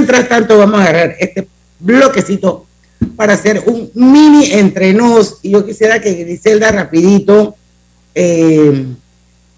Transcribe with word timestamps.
Mientras 0.00 0.30
tanto, 0.30 0.56
vamos 0.56 0.80
a 0.80 0.84
agarrar 0.84 1.14
este 1.18 1.46
bloquecito 1.78 2.64
para 3.16 3.34
hacer 3.34 3.62
un 3.66 3.90
mini 3.92 4.50
entre 4.52 4.94
nos. 4.94 5.40
Y 5.42 5.50
yo 5.50 5.66
quisiera 5.66 6.00
que 6.00 6.14
Griselda 6.14 6.72
rapidito 6.72 7.54
eh, 8.14 8.86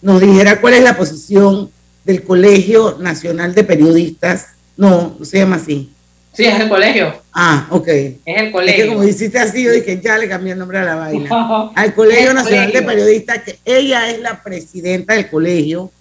nos 0.00 0.20
dijera 0.20 0.60
cuál 0.60 0.74
es 0.74 0.82
la 0.82 0.96
posición 0.96 1.70
del 2.04 2.24
Colegio 2.24 2.96
Nacional 2.98 3.54
de 3.54 3.62
Periodistas. 3.62 4.46
No, 4.76 5.14
no 5.16 5.24
se 5.24 5.38
llama 5.38 5.56
así. 5.56 5.92
Sí, 6.32 6.44
es 6.44 6.58
el 6.58 6.68
colegio. 6.68 7.22
Ah, 7.32 7.68
ok. 7.70 7.86
Es 7.86 8.20
el 8.24 8.50
colegio. 8.50 8.82
Es 8.82 8.90
que 8.90 8.96
como 8.96 9.08
hiciste 9.08 9.38
así, 9.38 9.62
yo 9.62 9.70
dije, 9.70 10.00
ya 10.02 10.18
le 10.18 10.28
cambié 10.28 10.54
el 10.54 10.58
nombre 10.58 10.78
a 10.78 10.82
la 10.82 10.96
vaina. 10.96 11.70
Al 11.76 11.94
Colegio 11.94 12.34
Nacional 12.34 12.72
de 12.72 12.82
Periodistas, 12.82 13.42
que 13.44 13.60
ella 13.64 14.10
es 14.10 14.18
la 14.18 14.42
presidenta 14.42 15.14
del 15.14 15.30
colegio. 15.30 15.92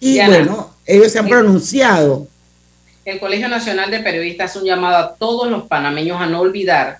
Y 0.00 0.16
bueno, 0.26 0.74
ellos 0.84 1.12
se 1.12 1.20
han 1.20 1.28
pronunciado. 1.28 2.26
El 3.06 3.20
Colegio 3.20 3.46
Nacional 3.46 3.88
de 3.88 4.00
Periodistas 4.00 4.50
es 4.50 4.62
un 4.62 4.66
llamado 4.66 4.96
a 4.96 5.14
todos 5.14 5.48
los 5.48 5.68
panameños 5.68 6.20
a 6.20 6.26
no 6.26 6.40
olvidar 6.40 6.98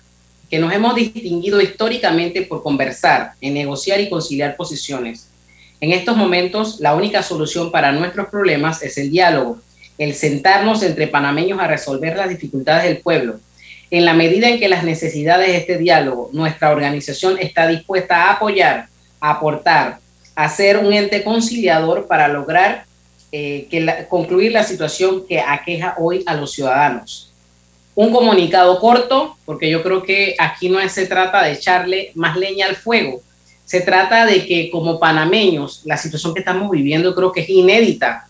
que 0.49 0.57
nos 0.57 0.71
hemos 0.71 0.95
distinguido 0.95 1.59
históricamente 1.59 2.43
por 2.43 2.63
conversar, 2.63 3.33
en 3.41 3.53
negociar 3.53 3.99
y 3.99 4.09
conciliar 4.09 4.55
posiciones. 4.55 5.27
En 5.81 5.91
estos 5.91 6.15
momentos, 6.15 6.79
la 6.79 6.95
única 6.95 7.21
solución 7.21 7.73
para 7.73 7.91
nuestros 7.91 8.29
problemas 8.29 8.81
es 8.83 8.97
el 8.97 9.11
diálogo 9.11 9.59
el 9.97 10.13
sentarnos 10.13 10.81
entre 10.83 11.07
panameños 11.07 11.59
a 11.59 11.67
resolver 11.67 12.15
las 12.15 12.29
dificultades 12.29 12.85
del 12.85 12.99
pueblo. 12.99 13.41
En 13.91 14.05
la 14.05 14.13
medida 14.13 14.47
en 14.47 14.59
que 14.59 14.69
las 14.69 14.85
necesidades 14.85 15.47
de 15.47 15.57
este 15.57 15.77
diálogo, 15.77 16.29
nuestra 16.31 16.71
organización 16.71 17.37
está 17.37 17.67
dispuesta 17.67 18.15
a 18.15 18.33
apoyar, 18.33 18.87
aportar, 19.19 19.99
a 20.35 20.47
ser 20.47 20.77
un 20.77 20.93
ente 20.93 21.23
conciliador 21.23 22.07
para 22.07 22.29
lograr 22.29 22.85
eh, 23.31 23.67
que 23.69 24.05
concluir 24.09 24.51
la 24.51 24.63
situación 24.63 25.25
que 25.27 25.39
aqueja 25.39 25.95
hoy 25.97 26.23
a 26.25 26.35
los 26.35 26.51
ciudadanos. 26.51 27.31
Un 27.95 28.11
comunicado 28.11 28.79
corto, 28.79 29.37
porque 29.45 29.69
yo 29.69 29.83
creo 29.83 30.03
que 30.03 30.35
aquí 30.39 30.69
no 30.69 30.87
se 30.87 31.07
trata 31.07 31.43
de 31.43 31.53
echarle 31.53 32.11
más 32.15 32.37
leña 32.37 32.67
al 32.67 32.75
fuego, 32.75 33.21
se 33.65 33.81
trata 33.81 34.25
de 34.25 34.45
que 34.45 34.71
como 34.71 34.97
panameños, 34.97 35.81
la 35.83 35.97
situación 35.97 36.33
que 36.33 36.39
estamos 36.39 36.71
viviendo 36.71 37.13
creo 37.13 37.33
que 37.33 37.41
es 37.41 37.49
inédita 37.49 38.27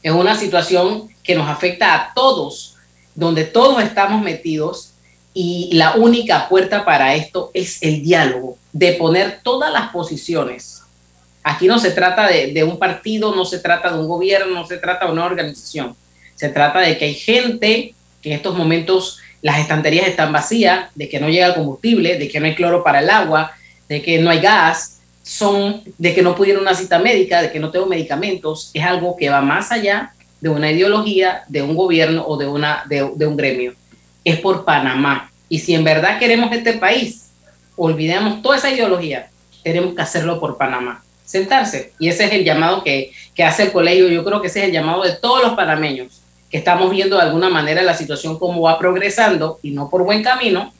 es 0.00 0.12
una 0.12 0.36
situación 0.36 1.08
que 1.24 1.34
nos 1.34 1.48
afecta 1.48 1.94
a 1.94 2.14
todos, 2.14 2.76
donde 3.16 3.44
todos 3.44 3.82
estamos 3.82 4.22
metidos 4.22 4.92
y 5.34 5.70
la 5.72 5.96
única 5.96 6.48
puerta 6.48 6.84
para 6.84 7.14
esto 7.14 7.50
es 7.52 7.82
el 7.82 8.02
diálogo, 8.02 8.58
de 8.72 8.92
poner 8.92 9.40
todas 9.42 9.72
las 9.72 9.90
posiciones. 9.90 10.71
Aquí 11.42 11.66
no 11.66 11.78
se 11.78 11.90
trata 11.90 12.28
de, 12.28 12.64
un 12.64 12.78
partido, 12.78 13.34
no 13.34 13.44
se 13.44 13.58
trata 13.58 13.92
de 13.92 13.98
un 13.98 14.08
gobierno, 14.08 14.54
no 14.54 14.66
se 14.66 14.78
trata 14.78 15.06
de 15.06 15.12
una 15.12 15.24
organización. 15.24 15.96
Se 16.36 16.48
trata 16.48 16.80
de 16.80 16.96
que 16.96 17.06
hay 17.06 17.14
gente 17.14 17.94
que 18.20 18.30
en 18.30 18.36
estos 18.36 18.56
momentos 18.56 19.18
las 19.42 19.58
estanterías 19.58 20.06
están 20.06 20.32
vacías, 20.32 20.90
de 20.94 21.08
que 21.08 21.18
no 21.18 21.28
llega 21.28 21.46
el 21.46 21.54
combustible, 21.54 22.16
de 22.16 22.28
que 22.28 22.38
no 22.38 22.46
hay 22.46 22.54
cloro 22.54 22.84
para 22.84 23.00
el 23.00 23.10
agua, 23.10 23.52
de 23.88 24.00
que 24.00 24.20
no 24.20 24.30
hay 24.30 24.40
gas, 24.40 25.00
son 25.22 25.82
de 25.98 26.14
que 26.14 26.22
no 26.22 26.34
pudieron 26.34 26.62
una 26.62 26.74
cita 26.74 26.98
médica, 26.98 27.42
de 27.42 27.50
que 27.50 27.60
no 27.60 27.70
tengo 27.70 27.86
medicamentos, 27.86 28.70
es 28.74 28.84
algo 28.84 29.16
que 29.16 29.28
va 29.28 29.40
más 29.40 29.72
allá 29.72 30.12
de 30.40 30.48
una 30.48 30.70
ideología, 30.70 31.44
de 31.48 31.62
un 31.62 31.76
gobierno 31.76 32.24
o 32.26 32.36
de, 32.36 32.46
una, 32.46 32.84
de, 32.88 33.02
un 33.02 33.36
gremio. 33.36 33.74
Es 34.24 34.40
por 34.40 34.64
Panamá. 34.64 35.30
Y 35.48 35.60
si 35.60 35.74
en 35.74 35.84
verdad 35.84 36.18
queremos 36.18 36.52
este 36.52 36.74
país, 36.74 37.30
olvidemos 37.76 38.42
toda 38.42 38.56
esa 38.56 38.70
ideología, 38.70 39.30
tenemos 39.62 39.94
que 39.94 40.02
hacerlo 40.02 40.40
por 40.40 40.58
Panamá. 40.58 41.02
Sentarse. 41.24 41.92
Y 41.98 42.08
ese 42.08 42.24
es 42.24 42.32
el 42.32 42.44
llamado 42.44 42.82
que, 42.82 43.12
que 43.34 43.44
hace 43.44 43.64
el 43.64 43.72
colegio. 43.72 44.08
Yo 44.08 44.24
creo 44.24 44.40
que 44.40 44.48
ese 44.48 44.60
es 44.60 44.66
el 44.66 44.72
llamado 44.72 45.02
de 45.02 45.12
todos 45.12 45.42
los 45.42 45.54
panameños, 45.54 46.20
que 46.50 46.58
estamos 46.58 46.90
viendo 46.90 47.16
de 47.16 47.22
alguna 47.22 47.48
manera 47.48 47.82
la 47.82 47.94
situación 47.94 48.38
como 48.38 48.62
va 48.62 48.78
progresando 48.78 49.58
y 49.62 49.70
no 49.70 49.88
por 49.88 50.04
buen 50.04 50.22
camino, 50.22 50.72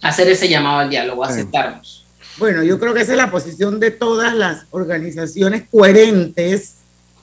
hacer 0.00 0.28
ese 0.28 0.48
llamado 0.48 0.80
al 0.80 0.90
diálogo, 0.90 1.24
aceptarnos. 1.24 2.04
Bueno, 2.38 2.62
yo 2.62 2.78
creo 2.78 2.94
que 2.94 3.02
esa 3.02 3.12
es 3.12 3.18
la 3.18 3.30
posición 3.30 3.78
de 3.78 3.90
todas 3.90 4.34
las 4.34 4.64
organizaciones 4.70 5.64
coherentes 5.70 6.76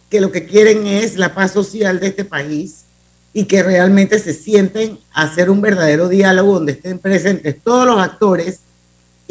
que 0.09 0.21
lo 0.21 0.31
que 0.31 0.45
quieren 0.45 0.87
es 0.87 1.17
la 1.17 1.33
paz 1.33 1.51
social 1.51 1.99
de 1.99 2.07
este 2.07 2.25
país 2.25 2.85
y 3.33 3.45
que 3.45 3.61
realmente 3.63 4.17
se 4.19 4.33
sienten 4.33 4.99
a 5.11 5.23
hacer 5.23 5.49
un 5.49 5.61
verdadero 5.61 6.09
diálogo 6.09 6.53
donde 6.53 6.73
estén 6.73 6.99
presentes 6.99 7.61
todos 7.63 7.85
los 7.85 7.99
actores 7.99 8.61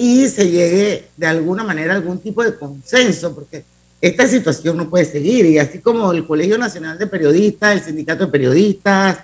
y 0.01 0.29
se 0.29 0.49
llegue 0.49 1.09
de 1.17 1.27
alguna 1.27 1.65
manera 1.65 1.93
a 1.93 1.97
algún 1.97 2.21
tipo 2.21 2.45
de 2.45 2.55
consenso, 2.55 3.35
porque 3.35 3.65
esta 4.01 4.29
situación 4.29 4.77
no 4.77 4.89
puede 4.89 5.05
seguir. 5.05 5.45
Y 5.47 5.59
así 5.59 5.81
como 5.81 6.13
el 6.13 6.25
Colegio 6.25 6.57
Nacional 6.57 6.97
de 6.97 7.09
Periodistas, 7.09 7.73
el 7.73 7.83
Sindicato 7.83 8.27
de 8.27 8.31
Periodistas, 8.31 9.19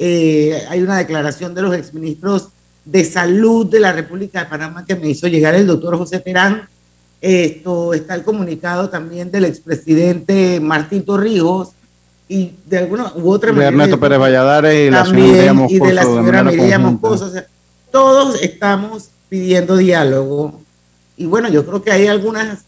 eh, 0.00 0.64
hay 0.68 0.82
una 0.82 0.98
declaración 0.98 1.54
de 1.54 1.62
los 1.62 1.76
exministros 1.76 2.48
de 2.84 3.04
Salud 3.04 3.66
de 3.66 3.78
la 3.78 3.92
República 3.92 4.40
de 4.40 4.50
Panamá 4.50 4.84
que 4.84 4.96
me 4.96 5.08
hizo 5.08 5.28
llegar 5.28 5.54
el 5.54 5.68
doctor 5.68 5.96
José 5.96 6.18
Terán. 6.18 6.68
Esto 7.20 7.94
está 7.94 8.16
el 8.16 8.24
comunicado 8.24 8.90
también 8.90 9.30
del 9.30 9.44
expresidente 9.44 10.58
Martín 10.58 11.04
Torrijos 11.04 11.68
y 12.28 12.50
de 12.66 12.78
alguna 12.78 13.12
u 13.14 13.30
otra 13.30 13.52
manera. 13.52 13.70
De 13.70 13.76
Ernesto 13.76 14.00
Pérez 14.00 14.18
Valladares 14.18 14.88
y 14.88 14.90
la 14.90 15.04
señora 15.04 15.52
Moscoso. 15.52 15.84
Y 15.84 15.86
de 15.86 15.94
la 15.94 16.02
señora 16.02 16.42
Mireya 16.42 16.78
Moscoso. 16.80 17.32
todos 17.92 18.42
estamos 18.42 19.10
pidiendo 19.28 19.76
diálogo. 19.76 20.60
Y 21.16 21.26
bueno, 21.26 21.48
yo 21.48 21.64
creo 21.66 21.82
que 21.82 21.92
hay 21.92 22.06
algunas, 22.06 22.64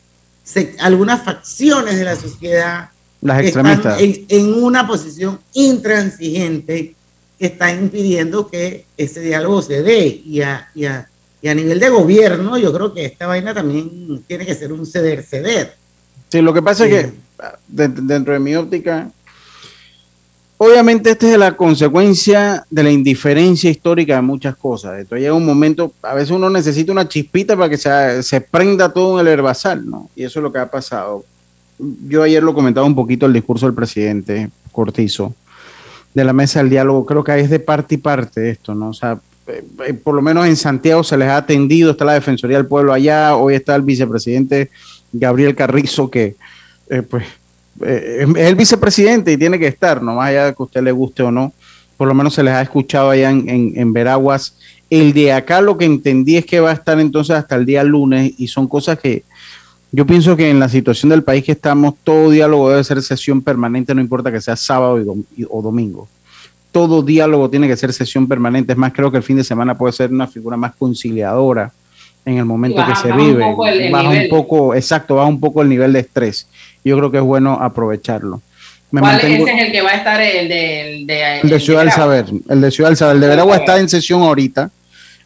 algunas 0.78 1.22
facciones 1.22 1.96
de 1.96 2.04
la 2.04 2.16
sociedad 2.16 2.90
las 3.20 3.40
que 3.40 3.48
están 3.48 3.82
en, 3.98 4.26
en 4.28 4.54
una 4.54 4.86
posición 4.86 5.40
intransigente 5.52 6.94
está 7.38 7.72
impidiendo 7.72 8.48
que 8.48 8.84
ese 8.96 9.20
diálogo 9.20 9.62
se 9.62 9.82
dé. 9.82 10.22
Y 10.24 10.40
a, 10.42 10.68
y 10.74 10.84
a, 10.86 11.08
y 11.40 11.48
a 11.48 11.54
nivel 11.54 11.78
de 11.80 11.88
gobierno, 11.88 12.58
yo 12.58 12.72
creo 12.72 12.92
que 12.94 13.04
esta 13.04 13.26
vaina 13.26 13.54
también 13.54 14.22
tiene 14.26 14.46
que 14.46 14.54
ser 14.54 14.72
un 14.72 14.86
ceder-ceder. 14.86 15.74
Sí, 16.28 16.40
lo 16.42 16.52
que 16.52 16.62
pasa 16.62 16.86
es 16.86 17.06
que 17.06 17.12
dentro 17.68 18.32
de 18.32 18.40
mi 18.40 18.54
óptica, 18.54 19.10
obviamente 20.58 21.10
esta 21.10 21.30
es 21.30 21.38
la 21.38 21.56
consecuencia 21.56 22.64
de 22.68 22.82
la 22.82 22.90
indiferencia 22.90 23.70
histórica 23.70 24.16
de 24.16 24.22
muchas 24.22 24.56
cosas. 24.56 24.98
Esto 24.98 25.16
llega 25.16 25.32
un 25.32 25.46
momento, 25.46 25.92
a 26.02 26.14
veces 26.14 26.30
uno 26.30 26.50
necesita 26.50 26.92
una 26.92 27.08
chispita 27.08 27.56
para 27.56 27.70
que 27.70 27.78
se, 27.78 28.22
se 28.22 28.40
prenda 28.40 28.92
todo 28.92 29.20
en 29.20 29.26
el 29.26 29.32
herbazal, 29.32 29.88
¿no? 29.88 30.10
Y 30.14 30.24
eso 30.24 30.40
es 30.40 30.42
lo 30.42 30.52
que 30.52 30.58
ha 30.58 30.70
pasado. 30.70 31.24
Yo 31.78 32.22
ayer 32.22 32.42
lo 32.42 32.54
comentaba 32.54 32.86
un 32.86 32.94
poquito 32.94 33.26
el 33.26 33.32
discurso 33.32 33.66
del 33.66 33.74
presidente 33.74 34.50
Cortizo 34.72 35.34
de 36.14 36.24
la 36.24 36.32
mesa 36.32 36.60
del 36.60 36.70
diálogo, 36.70 37.06
creo 37.06 37.22
que 37.22 37.38
es 37.38 37.50
de 37.50 37.60
parte 37.60 37.94
y 37.94 37.98
parte 37.98 38.50
esto, 38.50 38.74
¿no? 38.74 38.88
O 38.88 38.94
sea, 38.94 39.18
eh, 39.46 39.64
eh, 39.86 39.94
por 39.94 40.14
lo 40.14 40.22
menos 40.22 40.46
en 40.46 40.56
Santiago 40.56 41.04
se 41.04 41.16
les 41.16 41.28
ha 41.28 41.36
atendido, 41.36 41.92
está 41.92 42.04
la 42.04 42.14
Defensoría 42.14 42.56
del 42.56 42.66
Pueblo 42.66 42.92
allá, 42.92 43.36
hoy 43.36 43.54
está 43.54 43.76
el 43.76 43.82
vicepresidente 43.82 44.70
Gabriel 45.12 45.54
Carrizo, 45.54 46.10
que 46.10 46.36
eh, 46.90 47.02
pues 47.02 47.24
es 47.80 48.28
el 48.36 48.54
vicepresidente 48.54 49.32
y 49.32 49.36
tiene 49.36 49.58
que 49.58 49.66
estar, 49.66 50.02
no 50.02 50.14
más 50.14 50.28
allá 50.28 50.46
de 50.46 50.52
que 50.52 50.62
a 50.62 50.64
usted 50.64 50.82
le 50.82 50.92
guste 50.92 51.22
o 51.22 51.30
no, 51.30 51.52
por 51.96 52.08
lo 52.08 52.14
menos 52.14 52.34
se 52.34 52.42
les 52.42 52.54
ha 52.54 52.62
escuchado 52.62 53.10
allá 53.10 53.30
en, 53.30 53.72
en 53.74 53.92
Veraguas. 53.92 54.56
El 54.90 55.12
de 55.12 55.32
acá 55.32 55.60
lo 55.60 55.76
que 55.76 55.84
entendí 55.84 56.36
es 56.36 56.46
que 56.46 56.60
va 56.60 56.70
a 56.70 56.74
estar 56.74 56.98
entonces 56.98 57.36
hasta 57.36 57.56
el 57.56 57.66
día 57.66 57.84
lunes 57.84 58.32
y 58.38 58.48
son 58.48 58.66
cosas 58.68 58.98
que 58.98 59.24
yo 59.90 60.06
pienso 60.06 60.36
que 60.36 60.50
en 60.50 60.60
la 60.60 60.68
situación 60.68 61.08
del 61.08 61.22
país 61.22 61.44
que 61.44 61.52
estamos, 61.52 61.94
todo 62.04 62.30
diálogo 62.30 62.68
debe 62.68 62.84
ser 62.84 63.02
sesión 63.02 63.40
permanente, 63.40 63.94
no 63.94 64.00
importa 64.00 64.30
que 64.30 64.40
sea 64.40 64.56
sábado 64.56 65.02
o 65.48 65.62
domingo. 65.62 66.08
Todo 66.72 67.02
diálogo 67.02 67.48
tiene 67.48 67.66
que 67.66 67.76
ser 67.76 67.92
sesión 67.94 68.28
permanente. 68.28 68.72
Es 68.72 68.78
más, 68.78 68.92
creo 68.92 69.10
que 69.10 69.16
el 69.16 69.22
fin 69.22 69.38
de 69.38 69.44
semana 69.44 69.78
puede 69.78 69.94
ser 69.94 70.10
una 70.10 70.26
figura 70.26 70.58
más 70.58 70.74
conciliadora 70.76 71.72
en 72.26 72.36
el 72.36 72.44
momento 72.44 72.84
que 72.86 72.94
se 72.96 73.10
vive. 73.12 73.42
Un 73.42 73.92
baja 73.92 74.10
un 74.10 74.28
poco, 74.28 74.74
exacto, 74.74 75.14
baja 75.14 75.28
un 75.28 75.40
poco 75.40 75.62
el 75.62 75.70
nivel 75.70 75.94
de 75.94 76.00
estrés. 76.00 76.46
Yo 76.84 76.96
creo 76.96 77.10
que 77.10 77.18
es 77.18 77.22
bueno 77.22 77.58
aprovecharlo. 77.60 78.42
¿Cuál 78.90 79.16
ese 79.16 79.42
es 79.42 79.66
el 79.66 79.72
que 79.72 79.82
va 79.82 79.90
a 79.90 79.96
estar 79.96 80.20
el 80.20 80.48
de, 80.48 81.04
de, 81.04 81.40
el 81.40 81.50
de 81.50 81.60
Ciudad 81.60 81.80
del 81.80 81.92
Saber? 81.92 82.24
El 82.48 82.60
de 82.60 82.70
Ciudad 82.70 82.88
del 82.88 82.96
Saber. 82.96 83.16
El 83.16 83.20
de 83.20 83.28
Veragua 83.28 83.56
está 83.56 83.78
en 83.78 83.88
sesión 83.88 84.22
ahorita. 84.22 84.70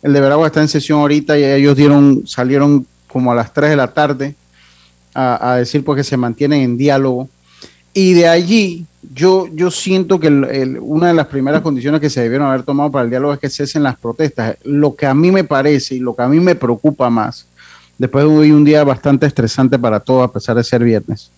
El 0.03 0.13
de 0.13 0.21
Veragua 0.21 0.49
está 0.49 0.61
en 0.61 0.69
sesión 0.69 0.99
ahorita 0.99 1.39
y 1.39 1.45
ellos 1.45 1.77
dieron, 1.77 2.27
salieron 2.27 2.85
como 3.07 3.31
a 3.31 3.35
las 3.37 3.53
3 3.53 3.71
de 3.71 3.77
la 3.77 3.93
tarde 3.93 4.35
a, 5.15 5.57
decir 5.57 5.85
pues 5.85 5.97
que 5.99 6.05
se 6.05 6.17
mantienen 6.17 6.63
en 6.63 6.77
diálogo. 6.77 7.29
Y 7.95 8.15
de 8.15 8.27
allí 8.27 8.87
yo, 9.15 9.47
yo 9.53 9.71
siento 9.71 10.19
que 10.19 10.29
una 10.81 11.09
de 11.09 11.15
las 11.15 11.27
primeras 11.27 11.61
condiciones 11.61 12.01
que 12.01 12.11
se 12.11 12.23
debieron 12.23 12.49
haber 12.49 12.63
tomado 12.63 12.91
para 12.91 13.05
el 13.05 13.11
diálogo 13.11 13.35
es 13.35 13.39
que 13.39 13.51
cesen 13.51 13.83
las 13.83 13.97
protestas. 13.97 14.57
Lo 14.65 14.97
que 14.97 15.07
a 15.07 15.15
mí 15.15 15.31
me 15.31 15.45
parece 15.45 15.97
y 15.97 15.99
lo 15.99 16.17
que 16.17 16.23
a 16.23 16.29
mí 16.29 16.41
me 16.41 16.55
preocupa 16.55 17.11
más, 17.11 17.47
después 17.99 18.25
de 18.25 18.53
un 18.53 18.65
día 18.65 18.83
bastante 18.83 19.27
estresante 19.27 19.79
para 19.79 20.01
todos, 20.01 20.25
a 20.29 20.33
pesar 20.33 20.57
de 20.57 20.65
ser 20.65 20.83
viernes, 20.83 21.31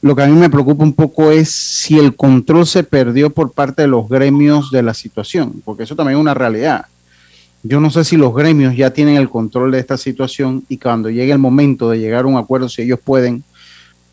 lo 0.00 0.14
que 0.14 0.22
a 0.22 0.26
mí 0.26 0.38
me 0.38 0.50
preocupa 0.50 0.84
un 0.84 0.92
poco 0.92 1.30
es 1.30 1.50
si 1.50 1.98
el 1.98 2.14
control 2.14 2.66
se 2.66 2.84
perdió 2.84 3.30
por 3.30 3.52
parte 3.52 3.82
de 3.82 3.88
los 3.88 4.08
gremios 4.08 4.70
de 4.70 4.82
la 4.82 4.94
situación, 4.94 5.60
porque 5.64 5.82
eso 5.82 5.96
también 5.96 6.18
es 6.18 6.20
una 6.20 6.34
realidad. 6.34 6.86
Yo 7.64 7.80
no 7.80 7.90
sé 7.90 8.04
si 8.04 8.16
los 8.16 8.32
gremios 8.34 8.76
ya 8.76 8.92
tienen 8.92 9.16
el 9.16 9.28
control 9.28 9.72
de 9.72 9.80
esta 9.80 9.96
situación 9.96 10.64
y 10.68 10.78
cuando 10.78 11.10
llegue 11.10 11.32
el 11.32 11.38
momento 11.38 11.90
de 11.90 11.98
llegar 11.98 12.24
a 12.24 12.28
un 12.28 12.36
acuerdo, 12.36 12.68
si 12.68 12.82
ellos 12.82 13.00
pueden, 13.04 13.42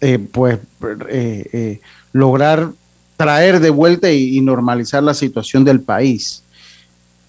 eh, 0.01 0.17
pues, 0.17 0.57
eh, 1.09 1.49
eh, 1.53 1.81
lograr 2.11 2.71
traer 3.15 3.59
de 3.59 3.69
vuelta 3.69 4.11
y, 4.11 4.41
normalizar 4.41 5.03
la 5.03 5.13
situación 5.13 5.63
del 5.63 5.81
país. 5.81 6.43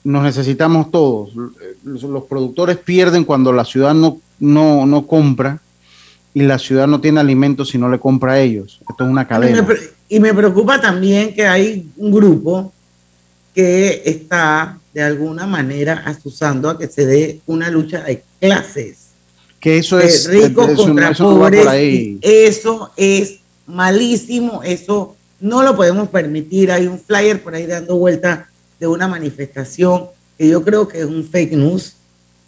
Nos 0.02 0.24
necesitamos 0.24 0.90
todos. 0.90 1.30
Los, 1.84 2.24
productores 2.24 2.78
pierden 2.78 3.24
cuando 3.24 3.52
la 3.52 3.64
ciudad 3.64 3.94
no, 3.94 4.18
no, 4.40 4.86
no, 4.86 5.06
compra 5.06 5.60
y 6.36 6.42
la 6.42 6.58
ciudad 6.58 6.86
no 6.86 7.00
tiene 7.00 7.18
alimentos 7.18 7.70
si 7.70 7.78
no 7.78 7.88
le 7.88 7.98
compra 7.98 8.32
a 8.32 8.40
ellos. 8.40 8.78
Esto 8.86 9.04
es 9.04 9.10
una 9.10 9.26
cadena. 9.26 9.66
Y 10.06 10.20
me 10.20 10.34
preocupa 10.34 10.78
también 10.78 11.34
que 11.34 11.46
hay 11.46 11.88
un 11.96 12.12
grupo 12.12 12.74
que 13.54 14.02
está 14.04 14.78
de 14.92 15.02
alguna 15.02 15.46
manera 15.46 16.02
asusando 16.04 16.68
a 16.68 16.78
que 16.78 16.88
se 16.88 17.06
dé 17.06 17.40
una 17.46 17.70
lucha 17.70 18.02
de 18.02 18.22
clases. 18.38 19.12
Que 19.58 19.78
eso 19.78 19.98
es 19.98 20.28
ricos 20.28 20.74
contra 20.74 21.14
pobres. 21.14 22.18
eso 22.20 22.90
es 22.98 23.40
malísimo, 23.66 24.62
eso 24.62 25.16
no 25.40 25.62
lo 25.62 25.74
podemos 25.74 26.10
permitir. 26.10 26.70
Hay 26.70 26.86
un 26.86 27.00
flyer 27.00 27.42
por 27.42 27.54
ahí 27.54 27.64
dando 27.64 27.96
vuelta 27.96 28.50
de 28.78 28.86
una 28.86 29.08
manifestación 29.08 30.08
que 30.36 30.48
yo 30.48 30.62
creo 30.62 30.86
que 30.86 30.98
es 30.98 31.06
un 31.06 31.24
fake 31.24 31.52
news 31.52 31.94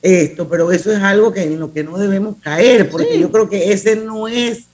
esto, 0.03 0.49
pero 0.49 0.71
eso 0.71 0.93
es 0.93 0.99
algo 0.99 1.33
que 1.33 1.43
en 1.43 1.59
lo 1.59 1.73
que 1.73 1.83
no 1.83 1.99
debemos 1.99 2.37
caer, 2.43 2.89
porque 2.89 3.19
yo 3.19 3.31
creo 3.31 3.49
que 3.49 3.73
ese 3.73 3.97
no 3.97 4.29
es, 4.29 4.65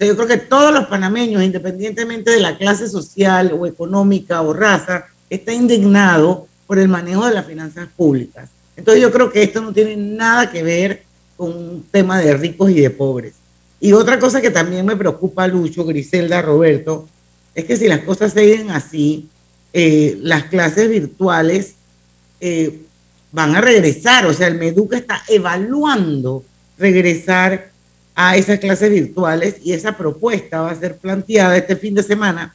yo 0.00 0.16
creo 0.16 0.26
que 0.26 0.38
todos 0.38 0.72
los 0.72 0.86
panameños, 0.86 1.42
independientemente 1.42 2.30
de 2.30 2.40
la 2.40 2.58
clase 2.58 2.88
social 2.88 3.52
o 3.56 3.66
económica 3.66 4.42
o 4.42 4.52
raza, 4.52 5.06
está 5.30 5.52
indignado 5.52 6.48
por 6.66 6.78
el 6.78 6.88
manejo 6.88 7.26
de 7.26 7.34
las 7.34 7.46
finanzas 7.46 7.88
públicas. 7.96 8.50
Entonces 8.76 9.02
yo 9.02 9.12
creo 9.12 9.30
que 9.30 9.42
esto 9.42 9.60
no 9.60 9.72
tiene 9.72 9.96
nada 9.96 10.50
que 10.50 10.62
ver 10.62 11.04
con 11.36 11.50
un 11.50 11.84
tema 11.90 12.18
de 12.18 12.36
ricos 12.36 12.70
y 12.70 12.80
de 12.80 12.90
pobres. 12.90 13.34
Y 13.80 13.92
otra 13.92 14.18
cosa 14.18 14.40
que 14.40 14.50
también 14.50 14.86
me 14.86 14.96
preocupa, 14.96 15.46
Lucho, 15.46 15.84
Griselda, 15.84 16.40
Roberto, 16.40 17.08
es 17.54 17.64
que 17.64 17.76
si 17.76 17.88
las 17.88 18.00
cosas 18.00 18.32
siguen 18.32 18.70
así, 18.70 19.28
eh, 19.72 20.18
las 20.20 20.44
clases 20.44 20.88
virtuales 20.88 21.74
eh, 22.40 22.82
van 23.32 23.56
a 23.56 23.60
regresar. 23.60 24.26
O 24.26 24.32
sea, 24.32 24.46
el 24.46 24.56
Meduca 24.56 24.96
está 24.96 25.22
evaluando 25.28 26.44
regresar 26.78 27.70
a 28.14 28.36
esas 28.36 28.58
clases 28.58 28.90
virtuales 28.90 29.56
y 29.64 29.72
esa 29.72 29.96
propuesta 29.96 30.60
va 30.60 30.70
a 30.70 30.76
ser 30.76 30.96
planteada 30.96 31.56
este 31.56 31.76
fin 31.76 31.94
de 31.94 32.02
semana 32.02 32.54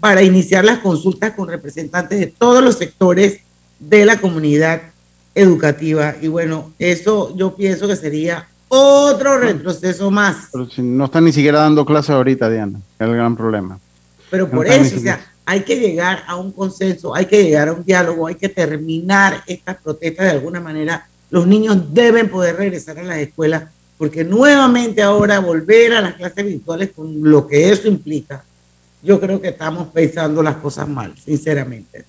para 0.00 0.22
iniciar 0.22 0.64
las 0.64 0.80
consultas 0.80 1.32
con 1.32 1.48
representantes 1.48 2.18
de 2.18 2.26
todos 2.26 2.62
los 2.62 2.76
sectores 2.76 3.40
de 3.78 4.04
la 4.04 4.20
comunidad 4.20 4.82
educativa. 5.34 6.14
Y 6.20 6.28
bueno, 6.28 6.72
eso 6.78 7.34
yo 7.36 7.54
pienso 7.54 7.86
que 7.86 7.96
sería 7.96 8.48
otro 8.68 9.38
retroceso 9.38 10.10
más. 10.10 10.48
Pero 10.52 10.68
si 10.68 10.82
no 10.82 11.04
están 11.04 11.24
ni 11.24 11.32
siquiera 11.32 11.60
dando 11.60 11.84
clases 11.84 12.10
ahorita, 12.10 12.50
Diana, 12.50 12.80
es 12.98 13.06
el 13.06 13.14
gran 13.14 13.36
problema. 13.36 13.78
Pero 14.30 14.50
por 14.50 14.66
eso, 14.66 14.96
o 14.96 15.00
sea, 15.00 15.20
hay 15.46 15.60
que 15.60 15.76
llegar 15.76 16.24
a 16.26 16.34
un 16.34 16.50
consenso, 16.50 17.14
hay 17.14 17.26
que 17.26 17.44
llegar 17.44 17.68
a 17.68 17.72
un 17.72 17.84
diálogo, 17.84 18.26
hay 18.26 18.34
que 18.34 18.48
terminar 18.48 19.42
estas 19.46 19.76
protestas 19.76 20.26
de 20.26 20.32
alguna 20.32 20.60
manera. 20.60 21.06
Los 21.30 21.46
niños 21.46 21.94
deben 21.94 22.28
poder 22.28 22.56
regresar 22.56 22.98
a 22.98 23.04
las 23.04 23.18
escuelas 23.18 23.64
porque 23.96 24.24
nuevamente 24.24 25.02
ahora 25.02 25.38
volver 25.38 25.94
a 25.94 26.00
las 26.00 26.14
clases 26.14 26.44
virtuales 26.44 26.90
con 26.94 27.14
lo 27.22 27.46
que 27.46 27.70
eso 27.70 27.86
implica, 27.86 28.44
yo 29.02 29.20
creo 29.20 29.40
que 29.40 29.48
estamos 29.48 29.88
pensando 29.88 30.42
las 30.42 30.56
cosas 30.56 30.88
mal, 30.88 31.14
sinceramente. 31.16 32.04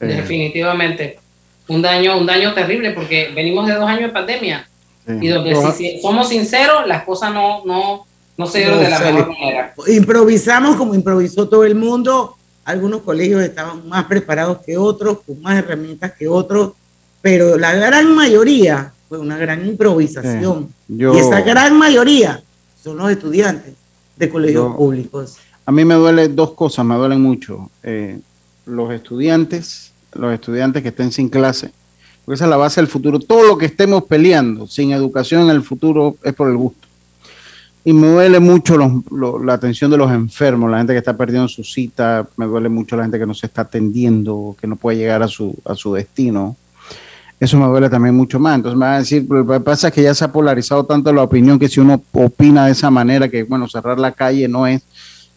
Eh. 0.00 0.06
Definitivamente. 0.06 1.18
Un 1.68 1.82
daño, 1.82 2.18
un 2.18 2.24
daño 2.24 2.54
terrible 2.54 2.92
porque 2.92 3.30
venimos 3.34 3.66
de 3.66 3.74
dos 3.74 3.86
años 3.86 4.04
de 4.04 4.08
pandemia 4.08 4.66
y 5.06 5.28
donde 5.28 5.54
si, 5.76 6.00
somos 6.00 6.30
sinceros, 6.30 6.86
las 6.86 7.04
cosas 7.04 7.32
no, 7.32 7.62
no, 7.66 8.06
no 8.38 8.46
se 8.46 8.58
dieron 8.60 8.80
de 8.80 8.88
la 8.88 8.98
mejor 8.98 9.28
manera. 9.28 9.74
Improvisamos 9.86 10.76
como 10.76 10.94
improvisó 10.94 11.46
todo 11.46 11.64
el 11.64 11.74
mundo. 11.74 12.37
Algunos 12.68 13.00
colegios 13.00 13.40
estaban 13.40 13.88
más 13.88 14.04
preparados 14.04 14.58
que 14.58 14.76
otros, 14.76 15.20
con 15.26 15.40
más 15.40 15.56
herramientas 15.56 16.12
que 16.12 16.28
otros, 16.28 16.72
pero 17.22 17.56
la 17.56 17.74
gran 17.74 18.14
mayoría 18.14 18.92
fue 19.08 19.18
una 19.18 19.38
gran 19.38 19.66
improvisación. 19.66 20.68
y 20.86 21.02
esa 21.16 21.40
gran 21.40 21.78
mayoría 21.78 22.42
son 22.84 22.98
los 22.98 23.10
estudiantes 23.10 23.72
de 24.18 24.28
colegios 24.28 24.76
públicos. 24.76 25.38
A 25.64 25.72
mí 25.72 25.82
me 25.86 25.94
duele 25.94 26.28
dos 26.28 26.52
cosas, 26.52 26.84
me 26.84 26.94
duelen 26.96 27.22
mucho. 27.22 27.70
Eh, 27.82 28.20
los 28.66 28.92
estudiantes, 28.92 29.92
los 30.12 30.34
estudiantes 30.34 30.82
que 30.82 30.90
estén 30.90 31.10
sin 31.10 31.30
clase, 31.30 31.72
porque 32.26 32.34
esa 32.34 32.44
es 32.44 32.50
la 32.50 32.58
base 32.58 32.82
del 32.82 32.88
futuro. 32.88 33.18
Todo 33.18 33.46
lo 33.46 33.56
que 33.56 33.64
estemos 33.64 34.04
peleando 34.04 34.66
sin 34.66 34.92
educación 34.92 35.44
en 35.44 35.56
el 35.56 35.62
futuro 35.62 36.16
es 36.22 36.34
por 36.34 36.50
el 36.50 36.58
gusto. 36.58 36.86
Y 37.88 37.94
me 37.94 38.06
duele 38.06 38.38
mucho 38.38 38.76
la 39.42 39.54
atención 39.54 39.90
de 39.90 39.96
los 39.96 40.12
enfermos, 40.12 40.70
la 40.70 40.76
gente 40.76 40.92
que 40.92 40.98
está 40.98 41.16
perdiendo 41.16 41.48
su 41.48 41.64
cita, 41.64 42.28
me 42.36 42.44
duele 42.44 42.68
mucho 42.68 42.98
la 42.98 43.04
gente 43.04 43.18
que 43.18 43.24
no 43.24 43.32
se 43.32 43.46
está 43.46 43.62
atendiendo, 43.62 44.54
que 44.60 44.66
no 44.66 44.76
puede 44.76 44.98
llegar 44.98 45.22
a 45.22 45.26
su, 45.26 45.56
a 45.64 45.74
su 45.74 45.94
destino. 45.94 46.54
Eso 47.40 47.56
me 47.56 47.64
duele 47.64 47.88
también 47.88 48.14
mucho 48.14 48.38
más. 48.38 48.56
Entonces 48.56 48.78
me 48.78 48.84
van 48.84 48.96
a 48.96 48.98
decir, 48.98 49.24
lo 49.26 49.46
que 49.46 49.60
pasa 49.60 49.88
es 49.88 49.94
que 49.94 50.02
ya 50.02 50.14
se 50.14 50.22
ha 50.22 50.30
polarizado 50.30 50.84
tanto 50.84 51.10
la 51.14 51.22
opinión 51.22 51.58
que 51.58 51.66
si 51.66 51.80
uno 51.80 52.02
opina 52.12 52.66
de 52.66 52.72
esa 52.72 52.90
manera, 52.90 53.26
que 53.30 53.44
bueno, 53.44 53.66
cerrar 53.66 53.98
la 53.98 54.12
calle 54.12 54.48
no 54.48 54.66
es 54.66 54.82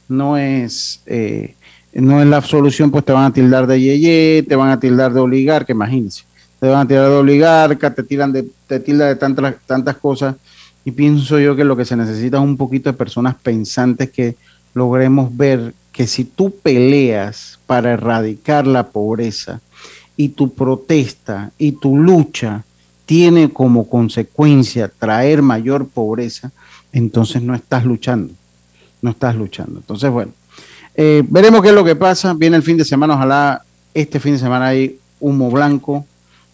no 0.09 0.35
es, 0.35 1.03
eh, 1.05 1.55
no 1.93 2.21
es 2.21 2.27
la 2.27 2.41
solución, 2.41 2.91
pues 2.91 3.05
te 3.05 3.13
van 3.13 3.31
a 3.31 3.31
tildar 3.31 3.65
de 3.65 3.79
yeye, 3.79 4.43
te 4.45 4.57
van 4.57 4.71
a 4.71 4.77
tildar 4.77 5.13
de 5.13 5.21
oligarca, 5.21 5.71
imagínense. 5.71 6.25
Te 6.59 6.67
van 6.67 6.81
a 6.81 6.85
tildar 6.85 7.11
de 7.11 7.15
oligarca, 7.15 7.95
te 7.95 8.03
tiran 8.03 8.33
de, 8.33 8.45
te 8.67 8.81
tildan 8.81 9.07
de 9.07 9.15
tantas, 9.15 9.55
tantas 9.65 9.95
cosas. 9.95 10.35
Y 10.83 10.91
pienso 10.91 11.39
yo 11.39 11.55
que 11.55 11.63
lo 11.63 11.77
que 11.77 11.85
se 11.85 11.95
necesita 11.95 12.37
es 12.37 12.43
un 12.43 12.57
poquito 12.57 12.91
de 12.91 12.97
personas 12.97 13.35
pensantes 13.35 14.09
que 14.09 14.35
logremos 14.73 15.35
ver 15.35 15.73
que 15.91 16.07
si 16.07 16.23
tú 16.23 16.55
peleas 16.63 17.59
para 17.67 17.91
erradicar 17.91 18.65
la 18.65 18.87
pobreza 18.87 19.59
y 20.15 20.29
tu 20.29 20.53
protesta 20.53 21.51
y 21.57 21.73
tu 21.73 21.97
lucha 21.97 22.63
tiene 23.05 23.49
como 23.49 23.87
consecuencia 23.89 24.87
traer 24.87 25.41
mayor 25.41 25.87
pobreza, 25.87 26.51
entonces 26.93 27.41
no 27.41 27.53
estás 27.53 27.85
luchando 27.85 28.33
no 29.01 29.11
estás 29.11 29.35
luchando. 29.35 29.79
Entonces, 29.79 30.09
bueno, 30.11 30.31
eh, 30.95 31.23
veremos 31.27 31.61
qué 31.61 31.69
es 31.69 31.73
lo 31.73 31.83
que 31.83 31.95
pasa. 31.95 32.33
Viene 32.33 32.55
el 32.55 32.63
fin 32.63 32.77
de 32.77 32.85
semana, 32.85 33.15
ojalá 33.15 33.63
este 33.93 34.19
fin 34.19 34.33
de 34.33 34.39
semana 34.39 34.67
hay 34.67 34.99
humo 35.19 35.51
blanco 35.51 36.05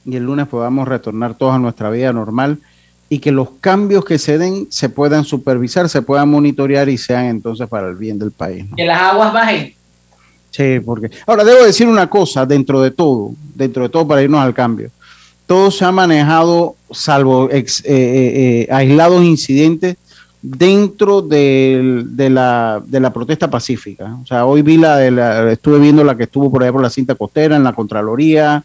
y 0.05 0.15
el 0.15 0.23
lunes 0.23 0.47
podamos 0.47 0.87
retornar 0.87 1.35
todos 1.35 1.53
a 1.53 1.59
nuestra 1.59 1.89
vida 1.89 2.11
normal 2.13 2.59
y 3.09 3.19
que 3.19 3.31
los 3.31 3.49
cambios 3.61 4.03
que 4.03 4.17
se 4.17 4.37
den 4.37 4.67
se 4.69 4.89
puedan 4.89 5.23
supervisar, 5.23 5.87
se 5.89 6.01
puedan 6.01 6.29
monitorear 6.29 6.89
y 6.89 6.97
sean 6.97 7.25
entonces 7.25 7.67
para 7.67 7.87
el 7.87 7.95
bien 7.95 8.19
del 8.19 8.31
país. 8.31 8.65
Que 8.75 8.85
las 8.85 9.01
aguas 9.01 9.33
bajen. 9.33 9.73
Sí, 10.51 10.79
porque 10.79 11.11
ahora 11.25 11.43
debo 11.43 11.63
decir 11.63 11.87
una 11.87 12.09
cosa 12.09 12.45
dentro 12.45 12.81
de 12.81 12.91
todo, 12.91 13.31
dentro 13.53 13.83
de 13.83 13.89
todo 13.89 14.07
para 14.07 14.23
irnos 14.23 14.41
al 14.41 14.53
cambio. 14.53 14.89
Todo 15.45 15.71
se 15.71 15.85
ha 15.85 15.91
manejado, 15.91 16.75
salvo 16.91 17.49
eh, 17.49 17.65
eh, 17.85 18.67
aislados 18.69 19.23
incidentes, 19.23 19.95
dentro 20.41 21.21
de, 21.21 22.05
la, 22.29 22.81
de, 22.85 22.99
la, 22.99 23.13
protesta 23.13 23.49
pacífica. 23.49 24.17
O 24.21 24.25
sea, 24.25 24.45
hoy 24.45 24.61
vi 24.61 24.77
la, 24.77 24.97
de 24.97 25.11
la, 25.11 25.51
estuve 25.51 25.79
viendo 25.79 26.03
la 26.03 26.15
que 26.15 26.23
estuvo 26.23 26.51
por 26.51 26.63
ahí 26.63 26.71
por 26.71 26.81
la 26.81 26.89
cinta 26.89 27.15
costera, 27.15 27.55
en 27.55 27.63
la 27.63 27.73
Contraloría, 27.73 28.63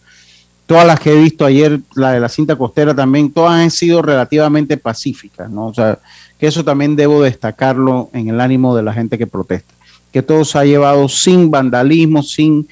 todas 0.66 0.86
las 0.86 1.00
que 1.00 1.12
he 1.12 1.20
visto 1.20 1.44
ayer, 1.44 1.80
la 1.94 2.12
de 2.12 2.20
la 2.20 2.28
cinta 2.28 2.56
costera 2.56 2.94
también, 2.94 3.32
todas 3.32 3.52
han 3.52 3.70
sido 3.70 4.02
relativamente 4.02 4.76
pacíficas, 4.76 5.50
¿no? 5.50 5.66
O 5.66 5.74
sea, 5.74 5.98
que 6.38 6.46
eso 6.46 6.64
también 6.64 6.96
debo 6.96 7.22
destacarlo 7.22 8.10
en 8.12 8.28
el 8.28 8.40
ánimo 8.40 8.74
de 8.74 8.82
la 8.82 8.92
gente 8.92 9.18
que 9.18 9.26
protesta, 9.26 9.74
que 10.12 10.22
todo 10.22 10.44
se 10.44 10.58
ha 10.58 10.64
llevado 10.64 11.08
sin 11.08 11.50
vandalismo, 11.50 12.22
sin 12.22 12.68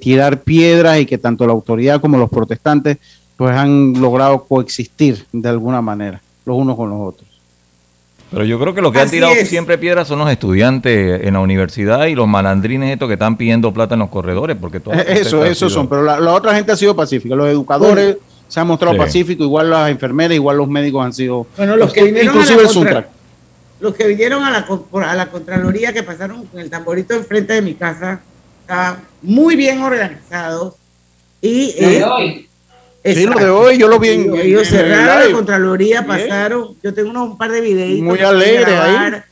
tirar 0.00 0.42
piedras 0.42 1.00
y 1.00 1.06
que 1.06 1.18
tanto 1.18 1.46
la 1.46 1.52
autoridad 1.52 2.00
como 2.00 2.18
los 2.18 2.28
protestantes 2.28 2.98
pues 3.36 3.56
han 3.56 3.94
logrado 4.00 4.44
coexistir 4.44 5.24
de 5.32 5.48
alguna 5.48 5.80
manera, 5.80 6.20
los 6.44 6.58
unos 6.58 6.76
con 6.76 6.90
los 6.90 7.00
otros. 7.00 7.29
Pero 8.30 8.44
yo 8.44 8.60
creo 8.60 8.74
que 8.74 8.80
lo 8.80 8.92
que 8.92 9.00
han 9.00 9.10
tirado 9.10 9.34
siempre 9.44 9.76
piedras 9.76 10.06
son 10.06 10.20
los 10.20 10.30
estudiantes 10.30 11.22
en 11.24 11.34
la 11.34 11.40
universidad 11.40 12.06
y 12.06 12.14
los 12.14 12.28
malandrines 12.28 12.92
estos 12.92 13.08
que 13.08 13.14
están 13.14 13.36
pidiendo 13.36 13.72
plata 13.72 13.94
en 13.94 14.00
los 14.00 14.08
corredores. 14.08 14.56
porque 14.60 14.78
todo 14.78 14.94
eh, 14.94 15.04
Eso, 15.08 15.44
eso 15.44 15.68
son. 15.68 15.88
Pero 15.88 16.02
la, 16.02 16.32
otra 16.32 16.54
gente 16.54 16.70
ha 16.72 16.76
sido 16.76 16.94
pacífica. 16.94 17.34
Los 17.34 17.48
educadores 17.48 18.18
se 18.46 18.60
han 18.60 18.66
mostrado 18.66 18.96
pacíficos, 18.96 19.44
igual 19.44 19.70
las 19.70 19.90
enfermeras, 19.90 20.34
igual 20.34 20.58
los 20.58 20.68
médicos 20.68 21.04
han 21.04 21.12
sido. 21.12 21.46
Bueno, 21.56 21.76
los 21.76 21.92
que 21.92 22.04
vinieron 22.04 22.38
a 22.38 22.44
la 22.44 23.08
Los 23.80 23.94
que 23.94 24.06
vinieron 24.06 24.44
a 24.44 24.50
la, 24.50 25.10
a 25.10 25.14
la 25.14 25.26
Contraloría, 25.30 25.92
que 25.92 26.02
pasaron 26.02 26.46
con 26.46 26.60
el 26.60 26.70
tamborito 26.70 27.14
enfrente 27.14 27.54
de 27.54 27.62
mi 27.62 27.74
casa, 27.74 28.20
está 28.60 28.98
muy 29.22 29.56
bien 29.56 29.82
organizados. 29.82 30.74
Y. 31.40 31.74
Eh, 31.78 32.46
Sí, 33.04 33.24
lo 33.24 33.38
de 33.38 33.48
hoy 33.48 33.78
yo 33.78 33.88
lo 33.88 33.98
vi 33.98 34.10
en. 34.10 34.34
Ellos 34.36 34.68
cerraron 34.68 35.30
la 35.30 35.36
Contraloría, 35.36 36.06
pasaron. 36.06 36.76
Yo 36.82 36.92
tengo 36.92 37.10
unos, 37.10 37.30
un 37.30 37.38
par 37.38 37.50
de 37.50 37.60
videitos. 37.60 38.04
Muy 38.04 38.18
alegre 38.20 38.76
ahí. 38.76 39.22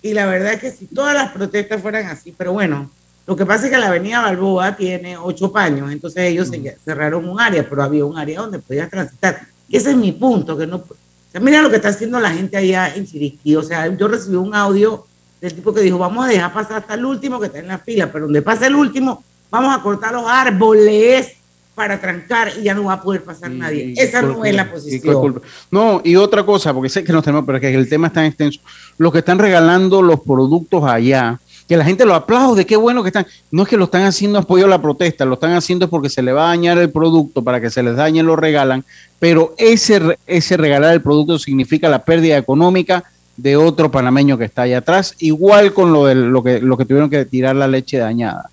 Y 0.00 0.14
la 0.14 0.26
verdad 0.26 0.54
es 0.54 0.60
que 0.60 0.70
si 0.70 0.86
todas 0.86 1.14
las 1.14 1.32
protestas 1.32 1.82
fueran 1.82 2.06
así, 2.06 2.34
pero 2.36 2.52
bueno, 2.52 2.90
lo 3.26 3.36
que 3.36 3.44
pasa 3.44 3.66
es 3.66 3.72
que 3.72 3.78
la 3.78 3.88
avenida 3.88 4.22
Balboa 4.22 4.74
tiene 4.76 5.18
ocho 5.18 5.52
paños, 5.52 5.92
entonces 5.92 6.24
ellos 6.24 6.50
cerraron 6.84 7.28
un 7.28 7.38
área, 7.38 7.68
pero 7.68 7.82
había 7.82 8.04
un 8.04 8.16
área 8.16 8.40
donde 8.40 8.58
podías 8.58 8.88
transitar. 8.88 9.42
Y 9.68 9.76
ese 9.76 9.90
es 9.90 9.96
mi 9.96 10.12
punto, 10.12 10.56
que 10.56 10.66
no. 10.66 10.76
O 10.76 11.30
sea, 11.30 11.40
mira 11.40 11.60
lo 11.60 11.68
que 11.68 11.76
está 11.76 11.88
haciendo 11.88 12.18
la 12.20 12.30
gente 12.30 12.56
allá 12.56 12.94
en 12.94 13.06
Chiriquí. 13.06 13.54
O 13.56 13.62
sea, 13.62 13.86
yo 13.94 14.08
recibí 14.08 14.36
un 14.36 14.54
audio 14.54 15.04
del 15.42 15.52
tipo 15.52 15.74
que 15.74 15.82
dijo, 15.82 15.98
vamos 15.98 16.24
a 16.24 16.28
dejar 16.28 16.52
pasar 16.54 16.78
hasta 16.78 16.94
el 16.94 17.04
último 17.04 17.38
que 17.38 17.46
está 17.46 17.58
en 17.58 17.68
la 17.68 17.78
fila, 17.78 18.10
pero 18.10 18.24
donde 18.24 18.40
pasa 18.40 18.66
el 18.66 18.74
último, 18.74 19.22
vamos 19.50 19.76
a 19.76 19.82
cortar 19.82 20.14
los 20.14 20.24
árboles 20.26 21.37
para 21.78 22.00
trancar 22.00 22.50
y 22.58 22.64
ya 22.64 22.74
no 22.74 22.84
va 22.84 22.94
a 22.94 23.02
poder 23.02 23.22
pasar 23.22 23.52
nadie. 23.52 23.94
Esa 23.96 24.20
no 24.20 24.44
es 24.44 24.52
la 24.52 24.68
posición. 24.68 25.40
no, 25.70 26.02
y 26.04 26.16
otra 26.16 26.44
cosa, 26.44 26.74
porque 26.74 26.88
sé 26.88 27.04
que 27.04 27.12
no 27.12 27.22
tenemos, 27.22 27.46
pero 27.46 27.60
que 27.60 27.72
el 27.72 27.88
tema 27.88 28.08
es 28.08 28.12
tan 28.12 28.24
extenso. 28.24 28.58
Los 28.98 29.12
que 29.12 29.20
están 29.20 29.38
regalando 29.38 30.02
los 30.02 30.18
productos 30.18 30.82
allá, 30.82 31.38
que 31.68 31.76
la 31.76 31.84
gente 31.84 32.04
lo 32.04 32.16
aplaude, 32.16 32.66
qué 32.66 32.76
bueno 32.76 33.04
que 33.04 33.10
están. 33.10 33.28
No 33.52 33.62
es 33.62 33.68
que 33.68 33.76
lo 33.76 33.84
están 33.84 34.02
haciendo 34.02 34.40
apoyo 34.40 34.64
a 34.64 34.68
la 34.68 34.82
protesta, 34.82 35.24
lo 35.24 35.34
están 35.34 35.52
haciendo 35.52 35.88
porque 35.88 36.10
se 36.10 36.20
le 36.20 36.32
va 36.32 36.46
a 36.46 36.48
dañar 36.48 36.78
el 36.78 36.90
producto, 36.90 37.44
para 37.44 37.60
que 37.60 37.70
se 37.70 37.84
les 37.84 37.94
dañe 37.94 38.24
lo 38.24 38.34
regalan, 38.34 38.84
pero 39.20 39.54
ese, 39.56 40.18
ese 40.26 40.56
regalar 40.56 40.94
el 40.94 41.00
producto 41.00 41.38
significa 41.38 41.88
la 41.88 42.04
pérdida 42.04 42.36
económica 42.36 43.04
de 43.36 43.56
otro 43.56 43.88
panameño 43.88 44.36
que 44.36 44.46
está 44.46 44.62
allá 44.62 44.78
atrás, 44.78 45.14
igual 45.20 45.72
con 45.72 45.92
lo, 45.92 46.06
de, 46.06 46.16
lo, 46.16 46.42
que, 46.42 46.60
lo 46.60 46.76
que 46.76 46.84
tuvieron 46.84 47.08
que 47.08 47.24
tirar 47.24 47.54
la 47.54 47.68
leche 47.68 47.98
dañada. 47.98 48.50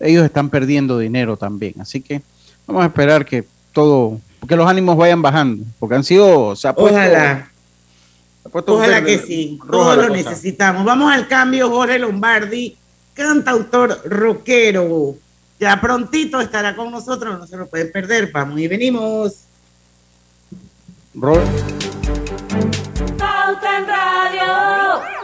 Ellos 0.00 0.24
están 0.24 0.50
perdiendo 0.50 0.98
dinero 0.98 1.36
también, 1.36 1.74
así 1.78 2.00
que 2.00 2.20
vamos 2.66 2.82
a 2.82 2.86
esperar 2.86 3.24
que 3.24 3.44
todo, 3.72 4.20
que 4.48 4.56
los 4.56 4.68
ánimos 4.68 4.96
vayan 4.96 5.22
bajando, 5.22 5.64
porque 5.78 5.96
han 5.96 6.04
sido, 6.04 6.54
se 6.56 6.68
ha 6.68 6.74
puesto, 6.74 6.96
Ojalá. 6.96 7.50
Ojalá 8.52 9.02
que 9.02 9.18
sí, 9.18 9.58
todos 9.70 9.96
lo 9.96 10.10
necesitamos. 10.10 10.84
Vamos 10.84 11.12
al 11.12 11.26
cambio, 11.26 11.70
Jorge 11.70 11.98
Lombardi, 11.98 12.76
cantautor 13.14 14.00
rockero. 14.04 15.16
Ya 15.58 15.80
prontito 15.80 16.40
estará 16.40 16.76
con 16.76 16.90
nosotros, 16.90 17.38
no 17.38 17.46
se 17.46 17.56
lo 17.56 17.66
pueden 17.66 17.90
perder. 17.90 18.30
Vamos 18.32 18.60
y 18.60 18.68
venimos. 18.68 19.38
en 23.64 23.86
Radio. 23.86 25.23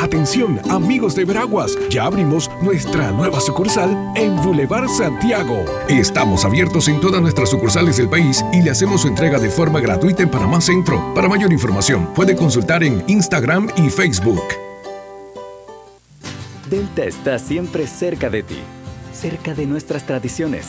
Atención, 0.00 0.58
amigos 0.70 1.14
de 1.14 1.26
Veraguas, 1.26 1.76
ya 1.90 2.06
abrimos 2.06 2.50
nuestra 2.62 3.12
nueva 3.12 3.38
sucursal 3.38 3.90
en 4.16 4.34
Boulevard 4.36 4.88
Santiago. 4.88 5.62
Estamos 5.90 6.46
abiertos 6.46 6.88
en 6.88 7.02
todas 7.02 7.20
nuestras 7.20 7.50
sucursales 7.50 7.98
del 7.98 8.08
país 8.08 8.42
y 8.50 8.62
le 8.62 8.70
hacemos 8.70 9.02
su 9.02 9.08
entrega 9.08 9.38
de 9.38 9.50
forma 9.50 9.78
gratuita 9.78 10.22
en 10.22 10.30
Panamá 10.30 10.62
Centro. 10.62 11.12
Para 11.14 11.28
mayor 11.28 11.52
información, 11.52 12.08
puede 12.14 12.34
consultar 12.34 12.82
en 12.82 13.04
Instagram 13.08 13.68
y 13.76 13.90
Facebook. 13.90 14.42
Delta 16.70 17.04
está 17.04 17.38
siempre 17.38 17.86
cerca 17.86 18.30
de 18.30 18.42
ti, 18.42 18.58
cerca 19.12 19.52
de 19.52 19.66
nuestras 19.66 20.06
tradiciones, 20.06 20.68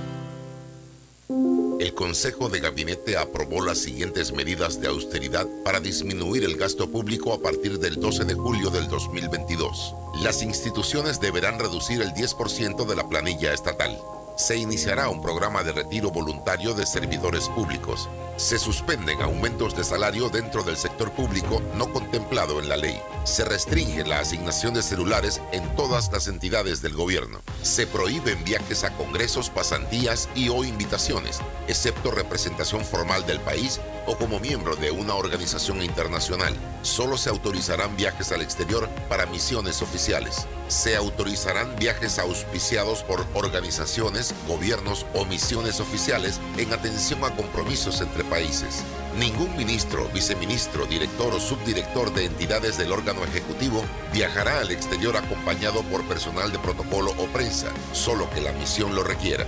el 1.81 1.95
Consejo 1.95 2.47
de 2.47 2.59
Gabinete 2.59 3.17
aprobó 3.17 3.65
las 3.65 3.79
siguientes 3.79 4.31
medidas 4.31 4.79
de 4.79 4.87
austeridad 4.87 5.47
para 5.65 5.79
disminuir 5.79 6.43
el 6.43 6.55
gasto 6.55 6.91
público 6.91 7.33
a 7.33 7.41
partir 7.41 7.79
del 7.79 7.95
12 7.95 8.25
de 8.25 8.35
julio 8.35 8.69
del 8.69 8.87
2022. 8.87 9.95
Las 10.21 10.43
instituciones 10.43 11.19
deberán 11.19 11.57
reducir 11.57 12.01
el 12.01 12.09
10% 12.09 12.85
de 12.85 12.95
la 12.95 13.09
planilla 13.09 13.51
estatal 13.51 13.99
se 14.35 14.57
iniciará 14.57 15.09
un 15.09 15.21
programa 15.21 15.63
de 15.63 15.71
retiro 15.71 16.11
voluntario 16.11 16.73
de 16.73 16.85
servidores 16.85 17.49
públicos. 17.49 18.09
Se 18.37 18.57
suspenden 18.57 19.21
aumentos 19.21 19.75
de 19.75 19.83
salario 19.83 20.29
dentro 20.29 20.63
del 20.63 20.77
sector 20.77 21.11
público 21.11 21.61
no 21.75 21.91
contemplado 21.91 22.59
en 22.59 22.69
la 22.69 22.77
ley. 22.77 22.99
Se 23.23 23.45
restringe 23.45 24.03
la 24.03 24.19
asignación 24.19 24.73
de 24.73 24.81
celulares 24.81 25.41
en 25.51 25.75
todas 25.75 26.11
las 26.11 26.27
entidades 26.27 26.81
del 26.81 26.93
gobierno. 26.93 27.39
Se 27.61 27.85
prohíben 27.85 28.43
viajes 28.43 28.83
a 28.83 28.95
congresos, 28.97 29.49
pasantías 29.49 30.27
y 30.33 30.49
o 30.49 30.63
invitaciones, 30.63 31.39
excepto 31.67 32.09
representación 32.11 32.83
formal 32.83 33.25
del 33.25 33.39
país 33.41 33.79
o 34.07 34.15
como 34.17 34.39
miembro 34.39 34.75
de 34.75 34.91
una 34.91 35.15
organización 35.15 35.83
internacional. 35.83 36.55
Solo 36.81 37.17
se 37.17 37.29
autorizarán 37.29 37.95
viajes 37.95 38.31
al 38.31 38.41
exterior 38.41 38.89
para 39.07 39.27
misiones 39.27 39.81
oficiales. 39.81 40.47
Se 40.71 40.95
autorizarán 40.95 41.75
viajes 41.75 42.17
auspiciados 42.17 43.03
por 43.03 43.27
organizaciones, 43.33 44.33
gobiernos 44.47 45.05
o 45.13 45.25
misiones 45.25 45.81
oficiales 45.81 46.39
en 46.57 46.71
atención 46.71 47.25
a 47.25 47.35
compromisos 47.35 47.99
entre 47.99 48.23
países. 48.23 48.81
Ningún 49.19 49.53
ministro, 49.57 50.07
viceministro, 50.13 50.85
director 50.85 51.33
o 51.33 51.41
subdirector 51.41 52.13
de 52.13 52.23
entidades 52.23 52.77
del 52.77 52.93
órgano 52.93 53.25
ejecutivo 53.25 53.83
viajará 54.13 54.61
al 54.61 54.71
exterior 54.71 55.17
acompañado 55.17 55.83
por 55.83 56.05
personal 56.05 56.53
de 56.53 56.59
protocolo 56.59 57.11
o 57.17 57.25
prensa, 57.27 57.67
solo 57.91 58.29
que 58.29 58.39
la 58.39 58.53
misión 58.53 58.95
lo 58.95 59.03
requiera 59.03 59.45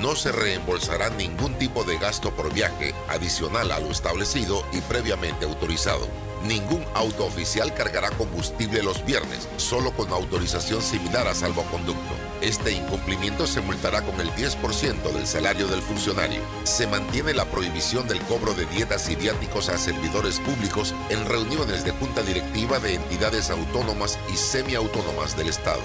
no 0.00 0.16
se 0.16 0.32
reembolsará 0.32 1.10
ningún 1.10 1.54
tipo 1.54 1.84
de 1.84 1.98
gasto 1.98 2.30
por 2.34 2.52
viaje 2.52 2.94
adicional 3.08 3.70
a 3.72 3.80
lo 3.80 3.90
establecido 3.90 4.64
y 4.72 4.80
previamente 4.82 5.44
autorizado. 5.44 6.08
Ningún 6.44 6.84
auto 6.92 7.24
oficial 7.24 7.72
cargará 7.72 8.10
combustible 8.10 8.82
los 8.82 9.02
viernes, 9.06 9.48
solo 9.56 9.92
con 9.92 10.12
autorización 10.12 10.82
similar 10.82 11.26
a 11.26 11.34
salvoconducto. 11.34 12.14
Este 12.42 12.72
incumplimiento 12.72 13.46
se 13.46 13.62
multará 13.62 14.02
con 14.02 14.20
el 14.20 14.30
10% 14.32 15.12
del 15.12 15.26
salario 15.26 15.66
del 15.66 15.80
funcionario. 15.80 16.42
Se 16.64 16.86
mantiene 16.86 17.32
la 17.32 17.46
prohibición 17.46 18.06
del 18.06 18.20
cobro 18.22 18.52
de 18.52 18.66
dietas 18.66 19.08
y 19.08 19.16
viáticos 19.16 19.70
a 19.70 19.78
servidores 19.78 20.38
públicos 20.40 20.94
en 21.08 21.24
reuniones 21.24 21.82
de 21.82 21.92
junta 21.92 22.22
directiva 22.22 22.78
de 22.78 22.96
entidades 22.96 23.48
autónomas 23.48 24.18
y 24.30 24.36
semiautónomas 24.36 25.38
del 25.38 25.48
Estado. 25.48 25.80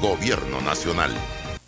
Gobierno 0.00 0.60
Nacional. 0.62 1.14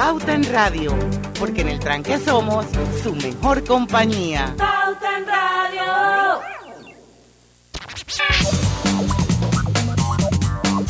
Pauta 0.00 0.32
en 0.32 0.44
Radio, 0.44 0.96
porque 1.38 1.60
en 1.60 1.68
el 1.68 1.78
tranque 1.78 2.18
somos 2.18 2.64
su 3.02 3.14
mejor 3.16 3.62
compañía. 3.62 4.54
Pauta 4.56 5.18
en 5.18 5.26
Radio. 5.26 6.40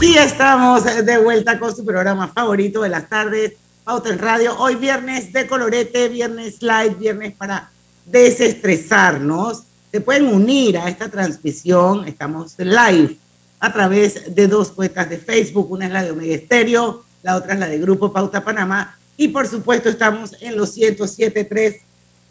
Y 0.01 0.17
estamos 0.17 0.85
de 0.85 1.19
vuelta 1.19 1.59
con 1.59 1.75
su 1.75 1.85
programa 1.85 2.29
favorito 2.29 2.83
de 2.83 2.89
las 2.89 3.09
tardes, 3.09 3.55
Pauta 3.83 4.11
en 4.11 4.19
Radio. 4.21 4.57
Hoy 4.57 4.77
viernes 4.77 5.33
de 5.33 5.49
colorete, 5.49 6.09
viernes 6.09 6.63
live, 6.63 6.95
viernes 6.95 7.35
para 7.35 7.69
desestresarnos. 8.07 9.65
Se 9.91 10.01
pueden 10.01 10.29
unir 10.29 10.79
a 10.79 10.89
esta 10.89 11.09
transmisión, 11.09 12.07
estamos 12.07 12.55
live 12.59 13.17
a 13.59 13.73
través 13.73 14.33
de 14.33 14.47
dos 14.47 14.71
cuentas 14.71 15.11
de 15.11 15.19
Facebook, 15.19 15.69
una 15.73 15.87
es 15.87 15.93
la 15.93 16.05
de 16.05 16.13
Omega 16.13 16.37
Estéreo, 16.37 17.03
la 17.25 17.35
otra 17.35 17.55
es 17.55 17.59
la 17.59 17.67
de 17.67 17.79
Grupo 17.81 18.13
Pauta 18.13 18.45
Panamá 18.45 18.99
y 19.17 19.29
por 19.29 19.47
supuesto 19.47 19.89
estamos 19.89 20.37
en 20.41 20.57
los 20.57 20.77
107.3 20.77 21.77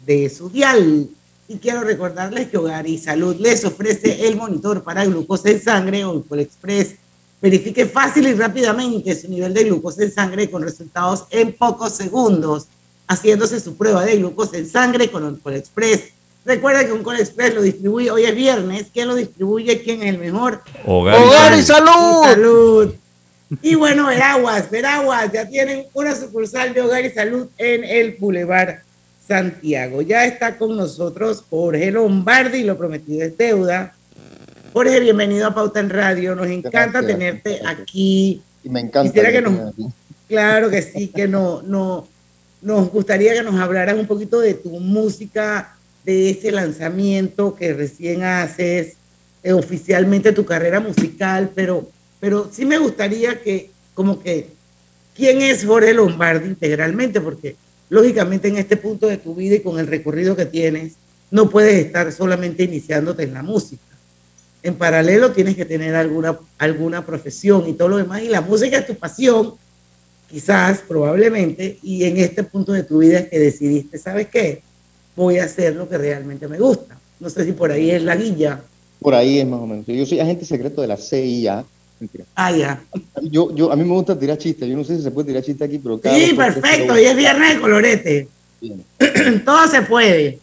de 0.06 0.30
su 0.30 0.50
dial. 0.50 1.08
Y 1.48 1.58
quiero 1.58 1.82
recordarles 1.82 2.48
que 2.48 2.58
Hogar 2.58 2.86
y 2.86 2.98
Salud 2.98 3.36
les 3.40 3.64
ofrece 3.64 4.26
el 4.26 4.36
monitor 4.36 4.82
para 4.82 5.04
glucosa 5.04 5.50
en 5.50 5.60
sangre 5.60 6.04
o 6.04 6.24
el 6.30 6.40
Express 6.40 6.94
Verifique 7.42 7.86
fácil 7.86 8.28
y 8.28 8.34
rápidamente 8.34 9.18
su 9.18 9.28
nivel 9.28 9.54
de 9.54 9.64
glucosa 9.64 10.02
en 10.02 10.12
sangre 10.12 10.50
con 10.50 10.62
resultados 10.62 11.24
en 11.30 11.54
pocos 11.54 11.92
segundos, 11.92 12.66
haciéndose 13.08 13.60
su 13.60 13.76
prueba 13.76 14.04
de 14.04 14.16
glucosa 14.16 14.58
en 14.58 14.68
sangre 14.68 15.10
con 15.10 15.24
Oncol 15.24 15.54
Express. 15.54 16.10
Recuerda 16.44 16.84
que 16.84 16.92
Oncol 16.92 17.18
Express 17.18 17.54
lo 17.54 17.62
distribuye, 17.62 18.10
hoy 18.10 18.24
es 18.24 18.34
viernes, 18.34 18.88
¿quién 18.92 19.08
lo 19.08 19.14
distribuye? 19.14 19.82
¿Quién 19.82 20.02
es 20.02 20.10
el 20.10 20.18
mejor? 20.18 20.62
Hogar, 20.84 21.58
y, 21.58 21.62
salud. 21.62 21.90
y 21.90 22.28
salud. 22.28 22.94
Y 23.62 23.74
bueno, 23.74 24.06
Veraguas, 24.06 24.70
Veraguas, 24.70 25.32
ya 25.32 25.48
tienen 25.48 25.86
una 25.92 26.14
sucursal 26.14 26.72
de 26.72 26.82
Hogar 26.82 27.04
y 27.04 27.10
Salud 27.10 27.48
en 27.58 27.84
el 27.84 28.16
Boulevard 28.18 28.80
Santiago. 29.26 30.02
Ya 30.02 30.24
está 30.24 30.56
con 30.56 30.76
nosotros 30.76 31.44
Jorge 31.50 31.90
Lombardi, 31.90 32.62
lo 32.62 32.78
prometido 32.78 33.22
es 33.22 33.36
deuda 33.36 33.94
Jorge, 34.72 35.00
bienvenido 35.00 35.48
a 35.48 35.54
Pauta 35.54 35.80
en 35.80 35.90
Radio. 35.90 36.36
Nos 36.36 36.46
encanta 36.46 37.04
tenerte 37.04 37.60
aquí. 37.66 38.40
Y 38.62 38.68
me 38.68 38.80
encanta. 38.80 39.10
Quisiera 39.10 39.32
que 39.32 39.42
nos, 39.42 39.74
claro 40.28 40.70
que 40.70 40.80
sí, 40.80 41.08
que 41.08 41.26
no, 41.26 41.60
no, 41.62 42.06
nos 42.62 42.88
gustaría 42.92 43.34
que 43.34 43.42
nos 43.42 43.56
hablaras 43.56 43.96
un 43.96 44.06
poquito 44.06 44.38
de 44.38 44.54
tu 44.54 44.78
música, 44.78 45.74
de 46.04 46.30
ese 46.30 46.52
lanzamiento 46.52 47.56
que 47.56 47.72
recién 47.72 48.22
haces, 48.22 48.94
eh, 49.42 49.52
oficialmente 49.52 50.30
tu 50.30 50.44
carrera 50.44 50.78
musical, 50.78 51.50
pero, 51.52 51.90
pero 52.20 52.48
sí 52.52 52.64
me 52.64 52.78
gustaría 52.78 53.42
que, 53.42 53.70
como 53.94 54.22
que, 54.22 54.48
¿quién 55.14 55.40
es 55.42 55.64
Jorge 55.64 55.92
Lombardi 55.94 56.48
integralmente? 56.48 57.20
Porque 57.20 57.56
lógicamente 57.88 58.48
en 58.48 58.58
este 58.58 58.76
punto 58.76 59.08
de 59.08 59.16
tu 59.16 59.34
vida 59.34 59.56
y 59.56 59.60
con 59.60 59.78
el 59.78 59.86
recorrido 59.86 60.36
que 60.36 60.46
tienes, 60.46 60.94
no 61.30 61.50
puedes 61.50 61.86
estar 61.86 62.12
solamente 62.12 62.64
iniciándote 62.64 63.22
en 63.24 63.34
la 63.34 63.42
música 63.42 63.90
en 64.62 64.74
paralelo 64.74 65.32
tienes 65.32 65.56
que 65.56 65.64
tener 65.64 65.94
alguna, 65.94 66.38
alguna 66.58 67.04
profesión 67.04 67.68
y 67.68 67.72
todo 67.72 67.88
lo 67.88 67.96
demás. 67.96 68.22
Y 68.22 68.28
la 68.28 68.40
música 68.40 68.78
es 68.78 68.86
tu 68.86 68.94
pasión, 68.94 69.54
quizás, 70.30 70.82
probablemente, 70.86 71.78
y 71.82 72.04
en 72.04 72.18
este 72.18 72.44
punto 72.44 72.72
de 72.72 72.82
tu 72.82 72.98
vida 72.98 73.20
es 73.20 73.28
que 73.28 73.38
decidiste, 73.38 73.98
¿sabes 73.98 74.28
qué? 74.28 74.62
Voy 75.16 75.38
a 75.38 75.44
hacer 75.44 75.74
lo 75.74 75.88
que 75.88 75.98
realmente 75.98 76.46
me 76.48 76.58
gusta. 76.58 76.98
No 77.18 77.28
sé 77.28 77.44
si 77.44 77.52
por 77.52 77.70
ahí 77.70 77.90
es 77.90 78.02
la 78.02 78.16
guilla. 78.16 78.62
Por 79.00 79.14
ahí 79.14 79.38
es 79.38 79.46
más 79.46 79.60
o 79.60 79.66
menos. 79.66 79.86
Yo 79.86 80.06
soy 80.06 80.20
agente 80.20 80.44
secreto 80.44 80.82
de 80.82 80.88
la 80.88 80.96
CIA. 80.96 81.64
Ah, 82.34 82.52
ya. 82.52 82.82
Yo, 83.22 83.54
yo, 83.54 83.70
a 83.70 83.76
mí 83.76 83.84
me 83.84 83.92
gusta 83.92 84.18
tirar 84.18 84.38
chistes. 84.38 84.68
Yo 84.68 84.76
no 84.76 84.84
sé 84.84 84.96
si 84.96 85.02
se 85.02 85.10
puede 85.10 85.28
tirar 85.28 85.42
chistes 85.42 85.68
aquí, 85.68 85.78
pero 85.78 86.00
Sí, 86.02 86.34
perfecto. 86.34 86.94
Hoy 86.94 87.04
es 87.04 87.16
viernes 87.16 87.54
de 87.54 87.60
colorete. 87.60 88.28
Todo 89.44 89.68
se 89.68 89.82
puede. 89.82 90.38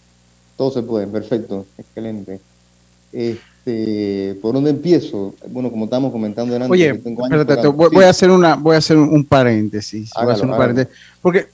Todo 0.55 0.71
se 0.71 0.83
puede, 0.83 1.07
perfecto. 1.07 1.65
Excelente. 1.77 2.39
Este, 3.11 4.37
¿por 4.41 4.53
dónde 4.53 4.71
empiezo? 4.71 5.35
Bueno, 5.49 5.69
como 5.71 5.85
estábamos 5.85 6.11
comentando 6.11 6.55
antes, 6.55 6.69
Oye, 6.69 6.89
espérate, 6.89 7.67
voy, 7.67 8.03
a 8.03 8.09
hacer 8.09 8.29
una, 8.29 8.55
voy 8.55 8.75
a 8.75 8.79
hacer 8.79 8.97
un, 8.97 9.23
paréntesis, 9.23 10.11
porque 11.21 11.47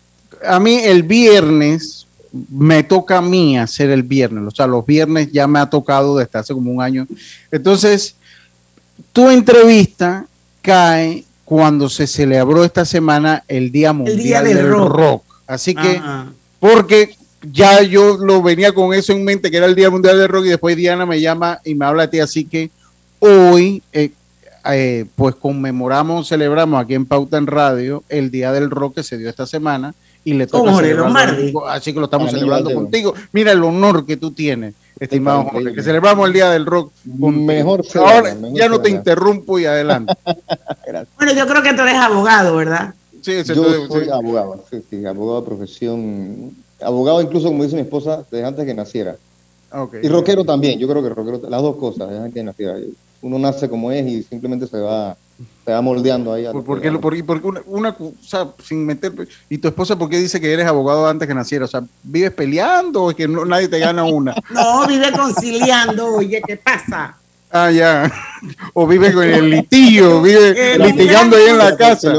a 0.46 0.60
mí 0.60 0.76
el 0.84 1.04
viernes 1.04 2.08
me 2.50 2.84
toca 2.84 3.20
a 3.20 3.22
mí 3.22 3.58
hacer 3.58 3.92
el 3.92 4.04
viernes, 4.04 4.44
o 4.46 4.52
sea, 4.52 4.68
los 4.68 4.86
viernes 4.86 5.32
ya 5.32 5.48
me 5.48 5.60
ha 5.60 5.70
tocado 5.70 6.18
desde 6.18 6.40
hace 6.40 6.54
como 6.54 6.72
un 6.72 6.82
año. 6.82 7.08
Entonces, 7.52 8.16
tu 9.12 9.30
entrevista 9.30 10.26
cae 10.62 11.24
cuando 11.46 11.90
se 11.90 12.08
celebró 12.08 12.64
esta 12.64 12.86
semana 12.86 13.44
el 13.48 13.72
Día 13.72 13.94
Mundial 13.94 14.46
del, 14.46 14.70
rock. 14.70 15.24
Así 15.46 15.76
que, 15.76 16.02
porque 16.60 17.16
ya 17.52 17.82
yo 17.82 18.18
lo 18.18 18.42
venía 18.42 18.74
con 18.74 18.94
eso 18.94 19.14
en 19.14 19.24
mente, 19.24 19.52
que 19.52 19.58
era 19.58 19.66
el 19.66 19.76
Día 19.76 19.90
Mundial 19.90 20.18
del 20.18 20.30
Rock, 20.30 20.46
y 20.46 20.50
después 20.50 20.78
Diana 20.78 21.06
me 21.06 21.20
llama 21.20 21.60
y 21.64 21.76
me 21.76 21.86
habla 21.86 22.04
de 22.04 22.08
ti, 22.10 22.20
así 22.20 22.46
que 22.46 22.72
hoy, 23.20 23.84
eh, 23.92 24.12
eh, 24.72 25.06
pues 25.16 25.36
conmemoramos, 25.36 26.30
celebramos 26.30 26.82
aquí 26.82 26.94
en 26.94 27.06
Pauta 27.06 27.38
en 27.38 27.48
Radio 27.48 28.04
el 28.08 28.32
Día 28.32 28.52
del 28.52 28.70
Rock 28.70 28.96
que 28.96 29.04
se 29.04 29.18
dio 29.18 29.30
esta 29.30 29.46
semana, 29.46 29.94
y 30.24 30.34
le 30.34 30.48
toca 30.48 30.72
así 31.70 31.94
que 31.94 32.00
lo 32.00 32.06
estamos 32.06 32.32
celebrando 32.32 32.74
contigo. 32.74 33.14
Mira 33.34 33.52
el 33.52 33.64
honor 33.64 34.06
que 34.06 34.16
tú 34.16 34.32
tienes, 34.32 34.74
estimado 35.00 35.44
Jorge, 35.46 35.74
que 35.74 35.84
celebramos 35.84 36.28
el 36.28 36.34
Día 36.34 36.50
del 36.52 36.66
Rock. 36.66 36.92
Con 37.20 37.46
mejor 37.46 37.84
Ahora 37.96 38.36
ya 38.54 38.70
no 38.70 38.82
te 38.82 38.90
interrumpo 38.90 39.60
y 39.60 39.66
adelante. 39.66 40.14
bueno, 41.18 41.34
yo 41.34 41.48
creo 41.48 41.62
que 41.64 41.74
tú 41.74 41.82
eres 41.82 41.96
abogado, 41.96 42.56
¿verdad? 42.56 42.94
Sí, 43.22 43.44
yo 43.44 43.88
soy 43.88 44.10
abogado, 44.10 44.64
sí, 44.70 44.84
sí, 44.90 45.06
abogado 45.06 45.42
de 45.42 45.48
profesión 45.48 46.54
abogado 46.84 47.22
incluso, 47.22 47.48
como 47.48 47.64
dice 47.64 47.76
mi 47.76 47.82
esposa, 47.82 48.26
desde 48.30 48.46
antes 48.46 48.66
que 48.66 48.74
naciera. 48.74 49.16
Y 50.02 50.08
rockero 50.08 50.46
también, 50.46 50.78
yo 50.78 50.88
creo 50.88 51.02
que 51.02 51.10
rockero, 51.10 51.50
las 51.50 51.62
dos 51.62 51.78
cosas, 51.78 52.10
desde 52.10 52.24
antes 52.24 52.34
que 52.34 52.44
naciera. 52.44 52.76
Uno 53.24 53.40
nace 53.40 53.70
como 53.70 53.90
es 53.90 54.06
y 54.06 54.22
simplemente 54.22 54.68
se 54.68 54.78
va, 54.78 55.16
se 55.66 55.72
va 55.72 55.82
moldeando 55.82 56.34
ahí. 56.34 56.46
¿Por, 56.52 56.82
qué, 56.82 56.92
porque, 56.92 57.24
una, 57.68 57.96
o 57.98 58.14
sea, 58.22 58.50
sin 58.62 58.86
meter... 58.86 59.14
¿Y 59.50 59.58
tu 59.58 59.70
esposa 59.70 59.98
por 59.98 60.10
qué 60.10 60.20
dice 60.20 60.42
que 60.42 60.52
eres 60.52 60.68
abogado 60.68 61.08
antes 61.08 61.26
que 61.26 61.34
naciera? 61.34 61.64
O 61.64 61.68
sea, 61.70 61.84
¿vives 62.04 62.32
peleando 62.32 63.04
o 63.04 63.12
es 63.12 63.16
que 63.16 63.26
nadie 63.26 63.70
te 63.70 63.80
gana 63.80 64.04
una? 64.04 64.36
no, 64.52 64.86
vive 64.88 65.10
conciliando, 65.14 66.16
oye, 66.16 66.42
¿qué 66.46 66.58
pasa? 66.58 67.16
Ah, 67.50 67.72
ya. 67.72 68.12
O 68.74 68.86
vive 68.86 69.14
con 69.14 69.24
el 69.24 69.50
litigio, 69.50 70.22
vive 70.22 70.78
litigando 70.78 71.38
ahí 71.38 71.46
en 71.48 71.58
la 71.58 71.78
casa. 71.78 72.12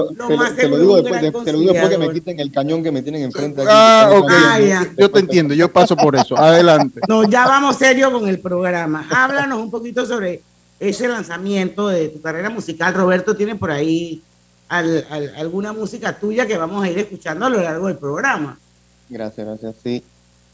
Te 0.57 0.69
lo, 0.69 0.79
digo 0.79 1.03
después, 1.03 1.45
te, 1.45 1.53
lo 1.53 1.59
digo 1.59 1.73
después 1.75 1.91
que 1.91 1.99
me 1.99 2.11
quiten 2.15 2.41
el 2.41 2.51
cañón 2.51 2.83
que 2.83 2.91
me 2.91 3.03
tienen 3.03 3.25
enfrente. 3.25 3.61
Aquí, 3.61 3.71
ah, 3.71 4.11
ok. 4.11 4.33
Ah, 4.33 4.87
yo 4.97 5.11
te 5.11 5.21
entiendo, 5.21 5.53
yo 5.53 5.71
paso 5.71 5.97
por 5.97 6.17
eso. 6.17 6.35
Adelante. 6.39 7.01
No, 7.07 7.29
ya 7.29 7.47
vamos 7.47 7.77
serio 7.77 8.11
con 8.11 8.27
el 8.27 8.41
programa. 8.41 9.07
Háblanos 9.11 9.59
un 9.59 9.71
poquito 9.71 10.07
sobre 10.07 10.41
ese 10.81 11.09
lanzamiento 11.09 11.89
de 11.89 12.09
tu 12.09 12.21
carrera 12.21 12.51
musical. 12.51 12.95
Roberto 12.95 13.37
tiene 13.37 13.57
por 13.57 13.71
ahí 13.71 14.23
alguna 14.69 15.73
música 15.73 16.19
tuya 16.19 16.47
que 16.47 16.57
vamos 16.57 16.85
a 16.85 16.91
ir 16.91 16.99
escuchando 16.99 17.47
a 17.47 17.51
lo 17.51 17.63
largo 17.63 17.87
del 17.87 17.97
programa. 17.97 18.59
Gracias, 19.09 19.47
gracias. 19.47 19.77
Sí. 19.83 20.03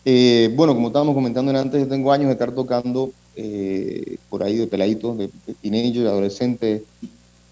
Eh, 0.04 0.50
bueno, 0.54 0.74
como 0.74 0.88
estábamos 0.88 1.14
comentando 1.14 1.56
antes, 1.59 1.80
yo 1.80 1.88
tengo 1.88 2.12
años 2.12 2.26
de 2.26 2.33
estar 2.33 2.52
tocando 2.52 3.12
eh, 3.37 4.16
por 4.28 4.42
ahí 4.42 4.56
de 4.56 4.66
peladitos, 4.66 5.18
de, 5.18 5.30
de 5.46 5.54
teenagers, 5.54 6.04
de 6.04 6.09
adolescentes, 6.09 6.83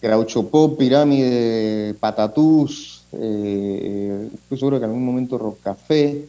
Groucho 0.00 0.48
Pop, 0.48 0.78
Pirámide, 0.78 1.94
Patatús, 1.98 2.98
eh, 3.12 4.28
estoy 4.34 4.58
seguro 4.58 4.78
que 4.78 4.84
en 4.84 4.90
algún 4.90 5.04
momento 5.04 5.38
Rock 5.38 5.60
Café, 5.62 6.28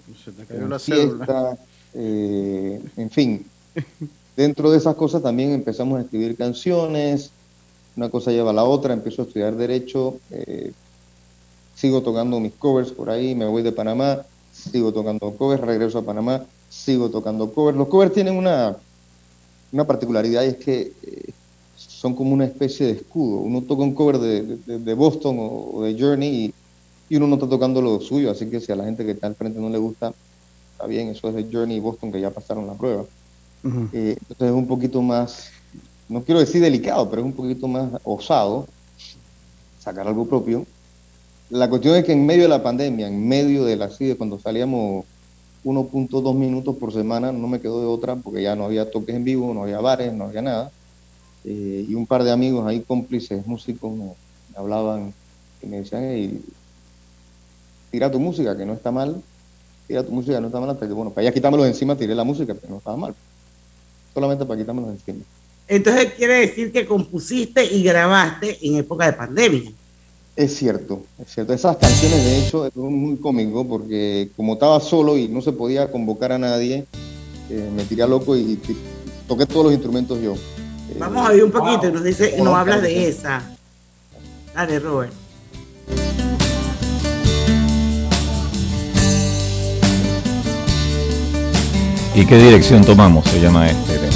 fiesta, 0.79 1.57
eh, 1.93 2.81
en 2.97 3.09
fin. 3.09 3.45
Dentro 4.39 4.71
de 4.71 4.77
esas 4.77 4.95
cosas 4.95 5.21
también 5.21 5.51
empezamos 5.51 5.99
a 5.99 6.03
escribir 6.03 6.37
canciones, 6.37 7.29
una 7.97 8.07
cosa 8.07 8.31
lleva 8.31 8.51
a 8.51 8.53
la 8.53 8.63
otra, 8.63 8.93
empiezo 8.93 9.21
a 9.21 9.25
estudiar 9.25 9.53
Derecho, 9.57 10.15
eh, 10.31 10.71
sigo 11.75 12.01
tocando 12.01 12.39
mis 12.39 12.53
covers 12.53 12.89
por 12.91 13.09
ahí, 13.09 13.35
me 13.35 13.45
voy 13.45 13.63
de 13.63 13.73
Panamá, 13.73 14.21
sigo 14.53 14.93
tocando 14.93 15.31
covers, 15.31 15.61
regreso 15.61 15.97
a 15.97 16.05
Panamá, 16.05 16.45
sigo 16.69 17.09
tocando 17.09 17.51
covers. 17.51 17.77
Los 17.77 17.89
covers 17.89 18.13
tienen 18.13 18.37
una, 18.37 18.77
una 19.73 19.83
particularidad 19.85 20.43
y 20.43 20.47
es 20.47 20.55
que 20.55 20.93
eh, 21.03 21.33
son 21.75 22.15
como 22.15 22.33
una 22.33 22.45
especie 22.45 22.85
de 22.85 22.93
escudo. 22.93 23.39
Uno 23.39 23.63
toca 23.63 23.83
un 23.83 23.93
cover 23.93 24.19
de, 24.19 24.93
Boston 24.93 25.35
o, 25.37 25.81
de 25.83 25.99
Journey 25.99 26.53
y, 27.09 27.15
uno 27.17 27.27
no 27.27 27.35
está 27.35 27.49
tocando 27.49 27.81
lo 27.81 27.99
suyo, 27.99 28.31
así 28.31 28.49
que 28.49 28.61
si 28.61 28.71
a 28.71 28.77
la 28.77 28.85
gente 28.85 29.03
que 29.03 29.11
está 29.11 29.27
al 29.27 29.35
frente 29.35 29.59
no 29.59 29.69
le 29.69 29.79
gusta, 29.79 30.13
está 30.71 30.87
bien, 30.87 31.09
eso 31.09 31.27
es 31.27 31.35
de 31.35 31.49
Journey 31.51 31.75
y 31.75 31.81
Boston 31.81 32.09
que 32.09 32.21
ya 32.21 32.31
pasaron 32.31 32.67
la 32.67 32.75
prueba. 32.75 33.03
Eh, 33.63 34.15
entonces 34.21 34.47
es 34.47 34.53
un 34.53 34.67
poquito 34.67 35.01
más, 35.01 35.49
no 36.07 36.23
quiero 36.23 36.39
decir 36.39 36.61
delicado, 36.61 37.09
pero 37.09 37.21
es 37.21 37.25
un 37.25 37.33
poquito 37.33 37.67
más 37.67 37.91
osado 38.03 38.67
sacar 39.79 40.07
algo 40.07 40.27
propio. 40.27 40.65
la 41.49 41.69
cuestión 41.69 41.95
es 41.95 42.05
que 42.05 42.13
en 42.13 42.25
medio 42.25 42.43
de 42.43 42.49
la 42.49 42.63
pandemia, 42.63 43.07
en 43.07 43.27
medio 43.27 43.65
de 43.65 43.75
la 43.75 43.89
CIDE, 43.89 44.15
cuando 44.15 44.39
salíamos 44.39 45.05
1.2 45.63 46.35
minutos 46.35 46.77
por 46.77 46.93
semana, 46.93 47.31
no 47.31 47.47
me 47.47 47.59
quedó 47.59 47.81
de 47.81 47.87
otra 47.87 48.15
porque 48.15 48.43
ya 48.43 48.55
no 48.55 48.65
había 48.65 48.89
toques 48.89 49.15
en 49.15 49.23
vivo, 49.23 49.53
no 49.53 49.63
había 49.63 49.79
bares, 49.79 50.13
no 50.13 50.25
había 50.25 50.41
nada. 50.41 50.71
Eh, 51.43 51.85
y 51.87 51.95
un 51.95 52.05
par 52.05 52.23
de 52.23 52.31
amigos 52.31 52.65
ahí 52.67 52.81
cómplices, 52.81 53.45
músicos, 53.45 53.91
me, 53.91 54.11
hablaban 54.55 55.13
y 55.61 55.67
me 55.67 55.77
decían, 55.77 56.03
hey, 56.05 56.41
tira 57.91 58.11
tu 58.11 58.19
música, 58.19 58.55
que 58.57 58.65
no 58.65 58.73
está 58.73 58.91
mal, 58.91 59.21
tira 59.87 60.03
tu 60.03 60.11
música, 60.11 60.35
que 60.35 60.41
no 60.41 60.47
está 60.47 60.59
mal, 60.59 60.69
hasta 60.69 60.87
que, 60.87 60.93
bueno, 60.93 61.11
para 61.11 61.25
ya 61.25 61.33
quitármelo 61.33 61.65
encima, 61.65 61.95
tiré 61.95 62.15
la 62.15 62.23
música, 62.23 62.55
que 62.55 62.67
no 62.67 62.77
estaba 62.77 62.97
mal. 62.97 63.15
Solamente 64.19 64.45
para 64.45 64.59
encima. 64.59 65.23
Entonces 65.65 66.13
quiere 66.17 66.41
decir 66.41 66.73
que 66.73 66.85
compusiste 66.85 67.63
y 67.63 67.83
grabaste 67.83 68.57
en 68.61 68.75
época 68.75 69.05
de 69.05 69.13
pandemia. 69.13 69.71
Es 70.35 70.57
cierto, 70.57 71.03
es 71.21 71.33
cierto. 71.33 71.53
Esas 71.53 71.77
canciones, 71.77 72.25
de 72.25 72.39
hecho, 72.39 72.65
es 72.65 72.75
muy 72.75 73.15
cómico 73.15 73.65
porque 73.65 74.29
como 74.35 74.53
estaba 74.53 74.81
solo 74.81 75.17
y 75.17 75.29
no 75.29 75.41
se 75.41 75.53
podía 75.53 75.89
convocar 75.89 76.33
a 76.33 76.37
nadie, 76.37 76.85
eh, 77.49 77.69
me 77.73 77.85
tiré 77.85 78.03
a 78.03 78.07
loco 78.07 78.35
y, 78.35 78.59
toqué 79.25 79.45
todos 79.45 79.65
los 79.65 79.73
instrumentos 79.73 80.21
yo. 80.21 80.35
Vamos 80.97 81.25
a 81.25 81.31
ver 81.31 81.43
un 81.45 81.51
poquito 81.51 81.87
y 81.87 81.91
nos 81.93 82.03
dice, 82.03 82.35
nos 82.39 82.55
hablas 82.55 82.81
de 82.81 83.07
esa. 83.07 83.41
Dale, 84.53 84.79
Robert. 84.79 85.13
¿Y 92.15 92.25
qué 92.25 92.37
dirección 92.37 92.83
tomamos? 92.83 93.23
Se 93.29 93.39
llama 93.39 93.69
este 93.69 94.08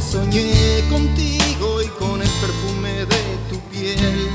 soñé 0.00 0.82
contigo 0.90 1.80
y 1.82 1.88
con 1.98 2.20
el 2.20 2.28
perfume 2.28 3.06
de 3.06 3.38
tu 3.48 3.58
piel. 3.70 4.28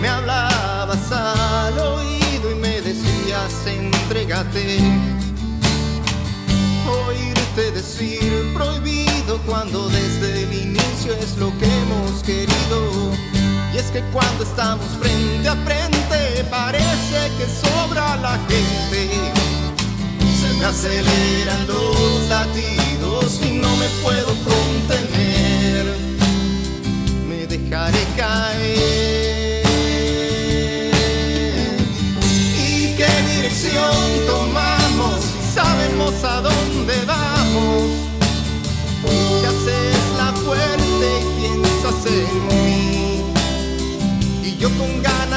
Me 0.00 0.08
hablabas 0.08 1.12
al 1.12 1.78
oído 1.78 2.50
y 2.50 2.54
me 2.54 2.80
decías 2.80 3.52
entrégate. 3.66 4.78
Oírte 7.06 7.70
decir 7.72 8.52
prohibido 8.54 9.38
cuando 9.46 9.88
desde 9.88 10.44
el 10.44 10.52
inicio 10.52 11.14
es 11.14 11.36
lo 11.36 11.56
que 11.58 11.66
hemos 11.66 12.22
querido. 12.22 13.12
Y 13.74 13.78
es 13.78 13.90
que 13.90 14.00
cuando 14.12 14.44
estamos 14.44 14.86
frente 15.00 15.48
a 15.48 15.56
frente 15.56 16.44
parece 16.50 17.30
que 17.38 17.46
sobra 17.46 18.16
la 18.16 18.38
gente 18.48 19.51
me 20.62 20.68
aceleran 20.68 21.66
los 21.66 22.28
latidos 22.28 23.40
y 23.44 23.50
no 23.50 23.76
me 23.76 23.88
puedo 24.00 24.32
contener. 24.44 25.84
Me 27.28 27.46
dejaré 27.48 28.04
caer. 28.16 29.64
¿Y 32.56 32.94
qué 32.96 33.12
dirección 33.34 33.96
tomamos? 34.28 35.20
Sabemos 35.52 36.14
a 36.22 36.40
dónde 36.42 36.94
vamos. 37.06 37.82
Te 39.04 39.46
haces 39.48 39.98
la 40.16 40.32
fuerte 40.44 41.08
y 41.18 41.40
piensas 41.40 42.06
en 42.06 42.34
mí. 42.46 43.24
Y 44.44 44.56
yo 44.58 44.68
con 44.78 45.02
ganas 45.02 45.31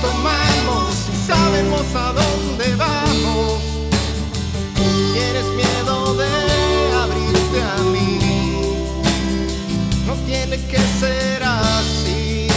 tomamos 0.00 1.08
sabemos 1.26 1.86
a 1.94 2.12
dónde 2.12 2.74
vamos. 2.76 3.60
Tienes 5.12 5.46
miedo 5.60 6.14
de 6.14 6.92
abrirte 7.02 7.62
a 7.62 7.82
mí, 7.92 8.18
no 10.06 10.14
tiene 10.26 10.56
que 10.66 10.78
ser 11.00 11.42
así. 11.42 12.48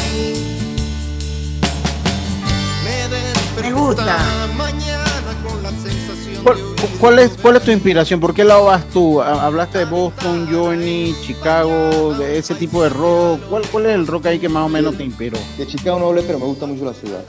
Me, 3.62 3.72
gusta. 3.72 4.18
¿Cuál, 6.44 6.58
¿Cuál, 7.00 7.20
es, 7.20 7.32
¿Cuál 7.42 7.56
es 7.58 7.64
tu 7.64 7.72
inspiración? 7.72 8.20
¿Por 8.20 8.34
qué 8.34 8.44
lado 8.44 8.66
vas 8.66 8.88
tú? 8.90 9.22
Hablaste 9.22 9.80
de 9.80 9.86
Boston, 9.86 10.48
Johnny, 10.52 11.16
Chicago, 11.22 12.16
de 12.16 12.38
ese 12.38 12.56
tipo 12.56 12.82
de 12.84 12.90
rock. 12.90 13.42
¿Cuál, 13.50 13.64
¿Cuál 13.72 13.86
es 13.86 13.96
el 13.96 14.08
rock 14.08 14.28
ahí 14.28 14.40
que 14.40 14.50
más 14.50 14.66
o 14.66 14.70
menos 14.70 14.98
te 14.98 15.04
inspiró? 15.04 15.38
De 15.58 15.68
Chicago 15.68 16.00
no 16.00 16.08
hablé, 16.08 16.24
pero 16.24 16.40
me 16.40 16.46
gusta 16.46 16.66
mucho 16.66 16.86
la 16.86 16.94
ciudad. 16.94 17.24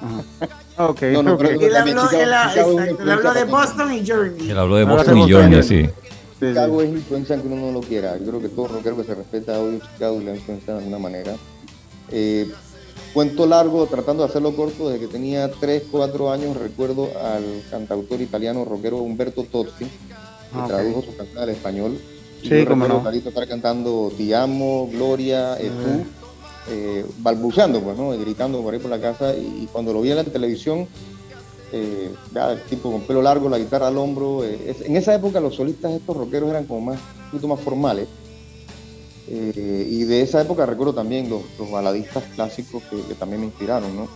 Ajá. 0.00 0.48
Ok. 0.80 1.02
No, 1.12 1.22
no, 1.22 1.34
okay. 1.34 1.58
Él 1.60 1.76
habló, 1.76 2.08
de 3.34 3.44
Boston 3.44 3.92
y 3.92 4.06
Journey. 4.06 4.50
Él 4.50 4.58
habló 4.58 4.76
de 4.76 4.84
Boston 4.84 5.18
y 5.18 5.30
Journey, 5.30 5.62
sí. 5.62 5.90
Chicago 6.38 6.80
es 6.80 6.88
influencia 6.88 7.36
que 7.36 7.46
uno 7.46 7.56
no 7.56 7.72
lo 7.72 7.80
quiera. 7.80 8.16
Yo 8.16 8.28
creo 8.28 8.40
que 8.40 8.48
todo 8.48 8.68
rockero 8.68 8.96
que 8.96 9.04
se 9.04 9.14
respeta 9.14 9.58
hoy 9.58 9.78
Chicago 9.92 10.18
le 10.20 10.36
influencia 10.36 10.72
de 10.72 10.78
alguna 10.78 10.98
manera. 10.98 11.34
Eh, 12.10 12.50
Cuento 13.12 13.44
largo, 13.44 13.86
tratando 13.86 14.22
de 14.22 14.28
hacerlo 14.28 14.54
corto, 14.54 14.88
desde 14.88 15.06
que 15.06 15.12
tenía 15.12 15.50
3, 15.50 15.84
4 15.90 16.30
años 16.30 16.56
recuerdo 16.56 17.08
al 17.20 17.62
cantautor 17.68 18.20
italiano 18.20 18.64
rockero 18.64 18.98
Humberto 18.98 19.42
Tozzi, 19.42 19.84
que 19.84 19.88
ah, 20.54 20.66
tradujo 20.68 21.02
su 21.02 21.16
canción 21.16 21.38
al 21.38 21.48
español. 21.48 21.98
Sí, 22.42 22.64
como 22.64 22.86
no. 22.86 23.10
estar 23.10 23.48
cantando 23.48 24.12
Ti 24.16 24.32
amo, 24.32 24.88
Gloria, 24.90 25.60
eh, 25.60 25.70
tú, 25.70 26.72
eh, 26.72 27.04
balbuceando, 27.18 27.80
pues, 27.80 27.98
¿no? 27.98 28.10
gritando 28.10 28.62
por 28.62 28.74
ahí 28.74 28.80
por 28.80 28.90
la 28.90 29.00
casa. 29.00 29.34
Y, 29.34 29.68
cuando 29.72 29.92
lo 29.92 30.00
vi 30.00 30.10
en 30.10 30.16
la 30.16 30.24
televisión, 30.24 30.86
eh, 31.72 32.10
ya 32.32 32.52
el 32.52 32.62
tipo 32.62 32.90
con 32.90 33.02
pelo 33.02 33.22
largo, 33.22 33.48
la 33.48 33.58
guitarra 33.58 33.88
al 33.88 33.98
hombro. 33.98 34.44
en 34.44 34.96
esa 34.96 35.14
época 35.14 35.40
los 35.40 35.56
solistas 35.56 35.92
estos 35.92 36.16
rockeros 36.16 36.48
eran 36.48 36.64
como 36.64 36.92
más, 36.92 37.00
un 37.24 37.30
poquito 37.32 37.48
más 37.48 37.60
formales. 37.60 38.06
Eh, 39.32 39.86
y 39.88 40.02
de 40.04 40.22
esa 40.22 40.42
época 40.42 40.66
recuerdo 40.66 40.92
también 40.92 41.30
los, 41.30 41.42
baladistas 41.70 42.24
clásicos 42.34 42.82
que, 42.90 43.14
también 43.14 43.40
me 43.40 43.46
inspiraron, 43.46 43.94
¿no? 43.94 44.08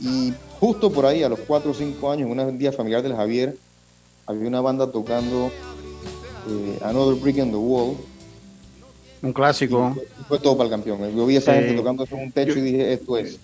Y 0.00 0.32
justo 0.60 0.92
por 0.92 1.06
ahí, 1.06 1.24
a 1.24 1.28
los 1.28 1.40
4 1.40 1.72
o 1.72 1.74
5 1.74 2.10
años, 2.10 2.30
en 2.30 2.40
un 2.40 2.58
día 2.58 2.70
familiar 2.70 3.02
del 3.02 3.16
Javier, 3.16 3.56
había 4.26 4.46
una 4.46 4.60
banda 4.60 4.90
tocando 4.90 5.50
eh, 6.48 6.78
Another 6.82 7.20
Brick 7.20 7.38
in 7.38 7.50
the 7.50 7.56
Wall. 7.56 7.96
Un 9.22 9.32
clásico. 9.32 9.94
fue, 10.28 10.38
todo 10.38 10.56
para 10.56 10.68
el 10.68 10.70
campeón. 10.70 11.14
Yo 11.16 11.26
vi 11.26 11.34
a 11.34 11.38
esa 11.38 11.52
gente 11.52 11.74
tocando 11.74 12.04
eso 12.04 12.14
en 12.14 12.22
un 12.22 12.32
techo 12.32 12.56
y 12.58 12.62
dije, 12.62 12.92
esto 12.92 13.18
es. 13.18 13.40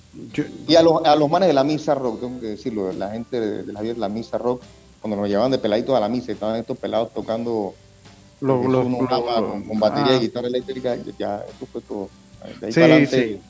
y 0.69 0.77
a 0.77 0.83
los, 0.83 1.05
a 1.05 1.17
los 1.17 1.29
manes 1.29 1.49
de 1.49 1.55
la 1.55 1.65
misa 1.65 1.97
rock, 1.97 2.21
tengo 2.21 2.41
que 2.41 2.47
decirlo, 2.47 2.93
la 2.93 3.11
gente 3.11 3.41
del 3.41 3.67
de 3.67 3.73
Javier, 3.73 3.99
la 3.99 4.09
misa 4.09 4.39
rock, 4.39 4.63
cuando 5.03 5.17
nos 5.17 5.29
llevaban 5.29 5.51
de 5.51 5.59
peladitos 5.59 5.95
a 5.97 6.01
la 6.01 6.09
misa, 6.09 6.31
estaban 6.31 6.57
estos 6.57 6.79
pelados 6.79 7.13
tocando 7.13 7.75
lo, 8.41 8.63
con, 8.63 9.81
batería 9.81 10.15
y 10.15 10.17
ah. 10.17 10.21
guitarra 10.21 10.49
eléctrica, 10.49 10.97
ya 11.19 11.45
esto 11.49 11.67
fue 11.71 11.81
todo. 11.81 12.11
De 12.61 12.67
ahí 12.67 12.73
sí, 12.73 12.81
para 12.81 13.07
sí. 13.07 13.41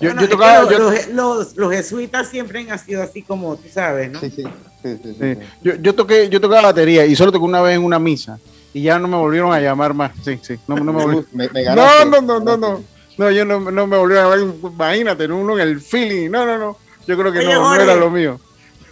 Yo, 0.00 0.14
yo 0.14 0.28
tocaba, 0.28 0.70
los, 0.70 1.08
los, 1.08 1.56
los, 1.56 1.72
jesuitas 1.72 2.28
siempre 2.28 2.66
han 2.70 2.78
sido 2.78 3.02
así 3.02 3.22
como 3.22 3.56
tú 3.56 3.68
sabes, 3.70 4.10
¿no? 4.10 4.20
Sí, 4.20 4.30
sí. 4.30 4.44
sí, 4.82 5.36
Yo, 5.62 5.74
yo, 5.74 5.94
toqué, 5.94 6.28
yo 6.30 6.40
tocaba 6.40 6.62
batería 6.62 7.04
y 7.04 7.14
solo 7.14 7.30
toqué 7.30 7.44
una 7.44 7.60
vez 7.60 7.76
en 7.76 7.84
una 7.84 7.98
misa 7.98 8.38
y 8.72 8.82
ya 8.82 8.98
no 8.98 9.08
me 9.08 9.16
volvieron 9.16 9.52
a 9.52 9.60
llamar 9.60 9.92
más. 9.94 10.12
Sí, 10.24 10.38
sí. 10.42 10.58
No, 10.66 10.76
no 10.76 10.92
me, 10.92 11.04
volvieron. 11.04 11.26
no, 11.76 12.04
no, 12.04 12.20
no, 12.20 12.40
no, 12.40 12.56
no. 12.56 12.84
No, 13.18 13.30
yo 13.30 13.44
no, 13.44 13.60
no 13.60 13.86
me 13.86 13.96
volvieron 13.98 14.32
a 14.32 14.36
llamar. 14.36 14.56
Imagínate, 14.72 15.26
uno 15.26 15.58
en 15.58 15.68
el 15.68 15.80
feeling. 15.80 16.30
No, 16.30 16.46
no, 16.46 16.56
no. 16.56 16.76
Yo 17.06 17.18
creo 17.18 17.32
que 17.32 17.44
no, 17.44 17.74
no 17.74 17.74
era 17.74 17.94
lo 17.96 18.10
mío. 18.10 18.40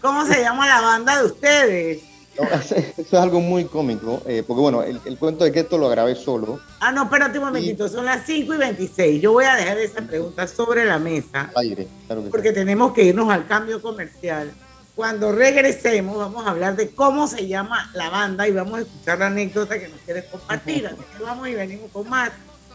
¿Cómo 0.00 0.26
se 0.26 0.40
llama 0.42 0.66
la 0.66 0.80
banda 0.80 1.18
de 1.20 1.26
ustedes? 1.26 2.02
eso 2.60 3.02
es 3.02 3.14
algo 3.14 3.40
muy 3.40 3.64
cómico, 3.64 4.22
eh, 4.26 4.44
porque 4.46 4.60
bueno, 4.60 4.82
el, 4.82 5.00
cuento 5.18 5.44
de 5.44 5.52
que 5.52 5.60
esto 5.60 5.76
lo 5.76 5.88
grabé 5.88 6.14
solo. 6.14 6.60
Ah, 6.80 6.92
no, 6.92 7.04
espérate 7.04 7.38
un 7.38 7.46
momentito, 7.46 7.88
son 7.88 8.04
las 8.04 8.24
5 8.26 8.54
y 8.54 8.56
26. 8.56 9.22
Yo 9.22 9.32
voy 9.32 9.44
a 9.44 9.56
dejar 9.56 9.78
esa 9.78 10.02
pregunta 10.02 10.46
sobre 10.46 10.84
la 10.84 10.98
mesa, 10.98 11.50
Aire, 11.56 11.88
porque 12.30 12.52
tenemos 12.52 12.92
que 12.92 13.04
irnos 13.04 13.28
al 13.30 13.46
cambio 13.46 13.82
comercial. 13.82 14.52
Cuando 14.94 15.32
regresemos, 15.32 16.16
vamos 16.16 16.46
a 16.46 16.50
hablar 16.50 16.74
de 16.76 16.90
cómo 16.90 17.28
se 17.28 17.46
llama 17.46 17.90
la 17.94 18.10
banda 18.10 18.48
y 18.48 18.52
vamos 18.52 18.78
a 18.78 18.82
escuchar 18.82 19.18
la 19.18 19.26
anécdota 19.26 19.78
que 19.78 19.88
nos 19.88 20.00
quieres 20.00 20.24
compartir. 20.24 20.86
Así 20.86 20.96
que 21.16 21.22
vamos 21.22 21.48
y 21.48 21.54
venimos 21.54 21.90
con 21.92 22.08
más 22.08 22.30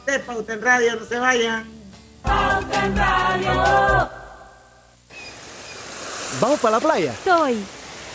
de 0.05 0.19
Pauta 0.19 0.53
en 0.53 0.61
Radio, 0.61 0.95
no 0.95 1.05
se 1.05 1.19
vayan. 1.19 1.65
Pauta 2.21 2.85
en 2.85 2.95
Radio. 2.95 4.09
¿Vamos 6.39 6.59
para 6.59 6.77
la 6.77 6.79
playa? 6.79 7.11
Estoy. 7.11 7.63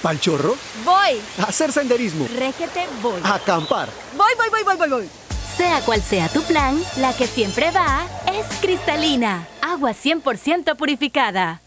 ¿Pal 0.02 0.20
chorro? 0.20 0.54
Voy. 0.84 1.20
A 1.38 1.44
hacer 1.44 1.72
senderismo. 1.72 2.26
Régete, 2.38 2.86
voy. 3.02 3.20
A 3.24 3.34
acampar. 3.34 3.88
Voy, 4.16 4.32
voy, 4.36 4.48
voy, 4.50 4.62
voy, 4.64 4.76
voy, 4.76 4.88
voy. 4.88 5.08
Sea 5.56 5.80
cual 5.80 6.00
sea 6.00 6.28
tu 6.28 6.42
plan, 6.42 6.80
la 6.98 7.12
que 7.16 7.26
siempre 7.26 7.72
va 7.72 8.06
es 8.32 8.46
cristalina. 8.60 9.48
Agua 9.60 9.90
100% 9.90 10.76
purificada. 10.76 11.60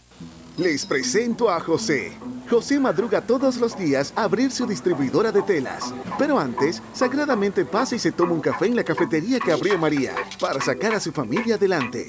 Les 0.56 0.86
presento 0.86 1.50
a 1.50 1.60
José. 1.60 2.12
José 2.48 2.78
madruga 2.80 3.20
todos 3.20 3.56
los 3.56 3.76
días 3.76 4.12
a 4.16 4.24
abrir 4.24 4.50
su 4.50 4.66
distribuidora 4.66 5.30
de 5.30 5.42
telas. 5.42 5.92
Pero 6.18 6.38
antes, 6.38 6.82
sagradamente 6.94 7.64
pasa 7.64 7.96
y 7.96 7.98
se 7.98 8.12
toma 8.12 8.32
un 8.32 8.40
café 8.40 8.66
en 8.66 8.76
la 8.76 8.84
cafetería 8.84 9.40
que 9.40 9.52
abrió 9.52 9.78
María 9.78 10.14
para 10.40 10.60
sacar 10.60 10.94
a 10.94 11.00
su 11.00 11.12
familia 11.12 11.56
adelante. 11.56 12.08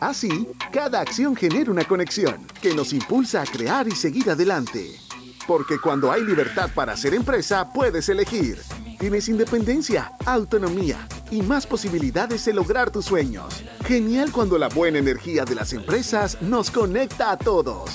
Así, 0.00 0.48
cada 0.72 1.00
acción 1.00 1.36
genera 1.36 1.70
una 1.70 1.84
conexión 1.84 2.44
que 2.60 2.74
nos 2.74 2.92
impulsa 2.92 3.42
a 3.42 3.46
crear 3.46 3.86
y 3.86 3.92
seguir 3.92 4.28
adelante. 4.30 4.98
Porque 5.46 5.78
cuando 5.78 6.12
hay 6.12 6.22
libertad 6.24 6.70
para 6.74 6.96
ser 6.96 7.14
empresa, 7.14 7.72
puedes 7.72 8.08
elegir. 8.08 8.58
Tienes 8.98 9.28
independencia, 9.28 10.12
autonomía 10.24 11.08
y 11.30 11.42
más 11.42 11.66
posibilidades 11.66 12.44
de 12.44 12.52
lograr 12.52 12.90
tus 12.90 13.06
sueños. 13.06 13.64
Genial 13.84 14.30
cuando 14.30 14.58
la 14.58 14.68
buena 14.68 14.98
energía 14.98 15.44
de 15.44 15.54
las 15.54 15.72
empresas 15.72 16.40
nos 16.40 16.70
conecta 16.70 17.32
a 17.32 17.36
todos. 17.36 17.90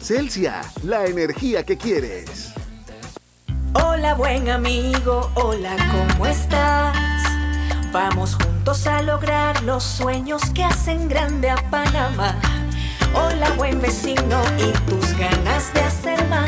Celsia, 0.00 0.62
la 0.84 1.06
energía 1.06 1.64
que 1.64 1.76
quieres. 1.76 2.52
Hola 3.74 4.14
buen 4.14 4.48
amigo, 4.48 5.30
hola, 5.34 5.76
¿cómo 5.92 6.26
estás? 6.26 6.96
Vamos 7.92 8.36
juntos 8.36 8.86
a 8.86 9.02
lograr 9.02 9.62
los 9.62 9.84
sueños 9.84 10.42
que 10.54 10.64
hacen 10.64 11.08
grande 11.08 11.50
a 11.50 11.56
Panamá. 11.70 12.34
Hola 13.14 13.50
buen 13.56 13.80
vecino 13.80 14.42
y 14.58 14.72
tus 14.90 15.16
ganas 15.16 15.72
de 15.74 15.80
hacer 15.80 16.28
más. 16.28 16.47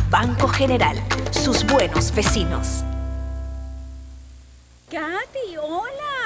Banco 0.11 0.49
General, 0.49 1.01
sus 1.31 1.65
buenos 1.65 2.13
vecinos. 2.13 2.83
Katy, 4.89 5.55
hola, 5.57 6.20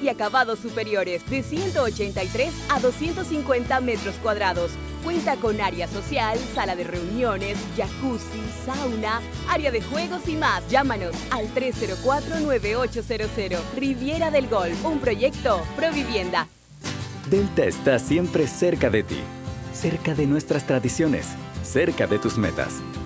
y 0.00 0.08
acabados 0.08 0.60
superiores, 0.60 1.28
de 1.28 1.42
183 1.42 2.54
a 2.68 2.78
250 2.80 3.80
metros 3.80 4.14
cuadrados. 4.22 4.70
Cuenta 5.04 5.36
con 5.36 5.60
área 5.60 5.86
social, 5.88 6.38
sala 6.54 6.76
de 6.76 6.84
reuniones, 6.84 7.58
jacuzzi, 7.76 8.40
sauna, 8.64 9.20
área 9.48 9.72
de 9.72 9.82
juegos 9.82 10.26
y 10.28 10.36
más. 10.36 10.66
Llámanos 10.68 11.14
al 11.30 11.52
304-9800. 11.54 13.58
Riviera 13.76 14.30
del 14.30 14.48
Golf, 14.48 14.82
un 14.84 15.00
proyecto 15.00 15.60
Provivienda. 15.76 16.46
Delta 17.28 17.64
está 17.64 17.98
siempre 17.98 18.46
cerca 18.46 18.88
de 18.90 19.02
ti, 19.02 19.18
cerca 19.72 20.14
de 20.14 20.26
nuestras 20.26 20.64
tradiciones, 20.66 21.26
cerca 21.62 22.06
de 22.06 22.18
tus 22.18 22.38
metas 22.38 22.80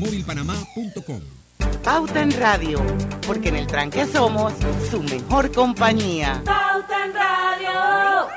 másmóvilpanamá.com. 0.00 1.20
Pauta 1.84 2.22
en 2.22 2.32
Radio, 2.32 2.80
porque 3.26 3.50
en 3.50 3.56
el 3.56 3.66
tranque 3.66 4.06
somos 4.06 4.52
su 4.90 5.02
mejor 5.02 5.52
compañía. 5.52 6.42
Pauta 6.44 7.04
en 7.04 7.12
Radio. 7.14 8.28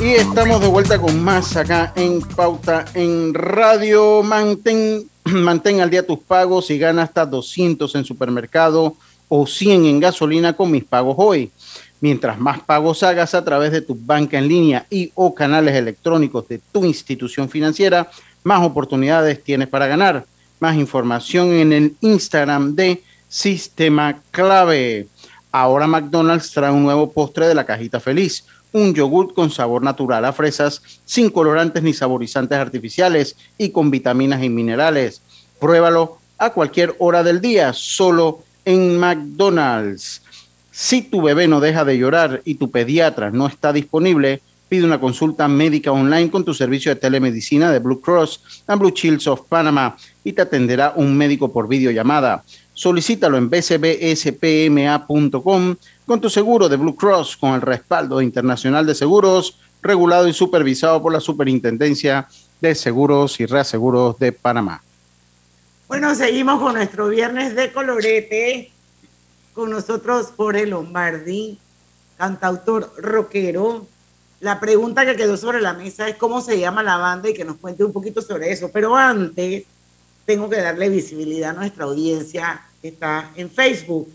Y 0.00 0.14
estamos 0.14 0.60
de 0.60 0.68
vuelta 0.68 1.00
con 1.00 1.20
más 1.22 1.56
acá 1.56 1.92
en 1.96 2.20
Pauta 2.20 2.84
en 2.94 3.34
Radio. 3.34 4.22
Mantén, 4.22 5.10
mantén 5.24 5.80
al 5.80 5.90
día 5.90 6.06
tus 6.06 6.20
pagos 6.20 6.70
y 6.70 6.78
gana 6.78 7.02
hasta 7.02 7.26
200 7.26 7.92
en 7.96 8.04
supermercado 8.04 8.96
o 9.28 9.46
100 9.46 9.86
en 9.86 9.98
gasolina 9.98 10.52
con 10.52 10.70
mis 10.70 10.84
pagos 10.84 11.16
hoy. 11.18 11.50
Mientras 12.06 12.38
más 12.38 12.60
pagos 12.60 13.02
hagas 13.02 13.34
a 13.34 13.44
través 13.44 13.72
de 13.72 13.80
tu 13.80 13.96
banca 13.96 14.38
en 14.38 14.46
línea 14.46 14.86
y 14.88 15.10
o 15.16 15.34
canales 15.34 15.74
electrónicos 15.74 16.46
de 16.46 16.60
tu 16.70 16.84
institución 16.84 17.48
financiera, 17.48 18.08
más 18.44 18.64
oportunidades 18.64 19.42
tienes 19.42 19.66
para 19.66 19.88
ganar. 19.88 20.24
Más 20.60 20.76
información 20.76 21.52
en 21.52 21.72
el 21.72 21.96
Instagram 22.00 22.76
de 22.76 23.02
Sistema 23.28 24.22
Clave. 24.30 25.08
Ahora 25.50 25.88
McDonald's 25.88 26.52
trae 26.52 26.70
un 26.70 26.84
nuevo 26.84 27.10
postre 27.10 27.48
de 27.48 27.56
la 27.56 27.66
cajita 27.66 27.98
feliz, 27.98 28.46
un 28.70 28.94
yogurt 28.94 29.34
con 29.34 29.50
sabor 29.50 29.82
natural 29.82 30.24
a 30.26 30.32
fresas, 30.32 30.80
sin 31.04 31.28
colorantes 31.28 31.82
ni 31.82 31.92
saborizantes 31.92 32.56
artificiales 32.56 33.34
y 33.58 33.70
con 33.70 33.90
vitaminas 33.90 34.44
y 34.44 34.48
minerales. 34.48 35.22
Pruébalo 35.58 36.18
a 36.38 36.50
cualquier 36.50 36.94
hora 37.00 37.24
del 37.24 37.40
día, 37.40 37.72
solo 37.72 38.44
en 38.64 38.96
McDonald's. 38.96 40.22
Si 40.78 41.00
tu 41.00 41.22
bebé 41.22 41.48
no 41.48 41.58
deja 41.60 41.86
de 41.86 41.96
llorar 41.96 42.42
y 42.44 42.56
tu 42.56 42.70
pediatra 42.70 43.30
no 43.30 43.46
está 43.46 43.72
disponible, 43.72 44.42
pide 44.68 44.84
una 44.84 45.00
consulta 45.00 45.48
médica 45.48 45.90
online 45.90 46.30
con 46.30 46.44
tu 46.44 46.52
servicio 46.52 46.94
de 46.94 47.00
telemedicina 47.00 47.72
de 47.72 47.78
Blue 47.78 47.98
Cross 47.98 48.62
and 48.66 48.78
Blue 48.78 48.92
Shields 48.94 49.26
of 49.26 49.46
Panama 49.48 49.96
y 50.22 50.34
te 50.34 50.42
atenderá 50.42 50.92
un 50.94 51.16
médico 51.16 51.50
por 51.50 51.66
videollamada. 51.66 52.44
Solicítalo 52.74 53.38
en 53.38 53.48
bcbspma.com 53.48 54.56
con 56.04 56.20
tu 56.20 56.28
seguro 56.28 56.68
de 56.68 56.76
Blue 56.76 56.94
Cross 56.94 57.38
con 57.38 57.54
el 57.54 57.62
respaldo 57.62 58.20
internacional 58.20 58.84
de 58.84 58.94
seguros, 58.94 59.58
regulado 59.80 60.28
y 60.28 60.34
supervisado 60.34 61.00
por 61.00 61.10
la 61.10 61.20
Superintendencia 61.20 62.28
de 62.60 62.74
Seguros 62.74 63.40
y 63.40 63.46
Reaseguros 63.46 64.18
de 64.18 64.30
Panamá. 64.30 64.82
Bueno, 65.88 66.14
seguimos 66.14 66.60
con 66.60 66.74
nuestro 66.74 67.08
viernes 67.08 67.56
de 67.56 67.72
colorete. 67.72 68.75
Con 69.56 69.70
nosotros 69.70 70.34
Jorge 70.36 70.66
Lombardi, 70.66 71.58
cantautor 72.18 72.92
rockero. 72.98 73.86
La 74.40 74.60
pregunta 74.60 75.06
que 75.06 75.16
quedó 75.16 75.38
sobre 75.38 75.62
la 75.62 75.72
mesa 75.72 76.06
es 76.10 76.16
cómo 76.16 76.42
se 76.42 76.60
llama 76.60 76.82
la 76.82 76.98
banda 76.98 77.30
y 77.30 77.32
que 77.32 77.42
nos 77.46 77.56
cuente 77.56 77.82
un 77.82 77.90
poquito 77.90 78.20
sobre 78.20 78.52
eso. 78.52 78.70
Pero 78.70 78.94
antes, 78.94 79.64
tengo 80.26 80.50
que 80.50 80.60
darle 80.60 80.90
visibilidad 80.90 81.52
a 81.52 81.54
nuestra 81.54 81.84
audiencia 81.86 82.60
que 82.82 82.88
está 82.88 83.30
en 83.34 83.50
Facebook. 83.50 84.10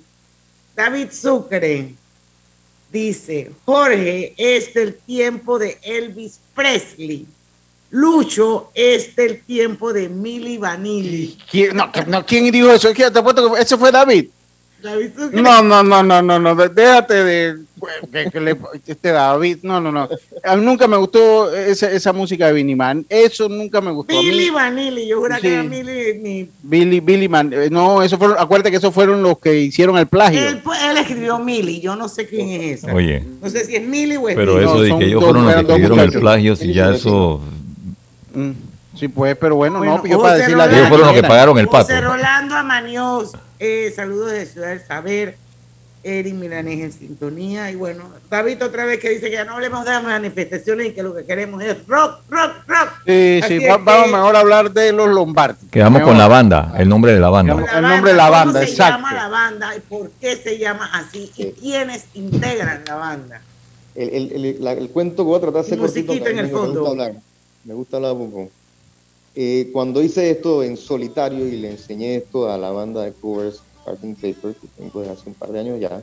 David 0.76 1.08
Sucre 1.12 1.96
dice, 2.94 3.52
Jorge 3.66 4.36
es 4.38 4.72
del 4.76 4.94
tiempo 4.94 5.58
de 5.58 5.80
Elvis 5.82 6.40
Presley. 6.54 7.26
Lucho 7.90 8.70
es 8.76 9.16
del 9.16 9.42
tiempo 9.42 9.92
de 9.92 10.08
Milli 10.08 10.60
Vanilli. 10.60 11.36
¿Quién, 11.50 11.76
no, 11.76 12.26
¿quién 12.28 12.52
dijo 12.52 12.72
eso? 12.72 12.94
¿Quién- 12.94 13.12
fue 13.80 13.92
David. 13.92 14.30
No, 14.84 15.62
no, 15.62 15.84
no, 15.84 16.04
no, 16.04 16.22
no, 16.22 16.40
no, 16.40 16.56
déjate 16.56 17.24
de 17.24 17.58
que, 18.12 18.32
que 18.32 18.40
le, 18.40 18.58
este 18.86 19.10
David, 19.10 19.60
no, 19.64 19.80
no, 19.80 19.92
no. 19.92 20.08
A 20.44 20.56
mí 20.56 20.66
nunca 20.66 20.88
me 20.88 20.98
gustó 20.98 21.54
esa, 21.54 21.92
esa 21.92 22.14
música 22.14 22.48
de 22.48 22.54
Billy 22.54 22.76
Man, 22.76 23.06
eso 23.10 23.48
nunca 23.50 23.82
me 23.82 23.92
gustó. 23.92 24.20
Billy 24.20 24.50
Vanilli, 24.50 25.08
yo 25.08 25.20
juro 25.20 25.36
que 25.40 25.54
era 25.54 25.64
Billy. 25.64 26.50
Billy, 26.64 27.00
Billy 27.00 27.28
Man, 27.28 27.52
eh, 27.54 27.70
no, 27.72 28.02
eso 28.02 28.18
fueron, 28.18 28.38
acuérdate 28.40 28.72
que 28.72 28.78
esos 28.78 28.94
fueron 28.94 29.22
los 29.24 29.40
que 29.40 29.58
hicieron 29.58 29.98
el 29.98 30.08
plagio. 30.08 30.40
Él, 30.40 30.62
él 30.90 30.98
escribió 30.98 31.40
Milly, 31.40 31.80
yo 31.80 31.96
no 31.96 32.08
sé 32.08 32.28
quién 32.28 32.50
es 32.50 32.84
esa. 32.84 32.94
Oye. 32.94 33.24
No 33.42 33.50
sé 33.50 33.66
si 33.66 33.76
es 33.76 33.84
Milly 33.84 34.18
o 34.18 34.30
es 34.30 34.36
Pero 34.36 34.60
eso 34.60 34.76
No, 34.76 34.82
de 34.82 34.98
que 34.98 35.06
ellos 35.06 35.24
fueron 35.24 35.46
los 35.46 35.54
que 35.54 35.60
escribieron 35.62 36.00
el 36.00 36.12
plagio, 36.12 36.56
si 36.56 36.74
ya 36.74 36.94
eso... 36.94 37.42
Mm, 38.34 38.52
Sí, 38.96 39.08
pues, 39.08 39.38
pero 39.38 39.56
bueno, 39.56 39.78
Bueno, 39.80 39.98
no, 40.00 40.06
yo 40.06 40.22
para 40.22 40.36
decir 40.36 40.56
la 40.58 40.66
Ellos 40.66 40.90
fueron 40.90 41.08
los 41.08 41.16
que 41.16 41.24
pagaron 41.24 41.58
el 41.58 41.68
pato. 41.68 41.86
José 41.86 42.02
Rolando 42.02 42.56
Amanios, 42.56 43.32
eh, 43.60 43.92
saludos 43.96 44.32
de 44.32 44.46
Ciudad 44.46 44.68
del 44.70 44.82
Saber. 44.86 45.38
Eri 46.04 46.34
Milanés 46.34 46.80
en 46.80 46.92
sintonía. 46.92 47.70
Y 47.70 47.76
bueno, 47.76 48.06
David 48.28 48.64
otra 48.66 48.86
vez 48.86 49.00
que 49.00 49.10
dice 49.12 49.28
que 49.30 49.34
ya 49.34 49.46
no 49.46 49.54
hablemos 49.54 49.86
de 49.86 49.92
las 49.92 50.04
manifestaciones 50.04 50.88
y 50.88 50.92
que 50.94 51.04
lo 51.04 51.14
que 51.16 51.26
queremos 51.26 51.62
es 51.64 51.86
rock, 51.86 52.22
rock, 52.28 52.54
rock. 52.66 52.90
Sí, 53.06 53.40
Así 53.44 53.60
sí, 53.60 53.64
es 53.66 53.72
va- 53.72 53.78
que- 53.78 53.84
vamos 53.84 54.12
mejor 54.12 54.36
a 54.36 54.40
hablar 54.40 54.72
de 54.72 54.92
los 54.94 55.08
Lombardi. 55.10 55.68
Quedamos 55.70 56.00
Mejor. 56.00 56.14
con 56.14 56.18
la 56.18 56.28
banda, 56.28 56.74
el 56.80 56.90
nombre 56.90 57.14
de 57.14 57.20
la 57.20 57.30
banda. 57.30 57.54
El 57.54 57.82
nombre 57.84 58.12
de 58.14 58.18
la 58.18 58.30
banda, 58.32 58.54
¿Cómo 58.54 58.66
se 58.66 58.72
exacto. 58.72 58.96
llama 58.98 59.14
la 59.14 59.28
banda 59.28 59.76
y 59.76 59.80
por 59.82 60.10
qué 60.20 60.36
se 60.38 60.58
llama 60.58 60.90
así? 60.92 61.32
¿Y 61.38 61.52
quiénes 61.52 62.06
integran 62.16 62.82
la 62.88 62.96
banda? 62.96 63.42
El, 63.94 64.10
el, 64.10 64.32
el, 64.46 64.64
la- 64.64 64.72
el 64.74 64.90
cuento 64.90 65.18
que 65.18 65.28
voy 65.28 65.38
a 65.38 65.42
tratar 65.42 65.62
de 65.62 65.68
hacer 65.68 65.78
cortito, 65.78 66.14
en 66.14 66.40
el 66.40 66.48
me 66.48 66.52
gusta 66.52 66.66
fondo. 66.66 66.88
hablar. 66.90 67.14
Me 67.64 67.74
gusta 67.76 67.98
hablar 67.98 68.14
poco. 68.14 68.50
Eh, 69.34 69.70
cuando 69.72 70.02
hice 70.04 70.30
esto 70.30 70.62
en 70.62 70.76
solitario 70.76 71.48
y 71.48 71.58
le 71.58 71.72
enseñé 71.72 72.16
esto 72.18 72.52
a 72.52 72.58
la 72.58 72.72
banda 72.72 73.04
de 73.04 73.14
covers 73.14 73.62
Cartoon 73.86 74.16
Paper, 74.16 74.56
que 74.56 74.68
tengo 74.78 75.00
desde 75.00 75.14
hace 75.14 75.30
un 75.30 75.36
par 75.36 75.52
de 75.52 75.60
años 75.60 75.80
ya, 75.80 76.02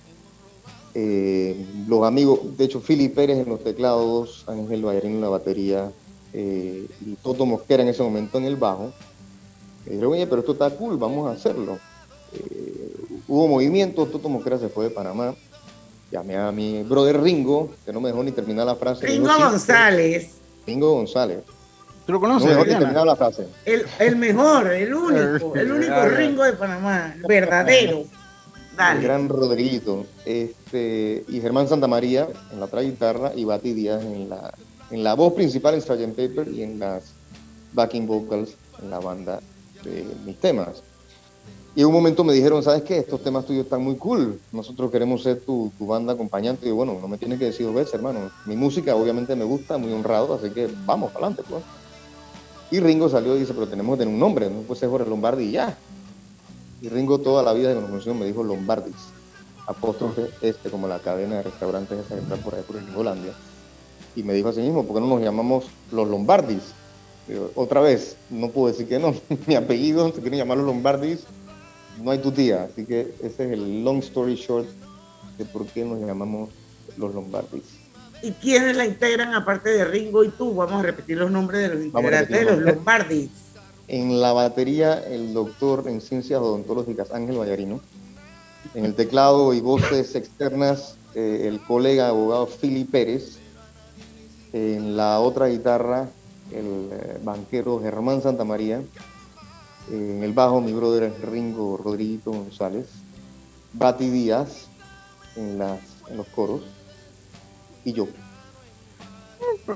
eh, 0.95 1.55
los 1.87 2.05
amigos, 2.05 2.57
de 2.57 2.65
hecho, 2.65 2.81
Philip 2.81 3.15
Pérez 3.15 3.39
en 3.39 3.49
los 3.51 3.63
teclados, 3.63 4.45
Ángel 4.47 4.83
Bayarín 4.83 5.17
en 5.17 5.21
la 5.21 5.29
batería 5.29 5.93
eh, 6.33 6.87
y 7.05 7.15
Toto 7.17 7.45
Mosquera 7.45 7.83
en 7.83 7.91
ese 7.91 8.03
momento 8.03 8.39
en 8.39 8.45
el 8.45 8.57
bajo, 8.57 8.93
me 9.85 9.93
dijeron, 9.93 10.13
oye, 10.13 10.27
pero 10.27 10.41
esto 10.41 10.53
está 10.53 10.71
cool, 10.71 10.97
vamos 10.97 11.29
a 11.29 11.33
hacerlo. 11.33 11.79
Hubo 13.27 13.47
movimientos, 13.47 14.11
Toto 14.11 14.29
Mosquera 14.29 14.59
se 14.59 14.69
fue 14.69 14.87
de 14.87 14.91
Panamá, 14.91 15.35
llamé 16.11 16.37
a 16.37 16.51
mi 16.51 16.83
brother 16.83 17.21
Ringo, 17.21 17.71
que 17.85 17.93
no 17.93 18.01
me 18.01 18.09
dejó 18.09 18.23
ni 18.23 18.33
terminar 18.33 18.67
la 18.67 18.75
frase. 18.75 19.07
Ringo 19.07 19.29
dijo, 19.29 19.37
"Sí, 19.37 19.43
González, 19.43 20.31
Ringo 20.67 20.93
González. 20.93 21.39
¿Tú 22.09 22.13
lo 22.13 22.21
conoces, 22.21 22.57
Oriana? 22.57 23.05
la 23.05 23.17
frase. 23.17 23.47
el, 23.67 23.85
el 23.99 24.17
mejor, 24.17 24.67
el 24.73 24.95
único, 24.95 25.55
el 25.55 25.71
único 25.71 26.09
Ringo 26.09 26.43
de 26.43 26.55
Panamá, 26.55 27.13
el 27.15 27.23
verdadero. 27.29 27.99
El 27.99 28.07
Dale. 28.79 29.03
gran 29.03 29.29
Rodriguito. 29.29 30.07
Este, 30.25 31.23
y 31.29 31.39
Germán 31.43 31.69
Santamaría 31.69 32.27
en 32.51 32.61
la 32.61 32.65
otra 32.65 32.81
guitarra 32.81 33.33
y 33.37 33.45
Bati 33.45 33.75
Díaz 33.75 34.03
en 34.03 34.31
la, 34.31 34.55
en 34.91 35.05
la 35.05 35.13
voz 35.13 35.35
principal 35.35 35.75
en 35.75 35.83
Sgt. 35.83 36.17
Paper 36.17 36.49
y 36.49 36.63
en 36.63 36.79
las 36.79 37.13
backing 37.75 38.07
vocals 38.07 38.57
en 38.83 38.89
la 38.89 39.01
banda 39.01 39.41
de 39.85 40.07
mis 40.25 40.41
temas. 40.41 40.83
Y 41.77 41.83
en 41.83 41.89
un 41.89 41.93
momento 41.93 42.25
me 42.25 42.33
dijeron, 42.33 42.63
¿sabes 42.63 42.85
qué? 42.85 42.97
Estos 42.97 43.23
temas 43.23 43.45
tuyos 43.45 43.65
están 43.65 43.83
muy 43.83 43.97
cool. 43.97 44.41
Nosotros 44.51 44.91
queremos 44.91 45.23
ser 45.23 45.41
tu, 45.41 45.71
tu 45.77 45.87
banda 45.87 46.15
acompañante. 46.15 46.65
Y 46.65 46.69
yo, 46.71 46.75
bueno, 46.75 46.97
no 46.99 47.07
me 47.07 47.19
tienes 47.19 47.39
que 47.39 47.45
decir 47.45 47.67
dos 47.67 47.75
veces, 47.75 47.93
hermano. 47.93 48.31
Mi 48.47 48.57
música 48.57 48.97
obviamente 48.97 49.37
me 49.37 49.45
gusta, 49.45 49.77
muy 49.77 49.93
honrado, 49.93 50.33
así 50.33 50.49
que 50.49 50.71
vamos 50.87 51.13
para 51.13 51.27
adelante, 51.27 51.43
pues. 51.51 51.63
Y 52.71 52.81
Ringo 52.81 53.09
salió 53.09 53.37
y 53.37 53.41
dice, 53.41 53.55
pero 53.55 53.67
tenemos 53.67 53.97
que 53.97 54.01
tener 54.01 54.13
un 54.13 54.21
nombre, 54.21 54.51
no 54.51 54.61
puede 54.61 54.81
ser 54.81 54.91
Jorge 54.91 55.09
Lombardi 55.09 55.45
y 55.45 55.53
ya. 55.53 55.77
Y 56.81 56.89
Ringo 56.89 57.19
toda 57.19 57.43
la 57.43 57.53
vida 57.53 57.75
de 57.75 57.81
conoció 57.81 58.15
me 58.15 58.27
dijo 58.27 58.45
Lombardis, 58.45 58.95
apóstrofe 59.67 60.27
este, 60.43 60.71
como 60.71 60.87
la 60.87 61.01
cadena 61.01 61.37
de 61.37 61.43
restaurantes 61.45 61.99
esa 61.99 62.15
que 62.15 62.21
está 62.21 62.37
por 62.37 62.55
ahí 62.55 62.63
por 62.63 62.77
en 62.77 62.95
Holanda. 62.95 63.33
Y 64.15 64.23
me 64.23 64.33
dijo 64.33 64.51
así 64.51 64.61
mismo, 64.61 64.85
¿por 64.85 64.97
qué 64.97 65.01
no 65.01 65.09
nos 65.09 65.23
llamamos 65.23 65.65
los 65.91 66.09
Lombardis? 66.09 66.63
Otra 67.55 67.81
vez, 67.81 68.17
no 68.31 68.51
puedo 68.51 68.69
decir 68.69 68.89
que 68.89 68.99
no, 68.99 69.15
mi 69.47 69.55
apellido, 69.55 70.13
se 70.13 70.21
quieren 70.21 70.39
llamar 70.39 70.59
los 70.59 70.67
Lombardis, 70.67 71.25
no 72.03 72.11
hay 72.11 72.19
tu 72.19 72.31
tía. 72.33 72.65
Así 72.65 72.85
que 72.85 73.15
ese 73.23 73.47
es 73.47 73.53
el 73.53 73.83
long 73.83 73.99
story 73.99 74.37
short 74.37 74.69
de 75.37 75.45
por 75.45 75.67
qué 75.67 75.85
nos 75.85 76.01
llamamos 76.01 76.51
los 76.97 77.15
Lombardis. 77.15 77.78
¿Y 78.23 78.33
quiénes 78.33 78.77
la 78.77 78.85
integran 78.85 79.35
aparte 79.35 79.71
de 79.71 79.85
Ringo 79.85 80.25
y 80.25 80.29
tú? 80.29 80.55
Vamos 80.55 80.81
a 80.81 80.83
repetir 80.83 81.19
los 81.19 81.31
nombres 81.31 81.63
de 81.63 81.75
los 81.75 81.85
integrantes 81.85 82.39
de 82.39 82.45
los 82.45 82.59
Lombardis. 82.59 83.31
En 83.87 84.21
la 84.21 84.33
batería, 84.33 85.03
el 85.07 85.33
doctor 85.33 85.85
en 85.87 86.01
ciencias 86.01 86.41
odontológicas 86.41 87.13
Ángel 87.13 87.39
Vallarino. 87.39 87.81
En 88.75 88.85
el 88.85 88.95
teclado 88.95 89.55
y 89.55 89.61
voces 89.61 90.15
externas, 90.15 90.97
eh, 91.15 91.45
el 91.47 91.61
colega 91.61 92.09
abogado 92.09 92.47
Philly 92.47 92.85
Pérez. 92.85 93.39
En 94.53 94.97
la 94.97 95.21
otra 95.21 95.47
guitarra, 95.47 96.09
el 96.53 96.91
eh, 96.93 97.19
banquero 97.23 97.81
Germán 97.81 98.21
Santamaría. 98.21 98.83
En 99.91 100.23
el 100.23 100.33
bajo, 100.33 100.61
mi 100.61 100.73
brother 100.73 101.13
Ringo 101.31 101.77
Rodriguito 101.77 102.33
González. 102.33 102.89
Bati 103.73 104.11
Díaz 104.11 104.67
en, 105.37 105.59
las, 105.59 105.81
en 106.11 106.17
los 106.17 106.27
coros. 106.29 106.63
Y 107.89 107.93
yo. 107.95 108.07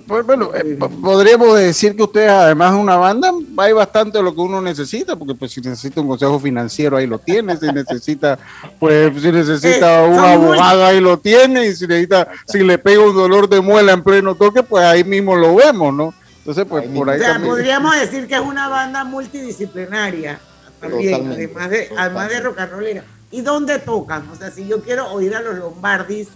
Pues, 0.07 0.27
bueno, 0.27 0.51
eh, 0.55 0.77
po- 0.79 0.89
podríamos 0.89 1.59
decir 1.59 1.95
que 1.97 2.03
ustedes, 2.03 2.31
además 2.31 2.73
de 2.73 2.79
una 2.79 2.97
banda, 2.97 3.31
hay 3.59 3.73
bastante 3.73 4.19
de 4.19 4.25
lo 4.25 4.35
que 4.35 4.41
uno 4.41 4.61
necesita, 4.61 5.17
porque 5.17 5.35
pues 5.35 5.53
si 5.53 5.61
necesita 5.61 6.01
un 6.01 6.09
consejo 6.09 6.39
financiero, 6.41 6.97
ahí 6.97 7.07
lo 7.07 7.19
tiene, 7.19 7.57
si 7.57 7.67
necesita, 7.73 8.39
pues 8.79 9.13
si 9.23 9.31
necesita 9.33 10.05
Eh, 10.05 10.09
un 10.09 10.19
abogado, 10.19 10.85
ahí 10.85 11.01
lo 11.01 11.19
tiene, 11.19 11.67
y 11.69 11.75
si 11.75 11.87
necesita, 11.87 12.29
si 12.47 12.63
le 12.65 12.77
pega 12.79 13.03
un 13.03 13.15
dolor 13.15 13.49
de 13.49 13.61
muela 13.61 13.93
en 13.93 14.03
pleno 14.03 14.35
toque, 14.35 14.63
pues 14.63 14.85
ahí 14.85 15.05
mismo 15.05 15.37
lo 15.37 15.55
vemos, 15.55 15.95
¿no? 15.95 16.15
Entonces, 16.39 16.65
pues 16.69 16.87
por 16.89 17.09
O 17.09 17.13
ahí 17.13 17.19
sea, 17.21 17.35
también. 17.35 17.51
podríamos 17.53 17.95
decir 17.99 18.27
que 18.27 18.35
es 18.35 18.41
una 18.41 18.69
banda 18.69 19.05
multidisciplinaria 19.05 20.41
también, 20.81 21.31
además 21.33 21.71
de, 21.71 21.89
además 21.97 22.29
de 22.31 22.41
rock 22.41 22.59
and 22.59 22.73
rollera. 22.73 23.05
¿Y 23.31 23.41
dónde 23.43 23.79
tocan? 23.79 24.29
O 24.31 24.37
sea, 24.37 24.51
si 24.51 24.67
yo 24.67 24.83
quiero 24.83 25.11
oír 25.13 25.35
a 25.35 25.41
los 25.41 25.55
Lombardis 25.57 26.29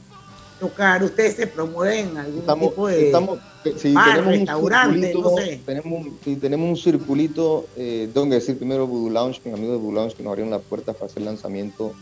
tocar, 0.58 1.02
ustedes 1.04 1.36
se 1.36 1.46
promueven 1.46 2.10
en 2.10 2.16
algún 2.18 2.38
Estamos, 2.40 2.68
tipo 2.70 2.88
de 2.88 3.06
estamos 3.06 3.38
sí, 3.78 3.92
bar, 3.92 4.04
tenemos 4.14 4.26
un 4.32 4.38
restaurante, 4.40 5.14
no 5.14 5.36
sé. 5.36 5.62
Tenemos, 5.66 5.92
un- 6.06 6.18
sí, 6.24 6.36
tenemos 6.36 6.68
un 6.70 6.76
circulito, 6.76 7.66
eh, 7.76 8.08
tengo 8.14 8.28
que 8.28 8.34
decir 8.36 8.56
primero 8.58 8.86
Voodoo 8.86 9.10
Lounge, 9.10 9.40
mis 9.44 9.54
amigos 9.54 9.72
de 9.76 9.78
Voodoo 9.78 9.92
Lounge 9.94 10.14
que 10.16 10.22
nos 10.22 10.30
abrieron 10.30 10.50
la 10.50 10.58
puerta 10.58 10.92
para 10.92 11.06
hacer 11.06 11.18
el 11.18 11.24
lanzamiento 11.26 11.92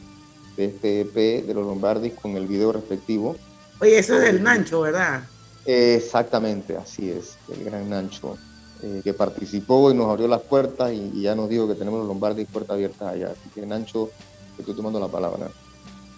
de 0.56 0.66
este 0.66 1.00
EP 1.00 1.42
de 1.46 1.54
los 1.54 1.66
Lombardis 1.66 2.12
con 2.14 2.36
el 2.36 2.46
video 2.46 2.70
respectivo. 2.72 3.36
Oye, 3.80 3.98
eso 3.98 4.14
es 4.16 4.22
del 4.22 4.42
Nancho, 4.42 4.82
¿verdad? 4.82 5.24
Exactamente, 5.66 6.76
así 6.76 7.10
es, 7.10 7.36
el 7.52 7.64
gran 7.64 7.88
Nancho, 7.90 8.36
eh, 8.82 9.00
que 9.02 9.12
participó 9.14 9.90
y 9.90 9.94
nos 9.94 10.08
abrió 10.10 10.28
las 10.28 10.42
puertas 10.42 10.92
y, 10.92 11.10
y 11.14 11.22
ya 11.22 11.34
nos 11.34 11.48
dijo 11.48 11.66
que 11.66 11.74
tenemos 11.74 11.98
los 12.00 12.08
Lombardis 12.08 12.46
puertas 12.46 12.74
abiertas 12.74 13.08
allá. 13.12 13.28
Así 13.32 13.48
que 13.54 13.66
Nancho, 13.66 14.10
estoy 14.58 14.74
tomando 14.76 15.00
la 15.00 15.08
palabra. 15.08 15.48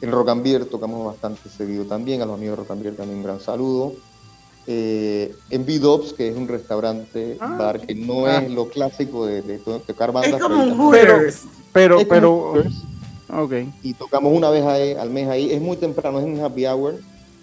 En 0.00 0.12
Rocambier 0.12 0.64
tocamos 0.66 1.06
bastante 1.06 1.48
seguido 1.48 1.84
también, 1.84 2.20
a 2.22 2.26
los 2.26 2.34
amigos 2.36 2.56
de 2.58 2.62
Rocambier 2.62 2.94
también 2.96 3.18
un 3.18 3.24
gran 3.24 3.40
saludo. 3.40 3.94
Eh, 4.66 5.34
en 5.50 5.64
B-Dubs, 5.64 6.12
que 6.12 6.28
es 6.28 6.36
un 6.36 6.48
restaurante, 6.48 7.36
bar 7.40 7.80
que 7.80 7.94
no 7.94 8.26
Ah. 8.26 8.38
es 8.42 8.50
lo 8.50 8.68
clásico 8.68 9.24
de, 9.24 9.40
de 9.42 9.58
to- 9.58 9.78
tocar 9.80 10.10
bandas. 10.12 10.34
Es 10.34 10.42
como 10.42 10.62
un 10.62 10.90
pero-. 10.90 11.18
Pero, 11.72 12.00
Es 12.00 12.06
pero, 12.06 12.54
ok. 13.32 13.52
y 13.82 13.94
tocamos 13.94 14.32
una 14.32 14.50
vez 14.50 14.64
ahí- 14.64 14.94
al 14.94 15.10
mes 15.10 15.28
ahí. 15.28 15.52
Es 15.52 15.60
muy 15.60 15.76
temprano, 15.76 16.18
es 16.18 16.24
un 16.24 16.40
happy 16.40 16.66
hour, 16.66 16.94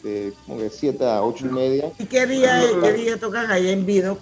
de 0.04 0.34
como 0.46 0.60
de 0.60 0.70
7 0.70 1.06
a 1.06 1.24
8 1.24 1.46
y 1.48 1.50
media. 1.54 1.92
¿Y 1.98 2.06
qué 2.06 2.26
día, 2.28 2.62
qué 2.82 2.94
día 2.94 3.18
tocan 3.18 3.50
allá 3.50 3.72
en 3.72 3.86
Vidox? 3.86 4.20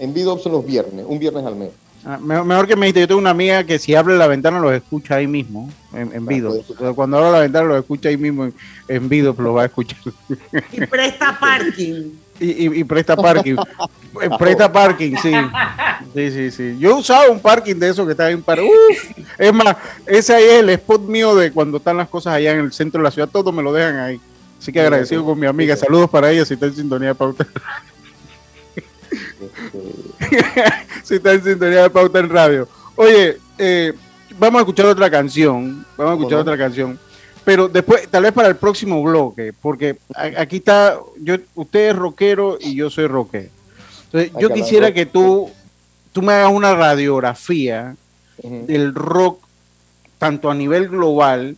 En 0.00 0.12
B-Dubs 0.12 0.42
son 0.42 0.52
los 0.52 0.66
viernes, 0.66 1.04
un 1.08 1.18
viernes 1.20 1.44
al 1.44 1.54
mes. 1.56 1.70
Ah, 2.06 2.18
mejor, 2.18 2.66
que 2.66 2.76
me 2.76 2.86
dijiste, 2.86 3.00
yo 3.00 3.08
tengo 3.08 3.20
una 3.20 3.30
amiga 3.30 3.64
que 3.64 3.78
si 3.78 3.94
abre 3.94 4.16
la 4.18 4.26
ventana 4.26 4.58
los 4.60 4.72
escucha 4.72 5.14
ahí 5.16 5.26
mismo, 5.26 5.70
en, 5.94 6.12
en 6.12 6.26
Vido. 6.26 6.50
O 6.52 6.76
sea, 6.78 6.92
cuando 6.92 7.16
abra 7.16 7.30
la 7.30 7.38
ventana 7.40 7.66
los 7.66 7.78
escucha 7.78 8.10
ahí 8.10 8.16
mismo 8.18 8.44
en, 8.44 8.54
en 8.88 9.08
Vido, 9.08 9.34
lo 9.38 9.54
va 9.54 9.62
a 9.62 9.66
escuchar. 9.66 9.98
Y 10.72 10.84
presta 10.86 11.38
parking. 11.38 12.10
Y, 12.40 12.66
y- 12.66 12.80
y 12.80 12.84
presta 12.84 13.16
parking. 13.16 13.56
Eh, 14.20 14.28
presta 14.38 14.70
parking, 14.70 15.14
sí. 15.22 15.32
Sí, 16.14 16.30
sí, 16.30 16.50
sí. 16.50 16.76
Yo 16.78 16.96
usaba 16.98 17.28
un 17.30 17.40
parking 17.40 17.76
de 17.76 17.88
esos 17.88 18.04
que 18.04 18.10
está 18.12 18.30
en 18.30 18.42
par. 18.42 18.60
Uf. 18.60 19.10
Es 19.38 19.52
más, 19.54 19.76
ese 20.06 20.34
ahí 20.34 20.44
es 20.44 20.60
el 20.60 20.68
spot 20.70 21.02
mío 21.02 21.34
de 21.34 21.52
cuando 21.52 21.78
están 21.78 21.96
las 21.96 22.08
cosas 22.08 22.34
allá 22.34 22.52
en 22.52 22.58
el 22.60 22.72
centro 22.72 22.98
de 23.00 23.04
la 23.04 23.10
ciudad. 23.12 23.28
Todo 23.32 23.50
me 23.52 23.62
lo 23.62 23.72
dejan 23.72 23.96
ahí. 23.98 24.20
Así 24.60 24.72
que 24.72 24.80
agradecido 24.80 25.24
con 25.24 25.38
mi 25.38 25.46
amiga. 25.46 25.76
Saludos 25.76 26.10
para 26.10 26.30
ella 26.30 26.44
si 26.44 26.54
está 26.54 26.66
en 26.66 26.74
sintonía 26.74 27.08
de 27.08 27.14
pauta. 27.14 27.46
si 31.02 31.14
está 31.14 31.32
en 31.32 31.44
sintonía 31.44 31.82
de 31.82 31.90
pauta 31.90 32.18
en 32.18 32.28
radio. 32.28 32.68
Oye, 32.96 33.38
eh, 33.58 33.92
vamos 34.38 34.60
a 34.60 34.62
escuchar 34.62 34.86
otra 34.86 35.10
canción. 35.10 35.84
Vamos 35.96 36.12
a 36.12 36.16
escuchar 36.16 36.38
otra 36.40 36.58
canción. 36.58 36.98
Pero 37.44 37.68
después, 37.68 38.08
tal 38.08 38.22
vez 38.22 38.32
para 38.32 38.48
el 38.48 38.56
próximo 38.56 39.02
bloque, 39.02 39.52
porque 39.52 39.98
aquí 40.14 40.56
está, 40.56 40.98
yo, 41.20 41.36
usted 41.54 41.90
es 41.90 41.96
rockero 41.96 42.56
y 42.58 42.74
yo 42.74 42.88
soy 42.88 43.06
rockero. 43.06 43.50
Entonces, 44.06 44.32
Hay 44.34 44.42
yo 44.42 44.48
que 44.48 44.54
quisiera 44.54 44.94
que 44.94 45.04
tú, 45.04 45.50
tú 46.12 46.22
me 46.22 46.32
hagas 46.32 46.52
una 46.52 46.74
radiografía 46.74 47.96
del 48.42 48.94
rock, 48.94 49.40
tanto 50.18 50.50
a 50.50 50.54
nivel 50.54 50.88
global 50.88 51.56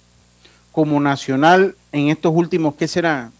como 0.72 1.00
nacional 1.00 1.76
en 1.92 2.08
estos 2.08 2.34
últimos, 2.34 2.74
¿qué 2.74 2.88
será? 2.88 3.30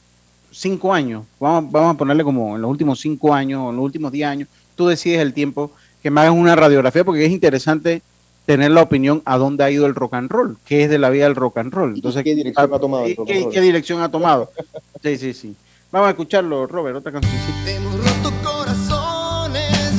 Cinco 0.52 0.94
años. 0.94 1.24
Vamos, 1.40 1.70
vamos 1.70 1.94
a 1.94 1.98
ponerle 1.98 2.22
como 2.22 2.54
en 2.54 2.62
los 2.62 2.70
últimos 2.70 3.00
cinco 3.00 3.34
años 3.34 3.60
o 3.60 3.70
en 3.70 3.76
los 3.76 3.84
últimos 3.84 4.12
diez 4.12 4.26
años. 4.28 4.48
Tú 4.76 4.86
decides 4.86 5.20
el 5.20 5.32
tiempo 5.34 5.72
que 6.02 6.10
me 6.10 6.20
hagas 6.20 6.32
una 6.34 6.54
radiografía 6.54 7.02
porque 7.04 7.24
es 7.26 7.32
interesante 7.32 8.02
tener 8.44 8.70
la 8.70 8.82
opinión 8.82 9.22
a 9.24 9.38
dónde 9.38 9.64
ha 9.64 9.70
ido 9.72 9.86
el 9.86 9.94
rock 9.96 10.14
and 10.14 10.30
roll, 10.30 10.56
qué 10.64 10.84
es 10.84 10.90
de 10.90 10.98
la 10.98 11.10
vida 11.10 11.24
del 11.24 11.34
rock 11.34 11.58
and 11.58 11.72
roll. 11.72 11.94
Entonces, 11.96 12.22
¿Qué 12.22 12.34
dirección 12.36 12.72
ha 12.72 12.78
tomado? 12.78 13.04
el 13.04 13.10
¿qué, 13.10 13.16
rock 13.16 13.26
qué- 13.26 13.34
and 13.34 13.42
roll? 13.44 13.52
qué 13.54 13.60
dirección 13.60 14.00
ha 14.02 14.08
tomado? 14.10 14.52
Sí, 15.02 15.16
sí, 15.18 15.34
sí. 15.34 15.56
Vamos 15.92 16.06
a 16.08 16.10
escucharlo, 16.10 16.66
Robert, 16.66 16.96
otra 16.96 17.10
canción. 17.12 17.32
Hemos 17.66 17.94
roto 17.96 18.32
corazones, 18.44 19.92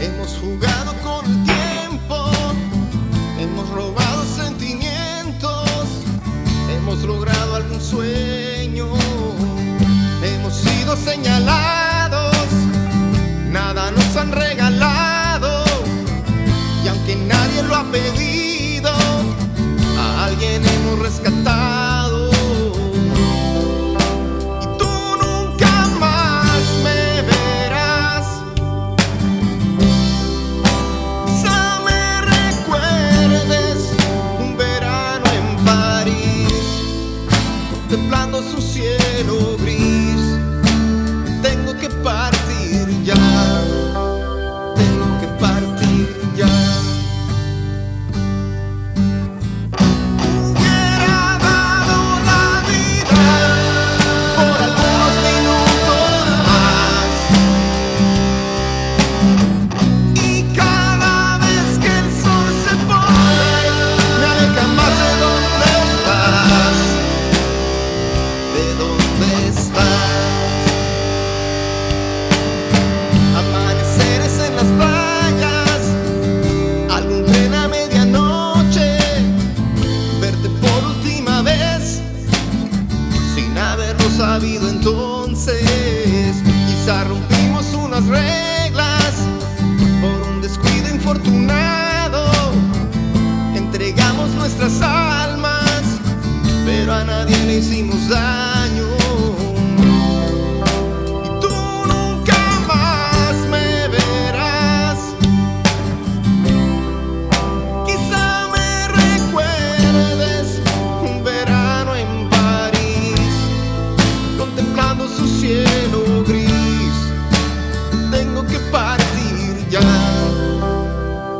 hemos 0.00 0.38
jugado 0.38 0.92
con 1.02 1.24
el 1.26 1.44
tiempo, 1.44 2.30
hemos 3.38 3.68
robado 3.70 4.24
sentimientos, 4.24 5.88
hemos 6.74 7.02
logrado 7.04 7.56
algún 7.56 7.80
sueño, 7.80 8.86
hemos 10.24 10.54
sido 10.54 10.96
señalados, 10.96 11.91
regalado, 14.30 15.64
y 16.84 16.88
aunque 16.88 17.16
nadie 17.16 17.62
lo 17.62 17.74
ha 17.74 17.84
pedido, 17.90 18.90
a 19.98 20.24
alguien 20.26 20.62
hemos 20.64 20.98
rescatado. 21.00 21.91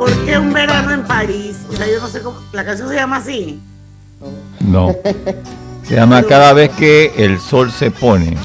¿Por 0.03 0.25
qué 0.25 0.37
un 0.37 0.51
verano 0.51 0.91
en 0.93 1.05
París? 1.05 1.55
O 1.71 1.77
sea, 1.77 1.87
yo 1.87 2.01
no 2.01 2.09
sé 2.09 2.21
cómo. 2.21 2.37
La 2.51 2.65
canción 2.65 2.89
se 2.89 2.95
llama 2.95 3.15
así. 3.15 3.57
No. 4.59 4.93
Se 5.87 5.95
llama 5.95 6.23
Cada 6.23 6.51
vez 6.51 6.71
que 6.71 7.13
el 7.17 7.39
sol 7.39 7.71
se 7.71 7.89
pone. 7.89 8.35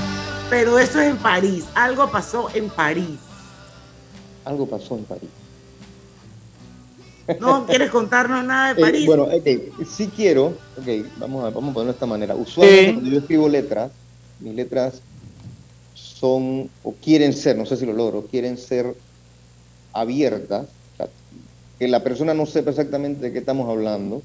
Pero 0.50 0.78
eso 0.78 1.00
es 1.00 1.08
en 1.10 1.16
París. 1.16 1.64
Algo 1.74 2.08
pasó 2.08 2.48
en 2.54 2.68
París. 2.68 3.18
Algo 4.44 4.68
pasó 4.68 4.96
en 4.98 5.04
París. 5.04 5.30
¿No 7.40 7.66
quieres 7.66 7.90
contarnos 7.90 8.44
nada 8.44 8.74
de 8.74 8.80
Eh, 8.80 8.84
París? 8.84 9.06
bueno, 9.06 9.24
ok, 9.24 9.84
sí 9.84 10.08
quiero, 10.14 10.46
ok, 10.76 11.06
vamos 11.18 11.44
a, 11.44 11.50
vamos 11.50 11.70
a 11.70 11.74
ponerlo 11.74 11.84
de 11.86 11.90
esta 11.90 12.06
manera. 12.06 12.36
Usualmente 12.36 12.92
cuando 12.92 13.10
yo 13.10 13.18
escribo 13.18 13.48
letras, 13.48 13.90
mis 14.38 14.54
letras 14.54 15.00
son, 15.94 16.70
o 16.84 16.92
quieren 17.02 17.32
ser, 17.32 17.56
no 17.58 17.66
sé 17.66 17.76
si 17.76 17.84
lo 17.84 17.94
logro, 17.94 18.26
quieren 18.30 18.56
ser 18.58 18.94
abiertas, 19.92 20.66
que 21.78 21.88
la 21.88 22.02
persona 22.02 22.34
no 22.34 22.46
sepa 22.46 22.70
exactamente 22.70 23.20
de 23.22 23.32
qué 23.32 23.38
estamos 23.38 23.68
hablando, 23.68 24.22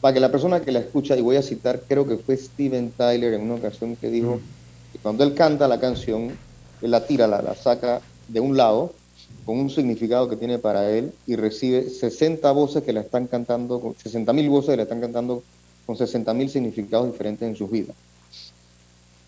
para 0.00 0.14
que 0.14 0.20
la 0.20 0.30
persona 0.30 0.60
que 0.60 0.72
la 0.72 0.78
escucha, 0.78 1.16
y 1.16 1.20
voy 1.20 1.36
a 1.36 1.42
citar, 1.42 1.82
creo 1.86 2.06
que 2.06 2.16
fue 2.16 2.36
Steven 2.36 2.92
Tyler 2.96 3.34
en 3.34 3.42
una 3.42 3.54
ocasión 3.54 3.96
que 3.96 4.08
dijo 4.08 4.40
que 4.92 4.98
cuando 4.98 5.24
él 5.24 5.34
canta 5.34 5.68
la 5.68 5.78
canción, 5.78 6.30
él 6.80 6.90
la 6.90 7.06
tira, 7.06 7.26
la, 7.26 7.42
la 7.42 7.54
saca 7.54 8.00
de 8.28 8.40
un 8.40 8.56
lado, 8.56 8.92
con 9.44 9.58
un 9.58 9.70
significado 9.70 10.28
que 10.28 10.36
tiene 10.36 10.58
para 10.58 10.90
él, 10.90 11.12
y 11.26 11.36
recibe 11.36 11.90
60 11.90 12.50
voces 12.52 12.82
que 12.82 12.92
la 12.92 13.00
están 13.00 13.26
cantando, 13.26 13.80
con 13.80 13.94
60 13.94 14.32
mil 14.32 14.48
voces 14.48 14.70
que 14.70 14.76
la 14.76 14.82
están 14.84 15.00
cantando 15.00 15.42
con 15.86 15.96
60 15.96 16.32
mil 16.34 16.48
significados 16.48 17.10
diferentes 17.10 17.48
en 17.48 17.56
sus 17.56 17.70
vidas. 17.70 17.96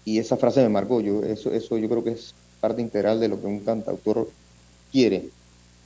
Y 0.05 0.18
esa 0.18 0.36
frase 0.36 0.62
me 0.62 0.68
marcó, 0.68 1.01
yo, 1.01 1.24
eso, 1.24 1.53
eso 1.53 1.76
yo 1.76 1.88
creo 1.88 2.05
que 2.05 2.11
es 2.11 2.34
parte 2.61 2.80
integral 2.80 3.18
de 3.18 3.28
lo 3.28 3.40
que 3.40 3.47
un 3.47 3.61
cantautor 3.61 4.28
quiere. 4.93 5.28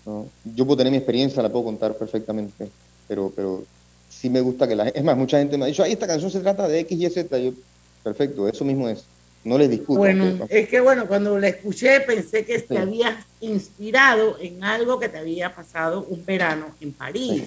¿No? 0.07 0.29
Yo 0.45 0.65
puedo 0.65 0.79
tener 0.79 0.91
mi 0.93 0.97
experiencia, 0.99 1.43
la 1.43 1.51
puedo 1.51 1.65
contar 1.67 1.95
perfectamente, 1.97 2.71
pero, 3.09 3.33
pero 3.35 3.65
sí 4.09 4.31
me 4.31 4.41
gusta 4.41 4.67
que 4.67 4.77
la 4.77 4.89
Es 4.89 5.03
más, 5.05 5.17
mucha 5.17 5.39
gente 5.39 5.59
me 5.59 5.65
ha 5.65 5.69
dicho, 5.69 5.83
ay, 5.83 5.93
esta 5.93 6.07
canción 6.07 6.31
se 6.31 6.41
trata 6.41 6.67
de 6.69 6.81
X, 6.81 6.99
Y, 6.99 7.11
Z. 7.11 7.39
Yo, 7.39 7.51
perfecto, 8.03 8.49
eso 8.49 8.65
mismo 8.65 8.89
es. 8.89 9.05
No 9.45 9.59
les 9.59 9.71
discuto. 9.71 9.99
Bueno, 10.01 10.45
es 10.49 10.69
que 10.69 10.81
bueno, 10.81 11.07
cuando 11.07 11.39
la 11.39 11.49
escuché 11.49 12.01
pensé 12.01 12.45
que 12.45 12.59
te 12.61 12.75
Sí. 12.75 12.81
habías 12.81 13.15
inspirado 13.41 14.37
en 14.41 14.65
algo 14.65 14.99
que 14.99 15.09
te 15.09 15.19
había 15.19 15.55
pasado 15.55 16.05
un 16.09 16.25
verano 16.25 16.67
en 16.81 16.93
París. 16.93 17.45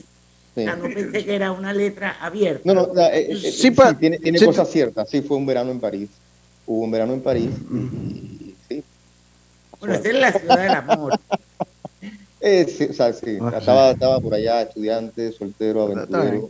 Sí. 0.55 0.62
O 0.62 0.64
sea, 0.64 0.76
no 0.78 0.84
pensé 0.93 1.26
que 1.26 1.36
era 1.36 1.51
una 1.51 1.74
letra 1.74 2.18
abierta. 2.22 2.62
No, 2.66 2.74
no, 2.74 3.01
eh, 3.01 3.32
eh, 3.32 3.51
Sí, 3.51 3.72
pa- 3.72 3.93
tiene, 3.97 4.18
tiene 4.18 4.39
sí. 4.39 4.45
cosas 4.45 4.70
ciertas. 4.70 5.10
Sí, 5.10 5.22
fue 5.22 5.36
un 5.38 5.45
verano 5.45 5.72
en 5.72 5.80
París. 5.80 6.10
Hubo 6.66 6.84
un 6.86 6.91
verano 6.91 7.14
en 7.14 7.22
París. 7.22 7.49
y- 7.70 8.55
sí. 8.70 8.84
Bueno, 9.80 9.95
esta 9.95 10.07
es 10.10 10.16
la 10.16 10.32
ciudad 10.32 10.57
del 10.57 10.70
amor. 10.76 11.20
Eh, 12.42 12.66
sí, 12.68 12.88
o 12.90 12.94
sea, 12.94 13.12
sí. 13.14 13.38
Estaba, 13.58 13.92
estaba 13.92 14.20
por 14.20 14.34
allá, 14.34 14.62
estudiante, 14.62 15.32
soltero, 15.32 15.84
aventurero. 15.84 16.50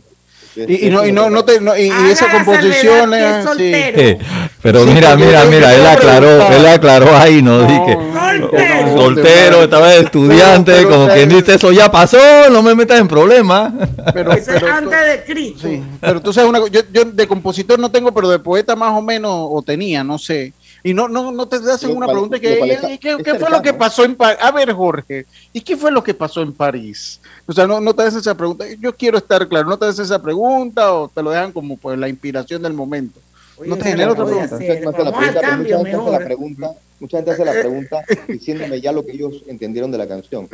Y, 0.56 0.86
y 0.86 0.90
no, 0.90 1.06
y 1.06 1.12
no, 1.12 1.30
no 1.30 1.44
te, 1.44 1.60
no- 1.60 1.76
y, 1.76 1.82
y 1.86 2.10
esa 2.10 2.28
composición 2.30 3.14
es 3.14 3.46
así. 3.46 3.72
Eh, 3.72 4.18
pero 4.62 4.84
Sí, 4.84 4.90
mira, 4.92 5.14
mira, 5.16 5.44
mira, 5.44 5.74
él 5.74 5.86
aclaró, 5.86 6.42
él 6.48 6.66
aclaró 6.66 7.16
ahí, 7.16 7.40
no, 7.40 7.62
dije 7.66 7.96
Soltero. 8.40 8.96
soltero, 8.96 9.62
estaba 9.62 9.88
de 9.90 10.00
estudiante, 10.00 10.72
Pero- 10.72 10.88
pero 10.88 11.00
como 11.02 11.12
quien 11.14 11.28
dice, 11.28 11.54
eso 11.54 11.70
ya 11.72 11.90
pasó, 11.90 12.18
no 12.50 12.62
me 12.62 12.74
metas 12.74 12.98
en 13.00 13.06
problemas. 13.06 13.72
Pero, 14.12 14.32
Eso 14.32 14.52
es 14.52 14.60
pero- 14.60 14.72
antes 14.74 14.98
de 15.06 15.24
Cristo. 15.32 15.68
sí, 15.68 15.82
pero 16.00 16.20
tú 16.20 16.32
sabes 16.32 16.48
una 16.50 16.58
yo, 16.68 16.80
yo 16.92 17.04
de 17.04 17.26
compositor 17.28 17.78
no 17.78 17.90
tengo, 17.90 18.12
pero 18.12 18.28
de 18.28 18.38
poeta 18.40 18.74
más 18.74 18.92
o 18.96 19.02
menos, 19.02 19.30
o 19.32 19.62
tenía, 19.62 20.02
no 20.02 20.18
sé. 20.18 20.52
Y 20.82 20.94
no, 20.94 21.08
no, 21.08 21.30
no 21.30 21.46
te 21.46 21.56
hacen 21.56 21.90
una 21.96 22.06
cual- 22.06 22.14
pregunta 22.14 22.40
que, 22.40 22.56
cual 22.58 22.70
¿y- 22.70 22.72
está- 22.72 22.90
y 22.92 22.98
¿qué, 22.98 23.34
fue 23.38 23.50
lo 23.50 23.60
que 23.62 23.74
pasó 23.74 24.04
en 24.04 24.16
París? 24.16 24.38
A 24.40 24.50
ver, 24.50 24.72
Jorge, 24.72 25.26
¿y 25.52 25.60
qué 25.60 25.76
fue 25.76 25.90
lo 25.90 26.02
que 26.02 26.14
pasó 26.14 26.40
en 26.42 26.52
París? 26.52 27.20
O 27.46 27.52
sea, 27.52 27.66
no, 27.66 27.80
no 27.80 27.94
te 27.94 28.02
hacen 28.02 28.20
esa 28.20 28.34
pregunta. 28.34 28.64
Yo 28.78 28.94
quiero 28.96 29.18
estar 29.18 29.46
claro, 29.48 29.68
no 29.68 29.78
te 29.78 29.86
hacen 29.86 30.04
esa 30.04 30.20
pregunta 30.22 30.94
o 30.94 31.08
te 31.08 31.22
lo 31.22 31.30
dejan 31.30 31.52
como 31.52 31.76
pues 31.76 31.98
la 31.98 32.08
inspiración 32.08 32.62
del 32.62 32.72
momento. 32.72 33.20
no 33.66 33.76
te 33.76 33.84
genera 33.90 34.12
otra 34.12 34.24
pregunta. 34.24 34.56
hacer. 34.56 34.58
Mucha 34.58 34.72
gente 34.74 34.88
hace 34.88 35.04
la 35.04 35.12
pregunta, 35.12 35.40
pero 35.40 35.48
cambio 35.50 35.78
mucha 35.78 35.90
gente 35.90 35.90
hace 35.90 36.04
la 36.04 36.18
mejor. 36.18 36.24
pregunta, 36.24 36.70
mucha 36.98 37.16
gente 37.18 37.30
hace 37.30 37.44
la 37.44 37.52
pregunta 37.52 38.04
diciéndome 38.28 38.80
ya 38.80 38.92
lo 38.92 39.04
que 39.04 39.12
ellos 39.12 39.42
entendieron 39.48 39.90
de 39.90 39.98
la 39.98 40.08
canción. 40.08 40.44
Ok, 40.44 40.50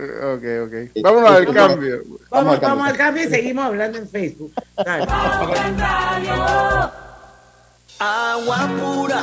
ok. 0.66 0.72
Eh, 0.72 0.90
Vámonos 1.02 1.30
al 1.30 1.42
eso- 1.44 1.52
cambio. 1.52 2.02
Vamos, 2.30 2.60
vamos 2.60 2.88
al 2.88 2.96
cambio 2.96 3.22
y 3.24 3.28
seguimos 3.28 3.64
hablando 3.64 3.98
en 3.98 4.08
Facebook. 4.08 4.52
Dale. 4.84 5.06
Agua 7.98 8.68
pura 8.78 9.22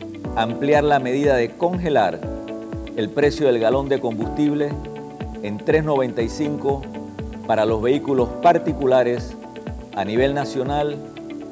ampliar 0.35 0.83
la 0.83 0.99
medida 0.99 1.35
de 1.35 1.51
congelar 1.51 2.19
el 2.95 3.09
precio 3.09 3.47
del 3.47 3.59
galón 3.59 3.89
de 3.89 3.99
combustible 3.99 4.69
en 5.43 5.59
3.95 5.59 6.81
para 7.47 7.65
los 7.65 7.81
vehículos 7.81 8.29
particulares 8.41 9.35
a 9.95 10.05
nivel 10.05 10.33
nacional 10.33 10.97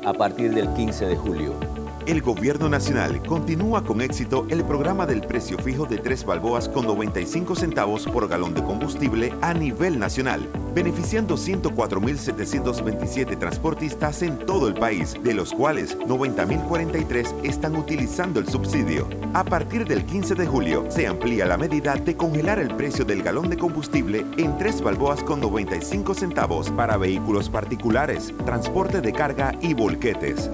a 0.06 0.14
partir 0.14 0.54
del 0.54 0.70
15 0.74 1.08
de 1.08 1.16
julio. 1.16 1.79
El 2.10 2.22
Gobierno 2.24 2.68
Nacional 2.70 3.22
continúa 3.22 3.84
con 3.84 4.02
éxito 4.02 4.48
el 4.50 4.64
programa 4.64 5.06
del 5.06 5.22
precio 5.22 5.60
fijo 5.60 5.86
de 5.86 6.00
3 6.00 6.26
balboas 6.26 6.68
con 6.68 6.88
95 6.88 7.56
centavos 7.56 8.08
por 8.08 8.28
galón 8.28 8.56
de 8.56 8.64
combustible 8.64 9.32
a 9.42 9.54
nivel 9.54 10.00
nacional, 10.00 10.50
beneficiando 10.74 11.38
104.727 11.38 13.38
transportistas 13.38 14.24
en 14.24 14.40
todo 14.40 14.68
el 14.68 14.74
país, 14.74 15.18
de 15.24 15.36
los 15.36 15.54
cuales 15.54 16.00
90.043 16.00 17.32
están 17.44 17.76
utilizando 17.76 18.40
el 18.40 18.48
subsidio. 18.48 19.08
A 19.36 19.44
partir 19.44 19.86
del 19.86 20.04
15 20.04 20.34
de 20.34 20.48
julio 20.48 20.88
se 20.90 21.06
amplía 21.06 21.46
la 21.46 21.58
medida 21.58 21.94
de 21.94 22.18
congelar 22.18 22.58
el 22.58 22.76
precio 22.76 23.06
del 23.06 23.22
galón 23.22 23.52
de 23.52 23.58
combustible 23.58 24.26
en 24.40 24.58
3 24.58 24.82
balboas 24.82 25.24
con 25.24 25.42
95 25.42 26.16
centavos 26.16 26.72
para 26.72 26.98
vehículos 26.98 27.50
particulares, 27.50 28.34
transporte 28.46 29.00
de 29.00 29.14
carga 29.14 29.54
y 29.62 29.76
volquetes. 29.76 30.50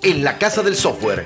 En 0.04 0.24
la 0.24 0.38
Casa 0.38 0.62
del 0.62 0.76
Software 0.76 1.26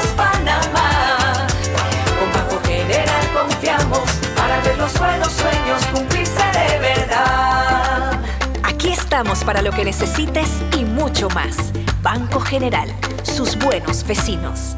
buenos 5.01 5.31
sueños 5.31 5.83
cumplirse 5.93 6.43
de 6.53 6.79
verdad. 6.79 8.19
Aquí 8.63 8.89
estamos 8.89 9.43
para 9.43 9.63
lo 9.63 9.71
que 9.71 9.83
necesites 9.83 10.49
y 10.77 10.85
mucho 10.85 11.27
más. 11.29 11.71
Banco 12.03 12.39
General, 12.39 12.87
sus 13.23 13.57
buenos 13.57 14.05
vecinos. 14.05 14.75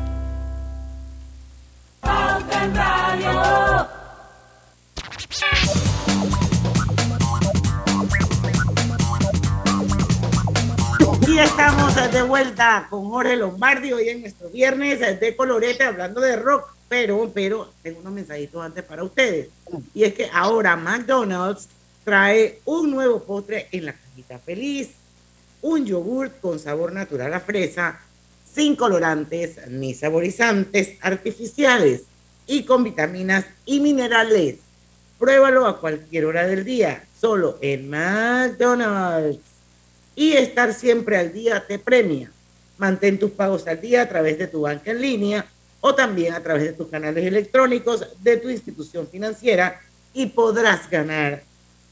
Y 11.28 11.40
estamos 11.40 11.83
de 11.94 12.24
vuelta 12.24 12.88
con 12.90 13.08
Jorge 13.08 13.36
Lombardi 13.36 13.94
hoy 13.94 14.10
en 14.10 14.22
nuestro 14.22 14.50
viernes 14.50 15.00
de 15.00 15.36
colorete 15.36 15.84
hablando 15.84 16.22
de 16.22 16.36
rock, 16.36 16.74
pero, 16.90 17.30
pero 17.32 17.72
tengo 17.84 18.00
unos 18.00 18.14
mensajitos 18.14 18.66
antes 18.66 18.84
para 18.84 19.04
ustedes. 19.04 19.50
Y 19.94 20.04
es 20.04 20.16
que 20.16 20.28
ahora 20.34 20.76
McDonald's 20.76 21.70
trae 22.04 22.60
un 22.66 22.90
nuevo 22.90 23.22
postre 23.22 23.68
en 23.72 23.86
la 23.86 23.94
cajita 23.94 24.40
feliz, 24.40 24.90
un 25.62 25.86
yogurt 25.86 26.40
con 26.42 26.58
sabor 26.58 26.94
natural 26.94 27.32
a 27.32 27.40
fresa, 27.40 28.00
sin 28.52 28.76
colorantes 28.76 29.68
ni 29.70 29.94
saborizantes 29.94 30.98
artificiales 31.00 32.06
y 32.48 32.64
con 32.64 32.84
vitaminas 32.84 33.46
y 33.66 33.80
minerales. 33.80 34.56
Pruébalo 35.20 35.68
a 35.68 35.80
cualquier 35.80 36.26
hora 36.26 36.48
del 36.48 36.66
día, 36.66 37.06
solo 37.22 37.60
en 37.62 37.88
McDonald's. 37.88 39.53
Y 40.16 40.34
estar 40.34 40.74
siempre 40.74 41.18
al 41.18 41.34
día 41.34 41.64
te 41.68 41.80
premia. 41.80 42.32
Mantén 42.78 43.18
tus 43.20 43.32
pagos 43.32 43.66
al 43.68 43.80
día 43.82 44.02
a 44.04 44.10
través 44.10 44.38
de 44.38 44.48
tu 44.48 44.62
banca 44.62 44.92
en 44.92 45.02
línea 45.02 45.46
o 45.82 45.94
también 45.96 46.34
a 46.34 46.42
través 46.42 46.64
de 46.64 46.74
tus 46.74 46.88
canales 46.88 47.26
electrónicos 47.26 48.06
de 48.22 48.38
tu 48.38 48.50
institución 48.50 49.08
financiera 49.08 49.80
y 50.14 50.28
podrás 50.28 50.90
ganar 50.90 51.44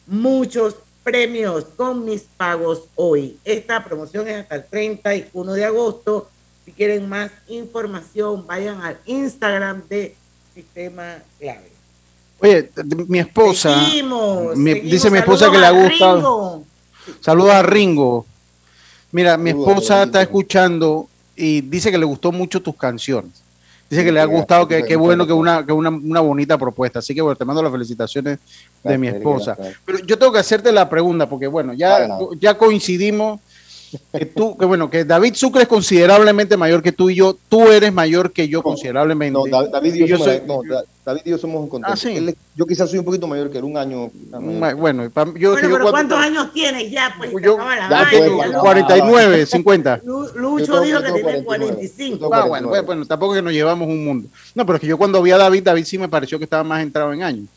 muchos 0.07 0.75
premios 1.03 1.65
con 1.75 2.05
mis 2.05 2.21
pagos 2.37 2.83
hoy. 2.95 3.37
Esta 3.43 3.83
promoción 3.83 4.27
es 4.27 4.37
hasta 4.37 4.55
el 4.55 4.65
31 4.65 5.53
de 5.53 5.65
agosto. 5.65 6.29
Si 6.65 6.71
quieren 6.71 7.09
más 7.09 7.31
información, 7.47 8.45
vayan 8.45 8.81
al 8.81 8.97
Instagram 9.05 9.81
de 9.89 10.15
Sistema 10.53 11.17
Clave. 11.39 11.71
Oye, 12.39 12.69
mi 13.07 13.19
esposa, 13.19 13.83
Seguimos, 13.85 14.55
mi- 14.57 14.71
seguimos. 14.73 14.91
dice 14.91 15.09
mi 15.11 15.17
esposa 15.19 15.51
que 15.51 15.57
le 15.59 15.65
ha 15.65 15.71
gustado. 15.71 16.63
Saludos 17.19 17.51
a 17.51 17.63
Ringo. 17.63 18.25
Mira, 19.11 19.37
mi 19.37 19.49
esposa 19.49 20.03
está 20.03 20.21
escuchando 20.21 21.07
y 21.35 21.61
dice 21.61 21.91
que 21.91 21.97
le 21.97 22.05
gustó 22.05 22.31
mucho 22.31 22.61
tus 22.61 22.75
canciones. 22.75 23.31
Dice 23.89 24.05
que 24.05 24.11
le 24.11 24.21
ha 24.21 24.25
gustado, 24.25 24.69
que 24.69 24.83
qué 24.83 24.95
bueno, 24.95 25.27
que 25.27 25.33
una, 25.33 25.65
que 25.65 25.73
una, 25.73 25.89
una 25.89 26.21
bonita 26.21 26.57
propuesta. 26.57 26.99
Así 26.99 27.13
que 27.13 27.21
bueno, 27.21 27.35
te 27.35 27.43
mando 27.43 27.61
las 27.61 27.73
felicitaciones 27.73 28.39
de 28.83 28.97
mi 28.97 29.09
esposa. 29.09 29.57
Pero 29.83 29.99
yo 29.99 30.17
tengo 30.17 30.31
que 30.31 30.39
hacerte 30.39 30.71
la 30.71 30.89
pregunta, 30.89 31.27
porque 31.27 31.47
bueno, 31.47 31.73
ya, 31.73 32.07
ya 32.39 32.57
coincidimos 32.57 33.41
que 34.11 34.25
tú, 34.25 34.57
que 34.57 34.65
bueno, 34.65 34.89
que 34.89 35.05
David 35.05 35.33
Sucre 35.35 35.63
es 35.63 35.67
considerablemente 35.67 36.57
mayor 36.57 36.81
que 36.81 36.91
tú 36.91 37.09
y 37.09 37.15
yo, 37.15 37.37
tú 37.49 37.67
eres 37.71 37.91
mayor 37.91 38.31
que 38.31 38.47
yo 38.47 38.61
considerablemente. 38.61 39.37
No, 39.37 39.45
David 39.67 39.95
y 39.95 40.07
yo, 40.07 40.17
somos, 40.17 40.41
no, 40.45 40.61
David 41.05 41.21
y 41.25 41.29
yo 41.29 41.37
somos 41.37 41.69
ah, 41.83 41.95
yo 42.55 42.65
quizás 42.65 42.89
soy 42.89 42.99
un 42.99 43.05
poquito 43.05 43.27
mayor 43.27 43.49
que 43.49 43.57
él, 43.57 43.63
un 43.63 43.77
año. 43.77 44.11
Bueno, 44.31 45.03
yo, 45.35 45.51
bueno, 45.51 45.69
pero 45.71 45.89
¿cuántos 45.89 46.17
años 46.17 46.51
tienes 46.53 46.91
ya? 46.91 47.13
Pues, 47.17 47.31
yo, 47.41 47.57
ya, 47.57 48.61
49, 48.61 49.45
50. 49.45 50.01
Lucho 50.35 50.81
dijo 50.81 51.01
que 51.01 51.11
tiene 51.11 51.43
45. 51.43 52.33
Ah, 52.33 52.45
bueno, 52.45 52.69
bueno, 52.83 53.05
tampoco 53.05 53.33
que 53.33 53.41
nos 53.41 53.53
llevamos 53.53 53.87
un 53.87 54.05
mundo. 54.05 54.29
No, 54.55 54.65
pero 54.65 54.75
es 54.75 54.81
que 54.81 54.87
yo 54.87 54.97
cuando 54.97 55.21
vi 55.21 55.31
a 55.31 55.37
David, 55.37 55.63
David 55.63 55.85
sí 55.85 55.97
me 55.97 56.09
pareció 56.09 56.37
que 56.37 56.43
estaba 56.45 56.63
más 56.63 56.81
entrado 56.81 57.11
en 57.13 57.23
años. 57.23 57.47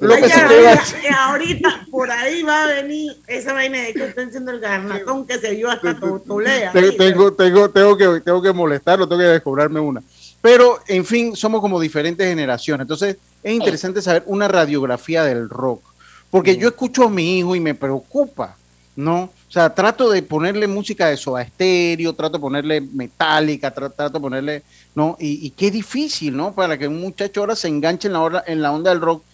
Lo 0.00 0.16
que 0.16 0.28
se 0.28 1.08
ahorita 1.08 1.86
por 1.90 2.10
ahí 2.10 2.42
va 2.42 2.64
a 2.64 2.66
venir 2.66 3.16
esa 3.26 3.52
vaina 3.52 3.78
de 3.78 3.92
que 3.92 4.04
están 4.06 4.28
haciendo 4.28 4.52
el 4.52 4.60
garnatón 4.60 5.26
que 5.26 5.38
se 5.38 5.54
vio 5.54 5.70
hasta 5.70 5.98
Tolea. 5.98 6.72
Tengo, 6.72 7.32
tengo, 7.32 7.70
tengo, 7.70 7.96
que, 7.96 8.20
tengo 8.20 8.40
que 8.40 8.52
molestarlo, 8.52 9.08
tengo 9.08 9.20
que 9.20 9.28
descobrarme 9.28 9.80
una. 9.80 10.02
Pero, 10.40 10.78
en 10.86 11.04
fin, 11.04 11.34
somos 11.36 11.60
como 11.60 11.80
diferentes 11.80 12.26
generaciones. 12.26 12.84
Entonces, 12.84 13.16
es 13.42 13.52
interesante 13.52 14.00
saber 14.00 14.22
una 14.26 14.48
radiografía 14.48 15.24
del 15.24 15.48
rock. 15.48 15.82
Porque 16.30 16.56
yo 16.56 16.68
escucho 16.68 17.04
a 17.04 17.10
mi 17.10 17.38
hijo 17.38 17.56
y 17.56 17.60
me 17.60 17.74
preocupa, 17.74 18.56
¿no? 18.94 19.22
O 19.22 19.52
sea, 19.52 19.74
trato 19.74 20.08
de 20.08 20.22
ponerle 20.22 20.68
música 20.68 21.08
de 21.08 21.16
Soda 21.16 21.42
Estéreo, 21.42 22.12
trato 22.12 22.38
de 22.38 22.40
ponerle 22.40 22.80
metálica, 22.80 23.72
trato, 23.72 24.08
de 24.08 24.20
ponerle, 24.20 24.62
¿no? 24.94 25.16
Y, 25.18 25.44
y, 25.44 25.50
qué 25.50 25.72
difícil, 25.72 26.36
¿no? 26.36 26.52
Para 26.52 26.78
que 26.78 26.86
un 26.86 27.00
muchacho 27.00 27.40
ahora 27.40 27.56
se 27.56 27.66
enganche 27.66 28.06
en 28.06 28.14
la, 28.14 28.44
en 28.46 28.62
la 28.62 28.70
onda 28.70 28.90
del 28.90 29.00
rock 29.00 29.24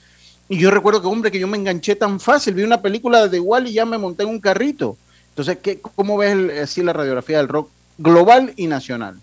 y 0.48 0.58
yo 0.58 0.70
recuerdo 0.70 1.00
que, 1.00 1.08
hombre, 1.08 1.32
que 1.32 1.40
yo 1.40 1.48
me 1.48 1.56
enganché 1.56 1.96
tan 1.96 2.20
fácil, 2.20 2.54
vi 2.54 2.62
una 2.62 2.80
película 2.80 3.26
de 3.26 3.36
igual 3.36 3.66
y 3.66 3.72
ya 3.72 3.84
me 3.84 3.98
monté 3.98 4.22
en 4.22 4.28
un 4.28 4.40
carrito. 4.40 4.96
Entonces, 5.30 5.58
¿qué, 5.58 5.80
¿cómo 5.80 6.16
ves 6.16 6.62
así 6.62 6.82
la 6.82 6.92
radiografía 6.92 7.38
del 7.38 7.48
rock 7.48 7.68
global 7.98 8.52
y 8.56 8.68
nacional? 8.68 9.16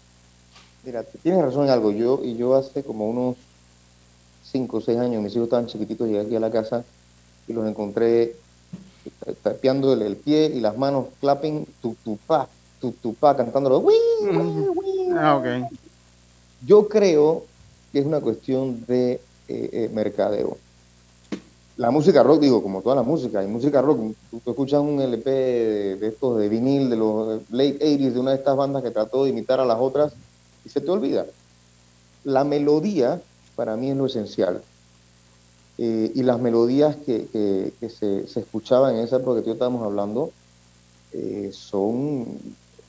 Mira, 0.83 1.03
tienes 1.23 1.41
razón 1.41 1.65
en 1.65 1.69
algo. 1.71 1.91
Yo, 1.91 2.19
y 2.23 2.35
yo 2.35 2.55
hace 2.55 2.83
como 2.83 3.09
unos 3.09 3.37
5 4.51 4.77
o 4.77 4.81
6 4.81 4.99
años, 4.99 5.23
mis 5.23 5.33
hijos 5.33 5.45
estaban 5.45 5.67
chiquititos, 5.67 6.07
llegué 6.07 6.19
aquí 6.19 6.35
a 6.35 6.41
la 6.41 6.51
casa 6.51 6.83
y 7.47 7.53
los 7.53 7.65
encontré 7.67 8.35
tapeando 9.41 9.93
el, 9.93 10.17
pie 10.17 10.51
y 10.53 10.59
las 10.59 10.77
manos 10.77 11.07
clapping, 11.19 11.65
tu 11.81 11.95
tu 12.03 12.17
pa, 12.17 12.47
tu 12.79 12.91
tu 12.91 13.13
pa, 13.13 13.35
cantándolo. 13.35 13.83
Ah, 15.17 15.37
okay. 15.37 15.63
Yo 16.65 16.87
creo 16.87 17.45
que 17.91 17.99
es 17.99 18.05
una 18.05 18.19
cuestión 18.19 18.85
de 18.85 19.13
eh, 19.13 19.19
eh, 19.47 19.89
mercadeo 19.93 20.57
la 21.77 21.89
música 21.89 22.21
rock, 22.21 22.41
digo, 22.41 22.61
como 22.61 22.81
toda 22.81 22.95
la 22.95 23.03
música, 23.03 23.39
hay 23.39 23.47
música 23.47 23.81
rock. 23.81 24.13
Tú, 24.29 24.41
escuchas 24.45 24.81
un 24.81 25.01
LP 25.01 25.29
de, 25.29 26.07
estos 26.07 26.37
de 26.37 26.49
vinil 26.49 26.89
de 26.89 26.95
los 26.95 27.41
late 27.49 27.79
80s 27.79 28.13
de 28.13 28.19
una 28.19 28.31
de 28.31 28.37
estas 28.37 28.55
bandas 28.55 28.83
que 28.83 28.91
trató 28.91 29.23
de 29.23 29.31
imitar 29.31 29.59
a 29.59 29.65
las 29.65 29.79
otras 29.79 30.13
y 30.63 30.69
se 30.69 30.81
te 30.81 30.91
olvida. 30.91 31.25
La 32.23 32.43
melodía 32.43 33.21
para 33.55 33.75
mí 33.75 33.89
es 33.89 33.97
lo 33.97 34.05
esencial. 34.05 34.61
Eh, 35.79 36.11
y 36.13 36.21
las 36.21 36.39
melodías 36.39 36.95
que, 36.97 37.73
se, 37.81 38.27
se, 38.27 38.39
escuchaban 38.39 38.95
en 38.95 39.03
esa 39.03 39.15
época 39.15 39.39
que 39.39 39.45
tú 39.45 39.51
estábamos 39.53 39.83
hablando 39.83 40.29
eh, 41.11 41.49
son 41.51 42.27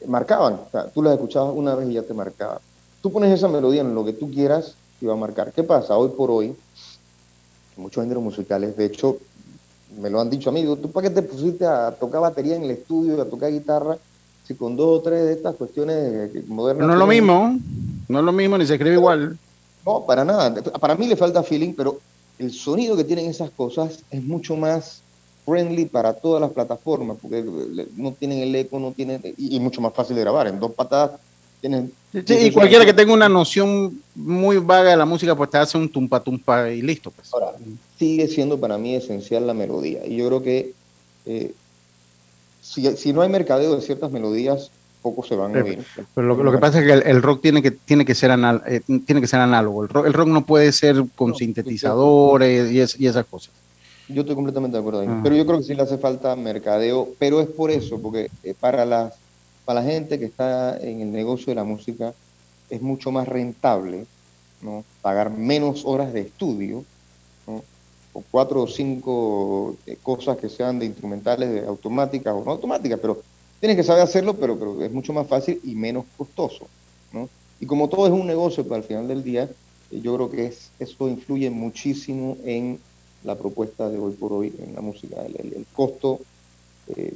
marcaban. 0.07 0.61
tú 0.93 1.03
las 1.03 1.15
escuchabas 1.15 1.55
una 1.57 1.75
vez 1.75 1.89
y 1.89 1.95
ya 1.95 2.03
te 2.03 2.13
marcaba. 2.13 2.61
Tú 3.01 3.11
pones 3.11 3.33
esa 3.33 3.49
melodía 3.49 3.81
en 3.81 3.95
lo 3.95 4.05
que 4.05 4.13
tú 4.13 4.31
quieras 4.31 4.75
y 5.01 5.07
va 5.07 5.15
a 5.15 5.17
marcar. 5.17 5.53
¿Qué 5.53 5.63
pasa? 5.63 5.97
Hoy 5.97 6.11
por 6.11 6.31
hoy 6.31 6.55
muchos 7.77 8.03
géneros 8.03 8.23
musicales. 8.23 8.77
De 8.77 8.87
hecho, 8.87 9.19
me 10.01 10.11
lo 10.11 10.21
han 10.21 10.31
dicho 10.31 10.51
amigos, 10.51 10.81
¿tú 10.81 10.91
para 10.91 11.09
qué 11.09 11.15
te 11.15 11.23
pusiste 11.23 11.67
a 11.67 11.91
tocar 11.93 12.21
batería 12.21 12.57
en 12.57 12.65
el 12.65 12.71
estudio, 12.73 13.21
a 13.21 13.27
tocar 13.27 13.51
guitarra? 13.51 13.97
Si 14.47 14.55
con 14.55 14.77
dos 14.77 14.99
o 14.99 15.03
tres 15.03 15.25
de 15.25 15.33
estas 15.33 15.55
cuestiones 15.55 16.31
modernas... 16.49 16.87
No 16.87 16.93
es 16.93 16.99
lo 16.99 17.07
mismo, 17.07 17.59
no 18.09 18.19
es 18.19 18.25
lo 18.25 18.33
mismo, 18.33 18.59
ni 18.59 18.67
se 18.67 18.75
escribe 18.75 18.97
igual. 18.97 19.39
No, 19.87 20.05
para 20.05 20.25
nada. 20.25 20.55
Para 20.81 20.97
mí 20.97 21.07
le 21.07 21.17
falta 21.17 21.43
feeling, 21.43 21.73
pero 21.75 21.99
el 22.39 22.53
sonido 22.53 22.97
que 22.97 23.05
tienen 23.05 23.27
esas 23.27 23.51
cosas 23.51 24.01
es 24.11 24.23
mucho 24.23 24.57
más 24.57 25.01
friendly 25.47 25.87
para 25.87 26.13
todas 26.15 26.41
las 26.41 26.51
plataformas, 26.53 27.17
porque 27.21 27.45
no 27.97 28.13
tienen 28.13 28.39
el 28.41 28.55
eco, 28.55 28.79
no 28.79 28.93
tienen... 28.93 29.21
Y, 29.37 29.57
y 29.57 29.61
mucho 29.61 29.81
más 29.81 29.95
fácil 29.95 30.17
de 30.17 30.23
grabar. 30.23 30.47
En 30.47 30.59
dos 30.59 30.73
patadas 30.73 31.13
Sí, 32.27 32.35
y 32.35 32.51
cualquiera 32.51 32.85
que 32.85 32.93
tenga 32.93 33.13
una 33.13 33.29
noción 33.29 34.01
muy 34.15 34.59
vaga 34.59 34.91
de 34.91 34.97
la 34.97 35.05
música, 35.05 35.35
pues 35.35 35.51
te 35.51 35.59
hace 35.59 35.79
un 35.79 35.89
tumpa 35.89 36.21
tumpa 36.21 36.71
y 36.71 36.83
listo. 36.83 37.11
Pues. 37.11 37.33
Ahora, 37.33 37.53
sigue 37.99 38.29
siendo 38.29 38.59
para 38.59 38.79
mí 38.79 38.95
esencial 38.95 39.47
la 39.47 39.55
melodía. 39.55 40.07
Y 40.07 40.17
yo 40.17 40.29
creo 40.29 40.43
que 40.43 40.73
eh, 41.27 41.55
si, 42.61 43.13
no 43.13 43.23
hay 43.23 43.29
mercadeo 43.29 43.75
de 43.77 43.83
ciertas 43.83 44.11
melodías, 44.11 44.71
poco 45.03 45.25
se 45.25 45.35
van 45.35 45.57
a 45.57 45.63
oír. 45.63 45.85
Pero 46.15 46.35
lo, 46.35 46.53
que 46.53 46.59
pasa 46.59 46.81
es 46.81 46.87
que 46.87 47.11
el, 47.11 47.23
rock 47.23 47.43
tiene 47.43 47.63
que, 47.63 47.71
tiene, 47.71 48.05
que 48.05 48.15
ser 48.15 48.31
eh, 48.67 48.81
tiene 49.05 49.21
que 49.21 49.27
ser 49.27 49.41
análogo. 49.41 49.83
El 49.83 49.89
rock, 49.89 50.07
el 50.07 50.13
rock 50.13 50.29
no 50.29 50.45
puede 50.45 50.71
ser 50.73 51.05
con 51.15 51.35
sintetizadores 51.35 52.71
y, 52.71 53.03
y, 53.03 53.07
esas 53.07 53.27
cosas. 53.27 53.53
Yo 54.09 54.21
estoy 54.21 54.35
completamente 54.35 54.77
de 54.77 54.81
acuerdo 54.81 55.01
ahí. 55.01 55.09
Pero 55.23 55.35
yo 55.35 55.47
creo 55.47 55.59
que 55.59 55.65
sí 55.65 55.75
le 55.75 55.83
hace 55.83 55.99
falta 55.99 56.37
mercadeo, 56.37 57.09
pero 57.19 57.41
es 57.41 57.49
por 57.49 57.71
eso, 57.71 58.01
porque 58.01 58.31
eh, 58.43 58.55
para 58.59 58.85
las 58.85 59.15
para 59.65 59.81
la 59.81 59.87
gente 59.87 60.19
que 60.19 60.27
está 60.27 60.77
en 60.79 61.01
el 61.01 61.13
negocio 61.13 61.47
de 61.47 61.55
la 61.55 61.65
música 61.65 62.15
es 62.71 62.83
mucho 62.83 63.11
más 63.11 63.29
rentable 63.29 64.07
¿no? 64.63 64.85
pagar 65.03 65.31
menos 65.31 65.85
horas 65.85 66.13
de 66.13 66.23
estudio 66.23 66.85
o 68.15 68.23
cuatro 68.31 68.63
o 68.63 68.67
cinco 68.67 69.77
eh, 69.87 69.99
cosas 70.03 70.39
que 70.39 70.49
sean 70.49 70.79
de 70.79 70.87
instrumentales 70.87 71.51
de 71.51 71.67
automáticas 71.67 72.33
o 72.33 72.45
no 72.45 72.53
automáticas, 72.53 72.99
pero 73.01 73.21
tienes 73.61 73.77
que 73.77 73.83
saber 73.83 74.03
hacerlo, 74.03 74.35
pero, 74.37 74.59
pero 74.59 74.83
es 74.83 74.93
mucho 74.93 75.13
más 75.13 75.27
fácil 75.27 75.61
y 75.65 75.75
menos 75.75 76.05
costoso. 76.17 76.67
¿no? 77.13 77.29
Y 77.61 77.67
como 77.67 77.89
todo 77.89 78.07
es 78.07 78.13
un 78.13 78.27
negocio, 78.27 78.63
para 78.63 78.81
pues, 78.81 78.83
al 78.83 78.89
final 78.89 79.09
del 79.09 79.25
día, 79.25 79.51
eh, 79.91 80.01
yo 80.01 80.15
creo 80.15 80.31
que 80.31 80.47
es, 80.47 80.71
eso 80.79 81.09
influye 81.09 81.51
muchísimo 81.51 82.37
en 82.45 82.79
la 83.25 83.37
propuesta 83.37 83.89
de 83.89 83.99
hoy 83.99 84.13
por 84.13 84.33
hoy 84.33 84.55
en 84.59 84.75
la 84.75 84.81
música. 84.81 85.17
El, 85.23 85.67
costo 85.75 86.21
eh, 86.95 87.15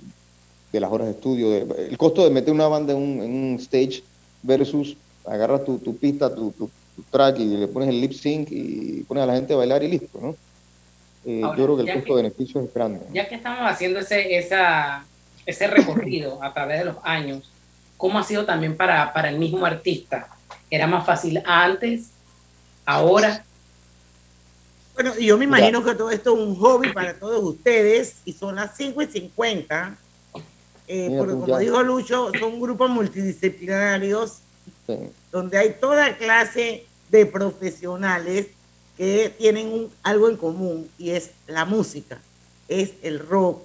de 0.73 0.81
las 0.81 0.93
horas 0.93 1.07
de 1.07 1.13
estudio, 1.15 1.55
el 1.55 1.97
costo 1.97 2.25
de 2.25 2.31
meter 2.31 2.53
una 2.53 2.69
banda 2.69 2.93
en 2.93 2.99
un, 2.99 3.57
stage 3.59 4.03
versus 4.43 4.97
agarras 5.27 5.65
tu, 5.65 5.97
pista, 5.97 6.35
tu, 6.35 6.71
track 7.11 7.39
y 7.39 7.57
le 7.57 7.69
pones 7.69 7.89
el 7.89 8.01
lip 8.01 8.13
sync 8.13 8.49
y 8.51 9.05
pones 9.05 9.23
a 9.25 9.27
la 9.27 9.35
gente 9.35 9.55
a 9.55 9.57
bailar 9.57 9.83
y 9.83 9.89
listo, 9.89 10.19
¿no? 10.21 10.37
Eh, 11.25 11.41
yo 11.41 11.53
creo 11.53 11.77
que 11.77 11.83
el 11.83 11.95
costo-beneficio 11.99 12.61
es 12.61 12.73
grande. 12.73 13.01
Ya 13.13 13.29
que 13.29 13.35
estamos 13.35 13.61
haciendo 13.71 14.01
ese, 14.01 14.37
esa, 14.37 15.05
ese 15.47 15.67
recorrido 15.67 16.43
a 16.43 16.53
través 16.53 16.81
de 16.81 16.85
los 16.87 16.97
años, 17.03 17.51
¿cómo 17.97 18.19
ha 18.19 18.25
sido 18.25 18.45
también 18.45 18.77
para, 18.77 19.13
para 19.13 19.29
el 19.31 19.39
mismo 19.39 19.65
artista? 19.65 20.29
¿Era 20.71 20.87
más 20.87 21.05
fácil 21.07 21.43
antes, 21.45 22.11
ahora? 22.85 23.45
Bueno, 24.95 25.17
yo 25.19 25.39
me 25.39 25.45
imagino 25.45 25.85
que 25.85 25.95
todo 25.95 26.11
esto 26.11 26.35
es 26.35 26.41
un 26.41 26.57
hobby 26.57 26.93
para 26.93 27.19
todos 27.19 27.43
ustedes 27.43 28.17
y 28.25 28.33
son 28.33 28.57
las 28.57 28.77
5 28.77 29.03
y 29.03 29.07
50 29.07 29.97
eh, 30.89 31.15
porque 31.19 31.35
como 31.35 31.59
dijo 31.59 31.83
Lucho, 31.83 32.33
son 32.39 32.59
grupos 32.59 32.89
multidisciplinarios 32.91 34.39
donde 35.31 35.59
hay 35.59 35.77
toda 35.79 36.17
clase 36.17 36.87
de 37.11 37.27
profesionales 37.27 38.47
que 38.97 39.35
tienen 39.37 39.91
algo 40.03 40.31
en 40.31 40.39
común 40.39 40.91
y 40.97 41.11
es 41.11 41.33
la 41.47 41.67
música, 41.67 42.21
es 42.69 42.93
el 43.03 43.19
rock. 43.19 43.63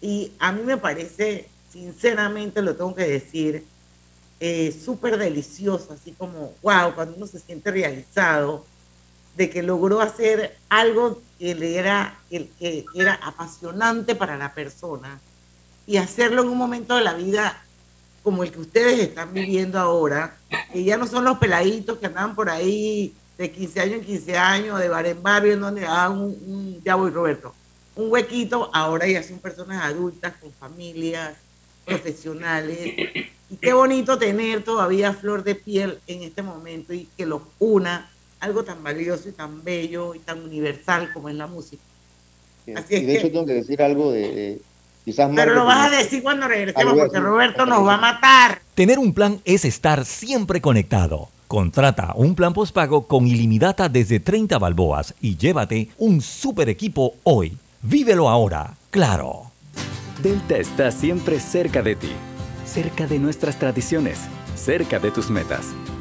Y 0.00 0.32
a 0.38 0.52
mí 0.52 0.62
me 0.62 0.76
parece, 0.76 1.48
sinceramente 1.72 2.62
lo 2.62 2.76
tengo 2.76 2.94
que 2.94 3.06
decir, 3.06 3.64
eh, 4.38 4.72
súper 4.72 5.18
delicioso, 5.18 5.92
así 5.92 6.12
como, 6.12 6.54
wow, 6.62 6.94
cuando 6.94 7.16
uno 7.16 7.26
se 7.26 7.40
siente 7.40 7.72
realizado 7.72 8.64
de 9.36 9.50
que 9.50 9.62
logró 9.62 10.00
hacer 10.00 10.56
algo 10.68 11.20
que 11.38 11.54
le 11.54 11.76
era, 11.76 12.18
que 12.30 12.84
era 12.94 13.14
apasionante 13.14 14.14
para 14.14 14.38
la 14.38 14.54
persona 14.54 15.20
y 15.90 15.96
hacerlo 15.96 16.42
en 16.42 16.48
un 16.50 16.56
momento 16.56 16.94
de 16.94 17.02
la 17.02 17.14
vida 17.14 17.60
como 18.22 18.44
el 18.44 18.52
que 18.52 18.60
ustedes 18.60 19.00
están 19.00 19.34
viviendo 19.34 19.76
ahora, 19.76 20.36
que 20.72 20.84
ya 20.84 20.96
no 20.96 21.04
son 21.04 21.24
los 21.24 21.38
peladitos 21.38 21.98
que 21.98 22.06
andaban 22.06 22.36
por 22.36 22.48
ahí 22.48 23.12
de 23.36 23.50
15 23.50 23.80
años 23.80 23.94
en 23.96 24.04
15 24.04 24.38
años, 24.38 24.78
de 24.78 24.88
bar 24.88 25.06
en 25.06 25.20
bar, 25.20 25.44
en 25.46 25.60
donde 25.60 25.84
hagan 25.84 26.12
un, 26.12 26.38
un, 26.46 26.80
ya 26.84 26.94
voy 26.94 27.10
Roberto, 27.10 27.52
un 27.96 28.08
huequito, 28.08 28.70
ahora 28.72 29.08
ya 29.08 29.20
son 29.24 29.40
personas 29.40 29.82
adultas 29.82 30.34
con 30.40 30.52
familias, 30.52 31.34
profesionales, 31.84 32.78
y 33.50 33.56
qué 33.60 33.72
bonito 33.72 34.16
tener 34.16 34.62
todavía 34.62 35.12
flor 35.12 35.42
de 35.42 35.56
piel 35.56 35.98
en 36.06 36.22
este 36.22 36.42
momento 36.42 36.94
y 36.94 37.08
que 37.16 37.26
los 37.26 37.42
una 37.58 38.08
algo 38.38 38.62
tan 38.62 38.80
valioso 38.84 39.28
y 39.28 39.32
tan 39.32 39.64
bello 39.64 40.14
y 40.14 40.20
tan 40.20 40.40
universal 40.40 41.12
como 41.12 41.30
es 41.30 41.34
la 41.34 41.48
música. 41.48 41.82
Así 42.76 42.94
y 42.94 43.06
de 43.06 43.16
hecho 43.16 43.32
tengo 43.32 43.44
que 43.44 43.54
decir 43.54 43.82
algo 43.82 44.12
de 44.12 44.60
pero 45.34 45.54
lo 45.54 45.64
vas 45.64 45.92
a 45.92 45.96
decir 45.96 46.22
cuando 46.22 46.48
regresemos, 46.48 46.94
porque 46.94 47.20
Roberto 47.20 47.66
nos 47.66 47.86
va 47.86 47.94
a 47.94 47.98
matar. 47.98 48.62
Tener 48.74 48.98
un 48.98 49.12
plan 49.12 49.40
es 49.44 49.64
estar 49.64 50.04
siempre 50.04 50.60
conectado. 50.60 51.28
Contrata 51.48 52.12
un 52.14 52.34
plan 52.34 52.52
postpago 52.52 53.06
con 53.06 53.26
ilimitada 53.26 53.88
desde 53.88 54.20
30 54.20 54.58
balboas 54.58 55.14
y 55.20 55.36
llévate 55.36 55.88
un 55.98 56.20
super 56.20 56.68
equipo 56.68 57.14
hoy. 57.24 57.56
Vívelo 57.82 58.28
ahora, 58.28 58.74
claro. 58.90 59.50
Delta 60.22 60.58
está 60.58 60.90
siempre 60.90 61.40
cerca 61.40 61.82
de 61.82 61.96
ti, 61.96 62.12
cerca 62.64 63.06
de 63.06 63.18
nuestras 63.18 63.58
tradiciones, 63.58 64.20
cerca 64.54 64.98
de 64.98 65.10
tus 65.10 65.30
metas 65.30 65.74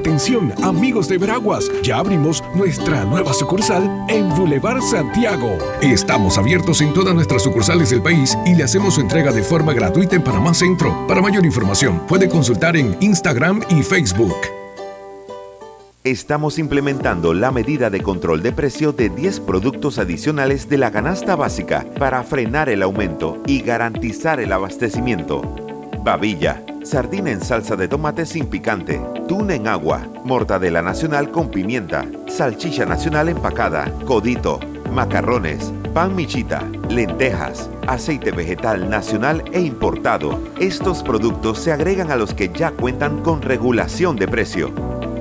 Atención, 0.00 0.54
amigos 0.62 1.08
de 1.08 1.18
Veraguas, 1.18 1.70
ya 1.82 1.98
abrimos 1.98 2.42
nuestra 2.54 3.04
nueva 3.04 3.34
sucursal 3.34 4.06
en 4.08 4.30
Boulevard 4.30 4.80
Santiago. 4.80 5.58
Estamos 5.82 6.38
abiertos 6.38 6.80
en 6.80 6.94
todas 6.94 7.14
nuestras 7.14 7.42
sucursales 7.42 7.90
del 7.90 8.00
país 8.00 8.34
y 8.46 8.54
le 8.54 8.64
hacemos 8.64 8.94
su 8.94 9.02
entrega 9.02 9.30
de 9.30 9.42
forma 9.42 9.74
gratuita 9.74 10.16
en 10.16 10.24
Panamá 10.24 10.54
Centro. 10.54 11.06
Para 11.06 11.20
mayor 11.20 11.44
información, 11.44 12.00
puede 12.08 12.30
consultar 12.30 12.78
en 12.78 12.96
Instagram 13.00 13.60
y 13.68 13.82
Facebook. 13.82 14.36
Estamos 16.02 16.58
implementando 16.58 17.34
la 17.34 17.50
medida 17.50 17.90
de 17.90 18.00
control 18.00 18.42
de 18.42 18.52
precio 18.52 18.92
de 18.92 19.10
10 19.10 19.40
productos 19.40 19.98
adicionales 19.98 20.70
de 20.70 20.78
la 20.78 20.92
canasta 20.92 21.36
básica 21.36 21.84
para 21.98 22.22
frenar 22.22 22.70
el 22.70 22.82
aumento 22.82 23.36
y 23.46 23.60
garantizar 23.60 24.40
el 24.40 24.50
abastecimiento. 24.50 25.69
Babilla, 26.02 26.62
sardina 26.82 27.30
en 27.30 27.42
salsa 27.42 27.76
de 27.76 27.86
tomate 27.86 28.24
sin 28.24 28.46
picante, 28.46 28.98
tuna 29.28 29.54
en 29.54 29.68
agua, 29.68 30.00
mortadela 30.24 30.80
nacional 30.80 31.30
con 31.30 31.50
pimienta, 31.50 32.06
salchicha 32.26 32.86
nacional 32.86 33.28
empacada, 33.28 33.92
codito, 34.06 34.60
macarrones, 34.94 35.74
pan 35.92 36.16
michita, 36.16 36.62
lentejas, 36.88 37.68
aceite 37.86 38.30
vegetal 38.30 38.88
nacional 38.88 39.44
e 39.52 39.60
importado. 39.60 40.40
Estos 40.58 41.02
productos 41.02 41.58
se 41.58 41.70
agregan 41.70 42.10
a 42.10 42.16
los 42.16 42.32
que 42.32 42.48
ya 42.48 42.70
cuentan 42.70 43.20
con 43.22 43.42
regulación 43.42 44.16
de 44.16 44.26
precio. 44.26 44.72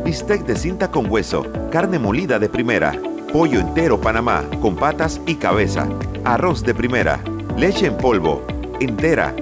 Bistec 0.05 0.45
de 0.45 0.55
cinta 0.55 0.89
con 0.89 1.11
hueso, 1.11 1.45
carne 1.71 1.99
molida 1.99 2.39
de 2.39 2.47
primera, 2.47 2.93
pollo 3.33 3.59
entero 3.59 3.99
Panamá 3.99 4.45
con 4.61 4.77
patas 4.77 5.19
y 5.25 5.35
cabeza, 5.35 5.89
arroz 6.23 6.63
de 6.63 6.73
primera, 6.73 7.19
leche 7.57 7.87
en 7.87 7.97
polvo, 7.97 8.47
entera, 8.79 9.35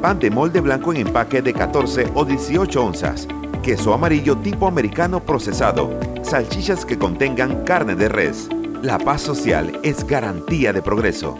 pan 0.00 0.18
de 0.18 0.30
molde 0.30 0.60
blanco 0.60 0.92
en 0.92 1.06
empaque 1.06 1.42
de 1.42 1.52
14 1.52 2.12
o 2.14 2.24
18 2.24 2.82
onzas, 2.82 3.26
queso 3.62 3.92
amarillo 3.92 4.36
tipo 4.36 4.66
americano 4.66 5.20
procesado, 5.20 5.98
salchichas 6.22 6.84
que 6.84 6.98
contengan 6.98 7.64
carne 7.64 7.94
de 7.94 8.08
res. 8.08 8.48
La 8.82 8.98
paz 8.98 9.22
social 9.22 9.78
es 9.82 10.06
garantía 10.06 10.72
de 10.72 10.82
progreso. 10.82 11.36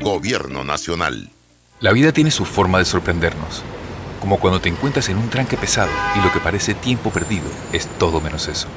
Gobierno 0.00 0.64
Nacional. 0.64 1.30
La 1.80 1.92
vida 1.92 2.12
tiene 2.12 2.30
su 2.30 2.44
forma 2.44 2.78
de 2.78 2.84
sorprendernos, 2.84 3.62
como 4.20 4.38
cuando 4.38 4.60
te 4.60 4.68
encuentras 4.68 5.08
en 5.08 5.18
un 5.18 5.28
tranque 5.28 5.56
pesado 5.56 5.90
y 6.16 6.20
lo 6.24 6.32
que 6.32 6.40
parece 6.40 6.74
tiempo 6.74 7.10
perdido 7.10 7.46
es 7.72 7.86
todo 7.98 8.20
menos 8.20 8.48
eso. 8.48 8.68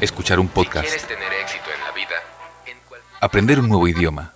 Escuchar 0.00 0.38
un 0.38 0.48
podcast. 0.48 0.88
tener 1.06 1.32
éxito 1.42 1.64
en 1.74 1.84
la 1.84 1.92
vida? 1.92 2.16
Aprender 3.20 3.58
un 3.58 3.68
nuevo 3.68 3.88
idioma. 3.88 4.35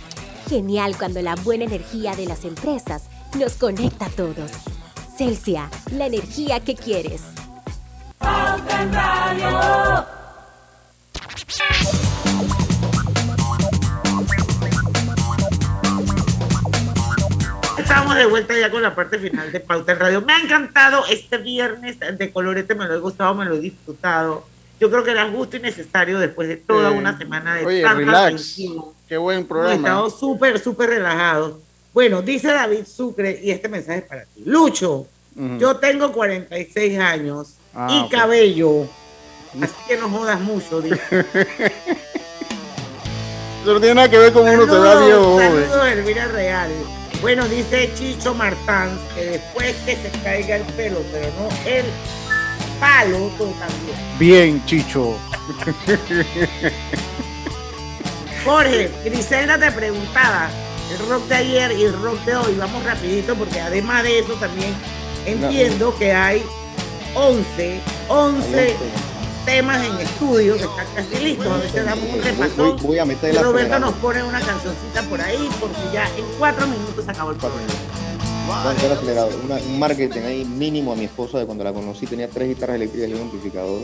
Genial 0.51 0.97
cuando 0.97 1.21
la 1.21 1.35
buena 1.35 1.63
energía 1.63 2.13
de 2.13 2.25
las 2.25 2.43
empresas 2.43 3.03
nos 3.39 3.53
conecta 3.53 4.07
a 4.07 4.09
todos. 4.09 4.51
Celsia, 5.17 5.69
la 5.93 6.07
energía 6.07 6.59
que 6.59 6.75
quieres. 6.75 7.21
Estamos 17.77 18.15
de 18.17 18.25
vuelta 18.25 18.59
ya 18.59 18.69
con 18.69 18.81
la 18.81 18.93
parte 18.93 19.19
final 19.19 19.53
de 19.53 19.61
Pauta 19.61 19.93
en 19.93 19.99
Radio. 19.99 20.21
Me 20.21 20.33
ha 20.33 20.39
encantado 20.41 21.05
este 21.09 21.37
viernes 21.37 21.95
de 21.97 22.33
colorete, 22.33 22.75
me 22.75 22.87
lo 22.87 22.95
he 22.95 22.99
gustado, 22.99 23.33
me 23.35 23.45
lo 23.45 23.55
he 23.55 23.59
disfrutado. 23.61 24.45
Yo 24.81 24.91
creo 24.91 25.05
que 25.05 25.11
era 25.11 25.29
justo 25.29 25.55
y 25.55 25.61
necesario 25.61 26.19
después 26.19 26.49
de 26.49 26.57
toda 26.57 26.91
una 26.91 27.17
semana 27.17 27.55
de 27.55 27.65
Oye, 27.65 27.81
tanta 27.83 27.99
relax. 27.99 28.27
tensión. 28.31 29.00
Qué 29.11 29.17
buen 29.17 29.39
Hemos 29.39 29.49
programa. 29.49 29.75
estado 29.75 30.09
súper, 30.09 30.57
súper 30.57 30.89
relajados. 30.91 31.55
Bueno, 31.93 32.21
dice 32.21 32.47
David 32.47 32.85
Sucre, 32.85 33.37
y 33.43 33.51
este 33.51 33.67
mensaje 33.67 33.97
es 33.99 34.05
para 34.05 34.23
ti. 34.23 34.43
Lucho, 34.45 35.05
yo 35.59 35.75
tengo 35.75 36.13
46 36.13 36.97
años 36.97 37.55
Ah, 37.75 37.89
y 37.91 38.07
cabello, 38.09 38.83
así 39.61 39.73
que 39.85 39.97
no 39.97 40.09
jodas 40.09 40.39
mucho. 40.39 40.79
dice. 40.81 40.97
Eso 43.61 43.73
no 43.73 43.79
tiene 43.81 43.95
nada 43.95 44.09
que 44.09 44.17
ver 44.17 44.31
con 44.31 44.47
uno 44.47 44.65
va 44.65 44.93
Saludos, 44.93 45.05
viejo 45.05 45.39
saludos, 45.39 45.87
Elvira 45.89 46.27
Real. 46.29 46.71
Bueno, 47.19 47.45
dice 47.49 47.91
Chicho 47.93 48.33
Martán 48.33 48.97
que 49.13 49.25
después 49.25 49.75
que 49.85 49.97
se 49.97 50.09
caiga 50.23 50.55
el 50.55 50.63
pelo, 50.73 50.99
pero 51.11 51.27
no 51.37 51.49
el 51.69 51.83
palo, 52.79 53.29
tú 53.37 53.53
también. 53.59 53.97
Bien, 54.17 54.65
Chicho. 54.65 55.17
Jorge, 58.45 58.89
Griselda 59.05 59.57
te 59.59 59.71
preguntaba 59.71 60.49
el 60.91 61.07
rock 61.09 61.27
de 61.27 61.35
ayer 61.35 61.71
y 61.77 61.83
el 61.83 61.93
rock 62.01 62.19
de 62.25 62.35
hoy. 62.35 62.55
Vamos 62.57 62.83
rapidito 62.83 63.35
porque 63.35 63.59
además 63.59 64.03
de 64.03 64.19
eso 64.19 64.33
también 64.33 64.73
entiendo 65.25 65.95
que 65.97 66.11
hay 66.13 66.43
11, 67.15 67.79
11 68.07 68.75
temas 69.45 69.85
en 69.85 69.95
estudio 69.99 70.55
que 70.55 70.63
están 70.63 70.85
casi 70.95 71.23
listos. 71.23 71.47
A 71.47 71.57
veces 71.57 71.85
damos 71.85 72.05
un 72.13 72.21
repasón. 72.23 72.77
voy- 72.77 72.81
voy 72.87 72.99
a 72.99 73.05
meter 73.05 73.33
la 73.35 73.41
Roberto 73.43 73.79
nos 73.79 73.93
pone 73.95 74.23
una 74.23 74.39
cancioncita 74.41 75.01
por 75.09 75.21
ahí 75.21 75.49
porque 75.59 75.77
ya 75.93 76.05
en 76.17 76.25
cuatro 76.39 76.65
minutos 76.67 77.05
se 77.05 77.11
acabó 77.11 77.31
el 77.31 77.37
programa. 77.37 77.63
Una- 79.45 79.55
un 79.55 79.79
marketing 79.79 80.21
ahí 80.21 80.45
mínimo 80.45 80.93
a 80.93 80.95
mi 80.95 81.05
esposa 81.05 81.37
de 81.39 81.45
cuando 81.45 81.63
la 81.63 81.73
conocí 81.73 82.07
tenía 82.07 82.27
tres 82.27 82.47
guitarras 82.49 82.75
eléctricas 82.75 83.09
y 83.09 83.13
un 83.13 83.21
amplificador 83.21 83.81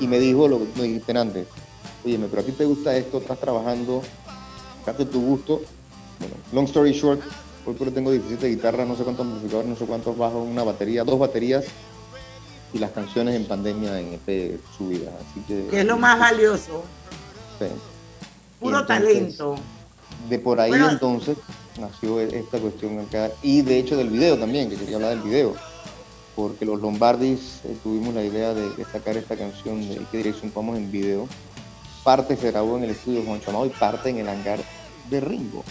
y 0.00 0.06
me 0.06 0.18
dijo 0.18 0.48
lo 0.48 0.58
que 0.58 0.64
me 0.76 0.82
dijiste 0.84 1.16
antes 1.18 1.46
oye 2.04 2.18
pero 2.30 2.42
a 2.42 2.44
ti 2.44 2.52
te 2.52 2.64
gusta 2.64 2.96
esto 2.96 3.18
estás 3.18 3.38
trabajando 3.40 4.02
date 4.86 5.04
tu 5.06 5.20
gusto 5.20 5.62
bueno 6.18 6.34
long 6.52 6.64
story 6.66 6.92
short 6.92 7.20
hoy 7.66 7.74
por 7.74 7.88
hoy 7.88 7.94
tengo 7.94 8.10
17 8.10 8.46
guitarras 8.48 8.86
no 8.86 8.96
sé 8.96 9.02
cuántos 9.04 9.26
amplificadores 9.26 9.68
no 9.70 9.76
sé 9.76 9.84
cuántos 9.86 10.16
bajos 10.16 10.46
una 10.46 10.62
batería 10.64 11.04
dos 11.04 11.18
baterías 11.18 11.64
y 12.72 12.78
las 12.78 12.90
canciones 12.90 13.34
en 13.36 13.46
pandemia 13.46 14.00
en 14.00 14.14
EP 14.14 14.58
subidas 14.76 15.14
así 15.30 15.40
que 15.46 15.66
Que 15.68 15.80
es 15.80 15.86
lo 15.86 15.96
más 15.96 16.18
valioso. 16.18 16.82
sí. 17.58 17.66
Puro 18.60 18.80
entonces, 18.80 19.04
talento. 19.04 19.54
De 20.30 20.38
por 20.38 20.58
ahí 20.58 20.70
Bueno. 20.70 20.88
entonces 20.90 21.36
nació 21.78 22.18
esta 22.20 22.58
cuestión 22.58 22.98
acá. 23.00 23.30
Y 23.42 23.60
de 23.62 23.78
hecho 23.78 23.96
del 23.96 24.08
video 24.08 24.38
también, 24.38 24.70
que 24.70 24.76
quería 24.76 24.96
hablar 24.96 25.10
del 25.10 25.20
video. 25.20 25.54
Porque 26.34 26.64
los 26.64 26.80
Lombardis 26.80 27.60
eh, 27.64 27.76
tuvimos 27.82 28.14
la 28.14 28.24
idea 28.24 28.54
de, 28.54 28.70
de 28.70 28.84
sacar 28.86 29.16
esta 29.18 29.36
canción 29.36 29.86
de 29.86 30.00
qué 30.10 30.18
dirección 30.18 30.50
vamos 30.54 30.78
en 30.78 30.90
video. 30.90 31.28
Parte 32.04 32.36
se 32.36 32.50
grabó 32.50 32.76
en 32.76 32.84
el 32.84 32.90
estudio 32.90 33.20
de 33.20 33.26
Juan 33.26 33.40
Chamado 33.40 33.66
y 33.66 33.70
parte 33.70 34.10
en 34.10 34.18
el 34.18 34.28
hangar 34.28 34.60
de 35.10 35.20
Ringo. 35.20 35.64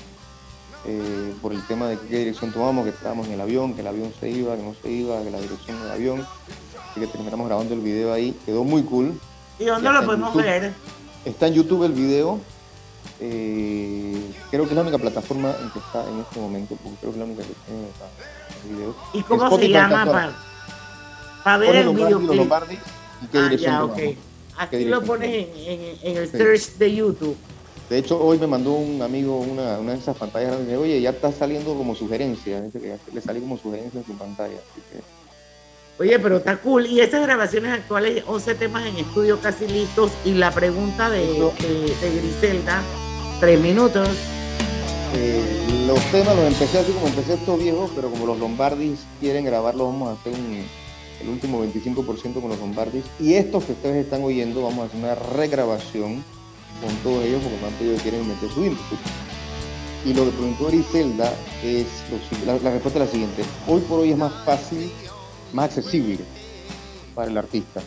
Eh, 0.86 1.34
por 1.42 1.54
el 1.54 1.66
tema 1.68 1.88
de 1.88 1.98
qué 1.98 2.18
dirección 2.20 2.52
tomamos, 2.52 2.84
que 2.84 2.90
estábamos 2.90 3.28
en 3.28 3.34
el 3.34 3.42
avión, 3.42 3.74
que 3.74 3.82
el 3.82 3.88
avión 3.88 4.12
se 4.20 4.30
iba, 4.30 4.56
que 4.56 4.64
no 4.64 4.76
se 4.82 4.90
iba, 4.92 5.22
que 5.24 5.30
la 5.32 5.40
dirección 5.40 5.80
del 5.82 5.92
avión. 5.92 6.28
Así 6.92 7.00
que 7.00 7.08
terminamos 7.08 7.48
grabando 7.48 7.74
el 7.74 7.80
video 7.82 8.12
ahí. 8.12 8.38
Quedó 8.46 8.64
muy 8.64 8.84
cool. 8.84 9.20
¿Y 9.60 9.66
dónde 9.66 9.92
lo 9.92 10.04
podemos 10.06 10.34
YouTube. 10.34 10.44
ver? 10.44 10.74
Está 11.24 11.48
en 11.48 11.54
YouTube 11.54 11.84
el 11.86 11.94
video. 11.94 12.40
Eh, 13.20 14.34
creo 14.50 14.64
que 14.64 14.70
es 14.72 14.76
la 14.76 14.82
única 14.82 14.98
plataforma 14.98 15.54
en 15.62 15.70
que 15.70 15.80
está 15.80 16.10
en 16.10 16.20
este 16.20 16.40
momento, 16.40 16.76
porque 16.82 16.98
creo 17.00 17.12
que 17.14 17.20
es 17.20 17.20
la 17.20 17.26
única 17.26 17.44
que 17.44 17.54
tiene 17.66 17.88
ah, 18.02 18.68
videos. 18.68 18.96
¿Y 19.14 19.22
cómo 19.22 19.44
Spotify 19.44 19.68
se 19.68 19.74
llama 19.74 20.06
para, 20.06 20.34
para 21.44 21.58
ver 21.60 21.76
el 21.78 21.86
Lombardi, 21.86 22.06
videoclip? 22.16 22.36
Lombardi 22.38 22.74
y 23.22 23.28
qué 23.28 23.38
Ah, 23.38 23.44
dirección 23.44 23.72
ya, 23.72 23.80
tomamos. 23.80 24.02
ok. 24.02 24.18
¿Qué 24.70 24.78
Aquí 24.78 24.86
lo 24.86 25.02
pones 25.02 25.30
en, 25.30 25.50
en- 25.58 25.98
en 26.04 26.18
el 26.18 26.30
Sí. 26.30 26.38
search 26.38 26.78
de 26.78 26.94
YouTube. 26.96 27.36
De 27.90 27.98
hecho, 27.98 28.20
hoy 28.24 28.40
me 28.40 28.48
mandó 28.48 28.74
un 28.74 29.02
amigo 29.02 29.38
una, 29.38 29.78
una 29.80 29.92
de 29.94 30.00
esas 30.00 30.16
pantallas 30.18 30.50
grandes. 30.50 30.68
Dice, 30.70 30.78
Oye, 30.78 31.02
ya 31.02 31.10
está 31.12 31.32
saliendo 31.32 31.74
como 31.76 31.96
sugerencia. 31.96 32.62
Dice 32.62 32.80
que 32.80 32.88
ya 32.90 32.98
le 33.14 33.22
salió 33.22 33.42
como 33.42 33.58
sugerencia 33.58 34.00
en 34.00 34.06
su 34.06 34.14
pantalla. 34.14 34.56
Así 34.56 34.82
que, 34.92 35.04
Oye, 36.02 36.18
pero 36.18 36.38
está 36.38 36.58
cool. 36.58 36.88
Y 36.88 37.02
estas 37.02 37.22
grabaciones 37.22 37.72
actuales, 37.72 38.24
11 38.26 38.56
temas 38.56 38.86
en 38.88 38.98
estudio 38.98 39.40
casi 39.42 39.68
listos. 39.68 40.12
Y 40.26 40.34
la 40.34 40.50
pregunta 40.52 41.10
de, 41.10 41.20
de- 41.20 41.96
de 42.02 42.22
Griselda, 42.22 42.82
tres 43.40 43.60
minutos. 43.60 44.08
eh, 45.16 45.84
los 45.86 46.00
temas 46.12 46.36
los 46.36 46.46
empecé 46.46 46.80
así 46.80 46.92
como 46.94 47.08
empecé 47.08 47.34
estos 47.36 47.60
viejos, 47.60 47.92
pero 47.96 48.10
como 48.10 48.26
los 48.26 48.40
Lombardis 48.40 49.00
quieren 49.20 49.46
grabarlos, 49.46 49.88
vamos 49.88 50.10
a 50.10 50.20
hacer 50.20 50.34
un- 50.34 50.66
el 51.22 51.30
último 51.30 51.64
25% 51.64 52.42
con 52.42 52.50
los 52.50 52.60
Lombardis. 52.60 53.06
Y 53.20 53.34
estos 53.34 53.64
que 53.64 53.74
ustedes 53.74 54.06
están 54.06 54.24
oyendo, 54.24 54.64
vamos 54.64 54.80
a 54.80 54.86
hacer 54.86 55.00
una 55.00 55.16
regrabación 55.16 56.24
con 56.82 56.96
todos 57.04 57.24
ellos, 57.24 57.42
porque 57.42 57.58
me 57.62 57.68
han 57.68 57.74
pedido 57.74 57.96
que 57.96 58.02
quieren 58.02 58.28
meter 58.28 58.50
su 58.50 58.66
input. 58.66 59.00
Y 60.06 60.14
lo 60.14 60.26
que 60.26 60.32
preguntó 60.32 60.68
Griselda 60.68 61.34
es, 61.64 61.88
la, 62.46 62.58
respuesta 62.58 63.00
es 63.00 63.06
la 63.06 63.08
siguiente. 63.08 63.44
Hoy 63.68 63.82
por 63.82 64.02
hoy 64.02 64.12
es 64.12 64.18
más 64.18 64.34
fácil, 64.44 64.92
más 65.54 65.66
accesible 65.66 66.20
para 67.16 67.32
el 67.32 67.38
artista. 67.38 67.82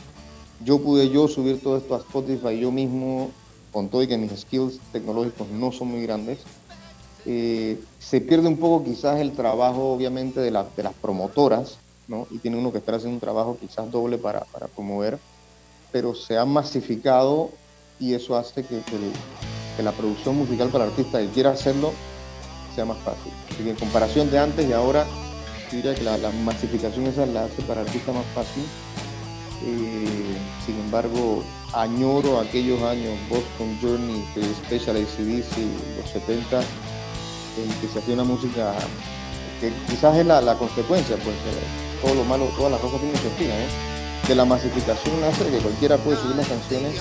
Yo 0.65 0.81
pude 0.81 1.11
yo 1.11 1.29
subir 1.29 1.61
todo 1.61 1.77
esto 1.77 1.95
a 1.95 1.99
Spotify 1.99 2.59
yo 2.59 2.73
mismo, 2.73 3.31
con 3.71 3.91
todo 3.91 4.03
y 4.03 4.07
que 4.07 4.17
mis 4.17 4.33
skills 4.33 4.79
tecnológicos 4.93 5.49
no 5.51 5.73
son 5.73 5.89
muy 5.89 6.03
grandes. 6.03 6.39
Eh, 7.27 7.79
se 7.99 8.23
pierde 8.23 8.49
un 8.49 8.57
poco 8.57 8.85
quizás 8.85 9.21
el 9.21 9.33
trabajo, 9.33 9.93
obviamente, 9.93 10.41
de 10.41 10.51
las 10.51 10.67
promotoras, 11.03 11.77
Y 12.31 12.39
tiene 12.39 12.57
uno 12.57 12.71
que 12.73 12.79
estar 12.79 12.95
haciendo 12.95 13.17
un 13.17 13.21
trabajo 13.21 13.57
quizás 13.61 13.91
doble 13.91 14.19
para, 14.19 14.41
para 14.45 14.69
promover, 14.69 15.19
pero 15.91 16.15
se 16.15 16.39
ha 16.39 16.45
masificado 16.45 17.51
y 17.99 18.15
eso 18.15 18.37
hace 18.37 18.65
que, 18.65 18.81
que 19.77 19.83
la 19.83 19.93
producción 19.93 20.37
musical 20.37 20.69
para 20.69 20.85
el 20.85 20.91
artista 20.91 21.21
que 21.21 21.29
quiera 21.29 21.51
hacerlo 21.51 21.93
sea 22.75 22.85
más 22.85 22.99
fácil. 22.99 23.33
Así 23.51 23.69
en 23.69 23.77
comparación 23.77 24.31
de 24.31 24.39
antes 24.39 24.69
y 24.69 24.73
ahora, 24.73 25.07
diría 25.73 25.95
que 25.95 26.03
la, 26.03 26.17
la 26.19 26.31
masificación 26.31 27.07
esa 27.07 27.27
la 27.27 27.45
hace 27.45 27.63
para 27.63 27.81
el 27.81 27.87
artista 27.89 28.13
más 28.13 28.27
fácil. 28.35 28.65
Eh, 29.65 30.37
sin 30.65 30.79
embargo, 30.79 31.43
añoro 31.73 32.39
aquellos 32.39 32.81
años, 32.83 33.15
Boston 33.29 33.77
Journey, 33.81 34.25
Special 34.67 34.97
ACDC, 34.97 35.57
los 36.01 36.11
70, 36.11 36.61
en 36.61 37.81
que 37.81 37.89
se 37.89 37.99
hacía 37.99 38.15
una 38.15 38.25
música 38.25 38.75
que 39.61 39.73
quizás 39.89 40.17
es 40.19 40.27
la, 40.27 40.43
la 40.43 40.55
consecuencia, 40.57 41.17
pues 41.17 41.35
todo 42.07 42.15
lo 42.15 42.25
malo, 42.25 42.45
todas 42.57 42.71
las 42.71 42.81
cosas 42.81 43.01
tienen 43.01 43.17
su 43.21 43.31
fin, 43.31 43.51
¿eh? 43.51 43.67
De 44.29 44.35
la 44.37 44.45
masificación 44.45 45.21
nace 45.21 45.45
de 45.45 45.51
que 45.51 45.59
cualquiera 45.59 45.97
puede 45.99 46.17
subir 46.19 46.37
las 46.37 46.47
canciones 46.47 46.95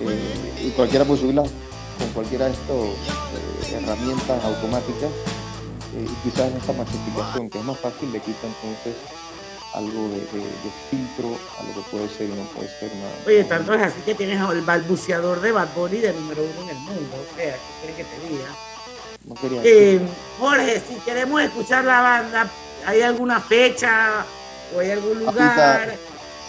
eh, 0.00 0.52
y 0.66 0.70
cualquiera 0.70 1.04
puede 1.06 1.20
subirlas 1.20 1.48
con 1.98 2.08
cualquiera 2.12 2.44
de 2.46 2.52
estas 2.52 2.76
eh, 2.76 3.76
herramientas 3.80 4.44
automáticas 4.44 5.10
eh, 5.96 6.04
y 6.04 6.28
quizás 6.28 6.52
esta 6.52 6.72
masificación 6.74 7.48
que 7.50 7.58
es 7.58 7.64
más 7.64 7.78
fácil 7.78 8.12
le 8.12 8.20
quita 8.20 8.46
entonces 8.46 8.94
algo 9.74 10.08
de, 10.08 10.20
de- 10.32 10.48
de 10.64 10.70
filtro 10.90 11.28
a 11.58 11.62
lo 11.64 11.74
que 11.74 11.80
puede 11.90 12.08
ser 12.08 12.28
y 12.28 12.32
no 12.32 12.44
puede 12.54 12.68
ser 12.80 12.90
nada. 12.96 13.12
Oye, 13.26 13.44
tanto 13.44 13.72
es 13.74 13.82
así 13.82 14.00
que 14.04 14.14
tienes 14.14 14.40
al 14.40 14.60
balbuceador 14.62 15.40
de 15.40 15.52
Bad 15.52 15.68
Bunny 15.74 15.98
de 15.98 16.12
número 16.14 16.42
uno 16.42 16.62
en 16.70 16.76
el 16.76 16.82
mundo. 16.82 17.16
O 17.20 17.36
sea, 17.36 17.54
¿qué 17.54 17.92
quieres 17.92 17.96
que 17.96 18.04
te 18.04 18.28
diga? 18.28 18.48
No 19.26 19.34
quería 19.34 19.60
Eh, 19.64 20.00
Jorge, 20.38 20.82
si 20.88 20.94
queremos 21.04 21.42
escuchar 21.42 21.84
la 21.84 22.00
banda, 22.00 22.48
¿hay 22.86 23.00
alguna 23.02 23.40
fecha 23.40 24.24
o 24.74 24.80
hay 24.80 24.90
algún 24.92 25.18
lugar? 25.20 25.80
Ahorita- 25.80 25.96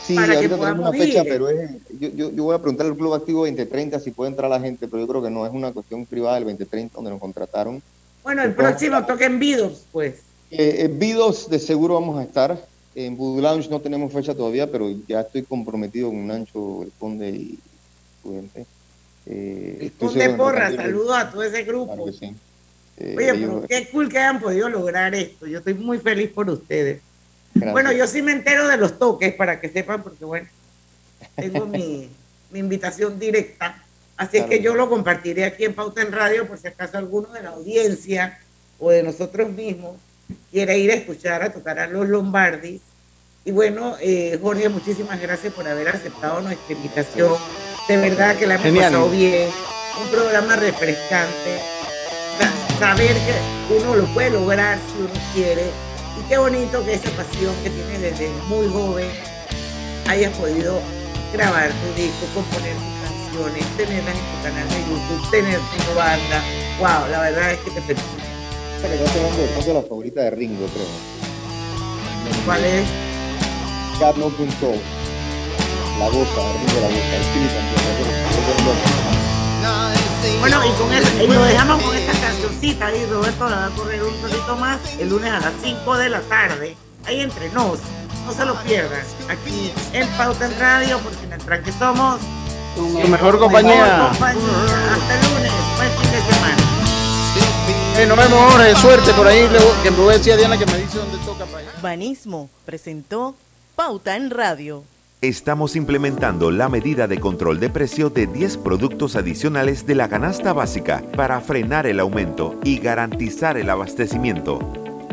Sí, 0.06 0.16
para 0.16 0.28
que 0.28 0.34
ahorita 0.36 0.56
tenemos 0.56 0.60
podamos 0.78 0.90
una 0.96 1.06
fecha, 1.06 1.22
ir. 1.24 1.28
pero 1.30 1.50
es, 1.50 1.70
yo, 2.00 2.08
yo, 2.10 2.32
yo 2.32 2.44
voy 2.46 2.56
a 2.56 2.60
preguntar 2.60 2.86
al 2.86 2.96
Club 2.96 3.14
Activo 3.14 3.40
2030 3.46 4.00
si 4.00 4.12
puede 4.12 4.30
entrar 4.32 4.50
la 4.50 4.60
gente, 4.62 4.88
pero 4.88 5.02
yo 5.02 5.08
creo 5.08 5.22
que 5.22 5.30
no, 5.30 5.46
es 5.46 5.52
una 5.52 5.74
cuestión 5.74 6.06
privada 6.06 6.36
del 6.36 6.46
2030 6.46 6.96
donde 6.96 7.12
nos 7.12 7.20
contrataron. 7.20 7.82
Bueno, 8.24 8.42
el 8.44 8.52
Entonces, 8.52 8.72
próximo 8.90 9.06
toca 9.06 9.26
en 9.26 9.38
Vidos, 9.38 9.84
pues. 9.92 10.16
Eh, 10.50 10.86
en 10.86 10.98
Vidos 10.98 11.50
de 11.50 11.60
seguro 11.60 11.96
vamos 11.96 12.18
a 12.20 12.24
estar. 12.24 12.58
En 12.96 13.18
Voodoo 13.18 13.42
Lounge 13.42 13.70
no 13.70 13.82
tenemos 13.82 14.14
fecha 14.14 14.34
todavía, 14.34 14.72
pero 14.72 14.90
ya 15.10 15.20
estoy 15.22 15.44
comprometido 15.44 16.08
con 16.08 16.26
Nancho, 16.26 16.84
el 16.84 16.92
Conde 16.98 17.30
y 17.30 17.60
su 18.24 18.32
gente. 18.32 18.66
Eh, 19.26 19.78
estoy 19.82 20.08
Conde 20.08 20.28
que 20.30 20.34
Porra, 20.36 20.74
saludos 20.74 21.18
a 21.18 21.30
todo 21.30 21.44
ese 21.44 21.64
grupo. 21.64 21.88
Claro 21.94 22.06
que 22.06 22.14
sí. 22.14 22.34
Eh, 22.98 23.16
Oye, 23.18 23.30
ellos- 23.30 23.40
pero 23.40 23.68
qué 23.68 23.90
cool 23.90 24.10
que 24.10 24.18
hayan 24.18 24.40
podido 24.40 24.70
lograr 24.70 25.14
esto. 25.16 25.46
Yo 25.48 25.60
estoy 25.60 25.74
muy 25.76 26.00
feliz 26.00 26.30
por 26.32 26.50
ustedes. 26.50 27.02
Gracias. 27.54 27.72
Bueno, 27.74 27.92
yo 27.92 28.08
sí 28.08 28.22
me 28.22 28.32
entero 28.32 28.68
de 28.68 28.78
los 28.78 28.98
toques 29.00 29.34
para 29.34 29.60
que 29.60 29.70
sepan, 29.70 30.04
porque 30.04 30.26
bueno, 30.26 30.48
tengo 31.36 31.66
mi, 31.66 32.10
mi 32.52 32.60
invitación 32.60 33.20
directa. 33.20 33.84
Así 34.18 34.38
es 34.38 34.44
Claro. 34.44 34.50
que 34.50 34.62
yo 34.64 34.74
lo 34.76 34.90
compartiré 34.90 35.46
aquí 35.46 35.66
en 35.66 35.74
Pauta 35.76 36.02
en 36.02 36.12
Radio 36.12 36.48
por 36.48 36.58
si 36.58 36.68
acaso 36.68 36.98
alguno 36.98 37.30
de 37.34 37.44
la 37.44 37.50
audiencia 37.50 38.40
o 38.80 38.90
de 38.90 39.04
nosotros 39.04 39.50
mismos 39.52 39.96
quiere 40.52 40.78
ir 40.80 40.92
a 40.92 40.96
escuchar 40.96 41.44
a 41.44 41.52
tocar 41.54 41.78
a 41.80 41.88
los 41.88 42.08
Lombardis. 42.10 42.82
Y 43.46 43.52
bueno, 43.52 43.96
eh, 44.02 44.38
Jorge, 44.42 44.70
muchísimas 44.70 45.22
gracias 45.22 45.54
por 45.54 45.68
haber 45.68 45.88
aceptado 45.90 46.42
nuestra 46.42 46.74
invitación. 46.76 47.34
De 47.88 47.96
verdad 47.98 48.36
que 48.36 48.46
la 48.48 48.56
hemos 48.56 48.66
Genial. 48.66 48.92
pasado 48.92 49.10
bien. 49.12 49.50
Un 50.04 50.10
programa 50.12 50.56
refrescante. 50.58 51.60
Sa- 52.80 52.96
Saber 52.96 53.16
que 53.16 53.76
uno 53.76 53.96
lo 53.96 54.06
puede 54.14 54.30
lograr 54.32 54.78
si 54.78 55.02
uno 55.02 55.10
quiere. 55.34 55.72
Y 56.20 56.22
qué 56.30 56.38
bonito 56.38 56.84
que 56.86 56.94
esa 56.94 57.10
pasión 57.12 57.54
que 57.64 57.70
tienes 57.70 58.02
desde 58.02 58.30
muy 58.48 58.68
joven 58.72 59.08
hayas 60.08 60.36
podido 60.38 60.80
grabar 61.34 61.70
tu 61.70 62.02
disco, 62.02 62.26
componer 62.34 62.74
tus 62.74 62.94
canciones, 63.04 63.66
tenerlas 63.78 64.16
en 64.16 64.22
tu 64.22 64.44
canal 64.44 64.68
de 64.70 64.80
YouTube, 64.90 65.30
tener 65.32 65.58
tu 65.60 65.96
banda. 65.96 66.44
Wow, 66.80 67.12
la 67.12 67.20
verdad 67.22 67.52
es 67.54 67.60
que 67.60 67.72
te 67.72 67.82
felicito. 67.82 68.24
Esta 68.78 68.88
pronto 69.54 69.74
la 69.74 69.82
favorita 69.82 70.22
de 70.22 70.30
Ringo, 70.32 70.66
creo. 70.68 70.86
¿Cuál 72.46 72.64
es? 72.64 72.88
God 74.00 74.16
No 74.18 74.30
Control. 74.38 74.80
La 76.00 76.06
goza, 76.10 76.42
Ringo 76.54 76.82
la 76.82 76.88
goza. 76.88 77.16
El 77.16 77.24
Philly 77.34 77.48
también. 77.48 77.78
Bueno, 80.40 80.62
y 80.66 80.70
con 80.80 80.94
eso, 80.94 81.24
y 81.24 81.28
lo 81.28 81.44
dejamos 81.44 81.82
con 81.84 81.96
esta 81.96 82.14
cancioncita 82.20 82.94
y 82.96 83.06
Roberto 83.06 83.50
la 83.50 83.56
va 83.58 83.66
a 83.68 83.70
correr 83.72 84.04
un 84.04 84.22
ratito 84.22 84.56
más 84.56 84.80
el 85.00 85.10
lunes 85.10 85.32
a 85.32 85.40
las 85.40 85.54
5 85.64 85.98
de 85.98 86.10
la 86.10 86.22
tarde. 86.22 86.76
Ahí 87.06 87.22
entre 87.22 87.50
nos, 87.50 87.80
no 88.26 88.34
se 88.34 88.46
lo 88.46 88.56
pierdan. 88.64 89.02
Aquí 89.30 89.72
en 89.94 90.08
Pauta 90.10 90.46
en 90.46 90.60
Radio, 90.60 91.00
porque 91.00 91.24
en 91.26 91.34
el 91.34 91.40
tranque 91.44 91.72
somos 91.72 92.20
Tu 92.76 92.82
mejor 93.10 93.40
compañía. 93.40 93.86
mejor 93.86 94.10
compañía. 94.10 94.44
Hasta 94.94 95.20
el 95.20 95.34
lunes, 95.34 95.52
buen 95.78 95.92
fin 95.92 96.12
de 96.12 96.34
semana. 96.34 96.58
Eh, 97.98 98.06
nos 98.06 98.18
vemos 98.18 98.52
Jorge, 98.52 98.76
suerte 98.76 99.14
por 99.14 99.28
ahí, 99.28 99.48
que 99.84 99.90
me 99.92 99.98
voy 99.98 100.14
a 100.14 100.18
decir 100.18 100.34
a 100.34 100.38
Diana 100.38 100.58
que 100.58 100.66
me 100.68 100.78
dice 100.78 100.98
dónde 101.00 101.18
toca 101.26 101.46
para 101.46 101.60
allá. 101.60 101.72
Banismo 101.82 102.50
presentó 102.66 103.36
Pauta 103.76 104.16
en 104.16 104.30
Radio. 104.30 104.84
Estamos 105.22 105.76
implementando 105.76 106.52
la 106.52 106.70
medida 106.70 107.08
de 107.08 107.20
control 107.20 107.60
de 107.60 107.72
precio 107.72 108.12
de 108.12 108.28
10 108.28 108.58
productos 108.58 109.16
adicionales 109.16 109.88
de 109.88 109.96
la 109.96 110.10
canasta 110.10 110.54
básica 110.54 111.02
para 111.16 111.42
frenar 111.42 111.88
el 111.88 112.00
aumento 112.00 112.60
y 112.64 112.78
garantizar 112.78 113.58
el 113.58 113.72
abastecimiento. 113.72 114.60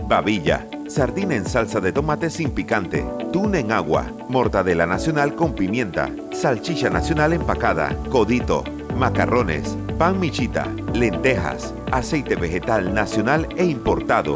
Babilla, 0.07 0.69
sardina 0.89 1.37
en 1.37 1.47
salsa 1.47 1.81
de 1.81 1.91
tomate 1.91 2.29
sin 2.29 2.51
picante, 2.51 3.03
tuna 3.33 3.61
en 3.61 3.73
agua, 3.73 4.13
mortadela 4.29 4.87
nacional 4.87 5.35
con 5.35 5.55
pimienta, 5.55 6.11
salchicha 6.33 6.91
nacional 6.91 7.33
empacada, 7.33 7.97
codito, 8.11 8.63
macarrones, 8.99 9.75
pan 9.99 10.21
michita, 10.21 10.67
lentejas, 10.93 11.73
aceite 11.93 12.37
vegetal 12.37 12.93
nacional 12.93 13.49
e 13.57 13.65
importado, 13.65 14.33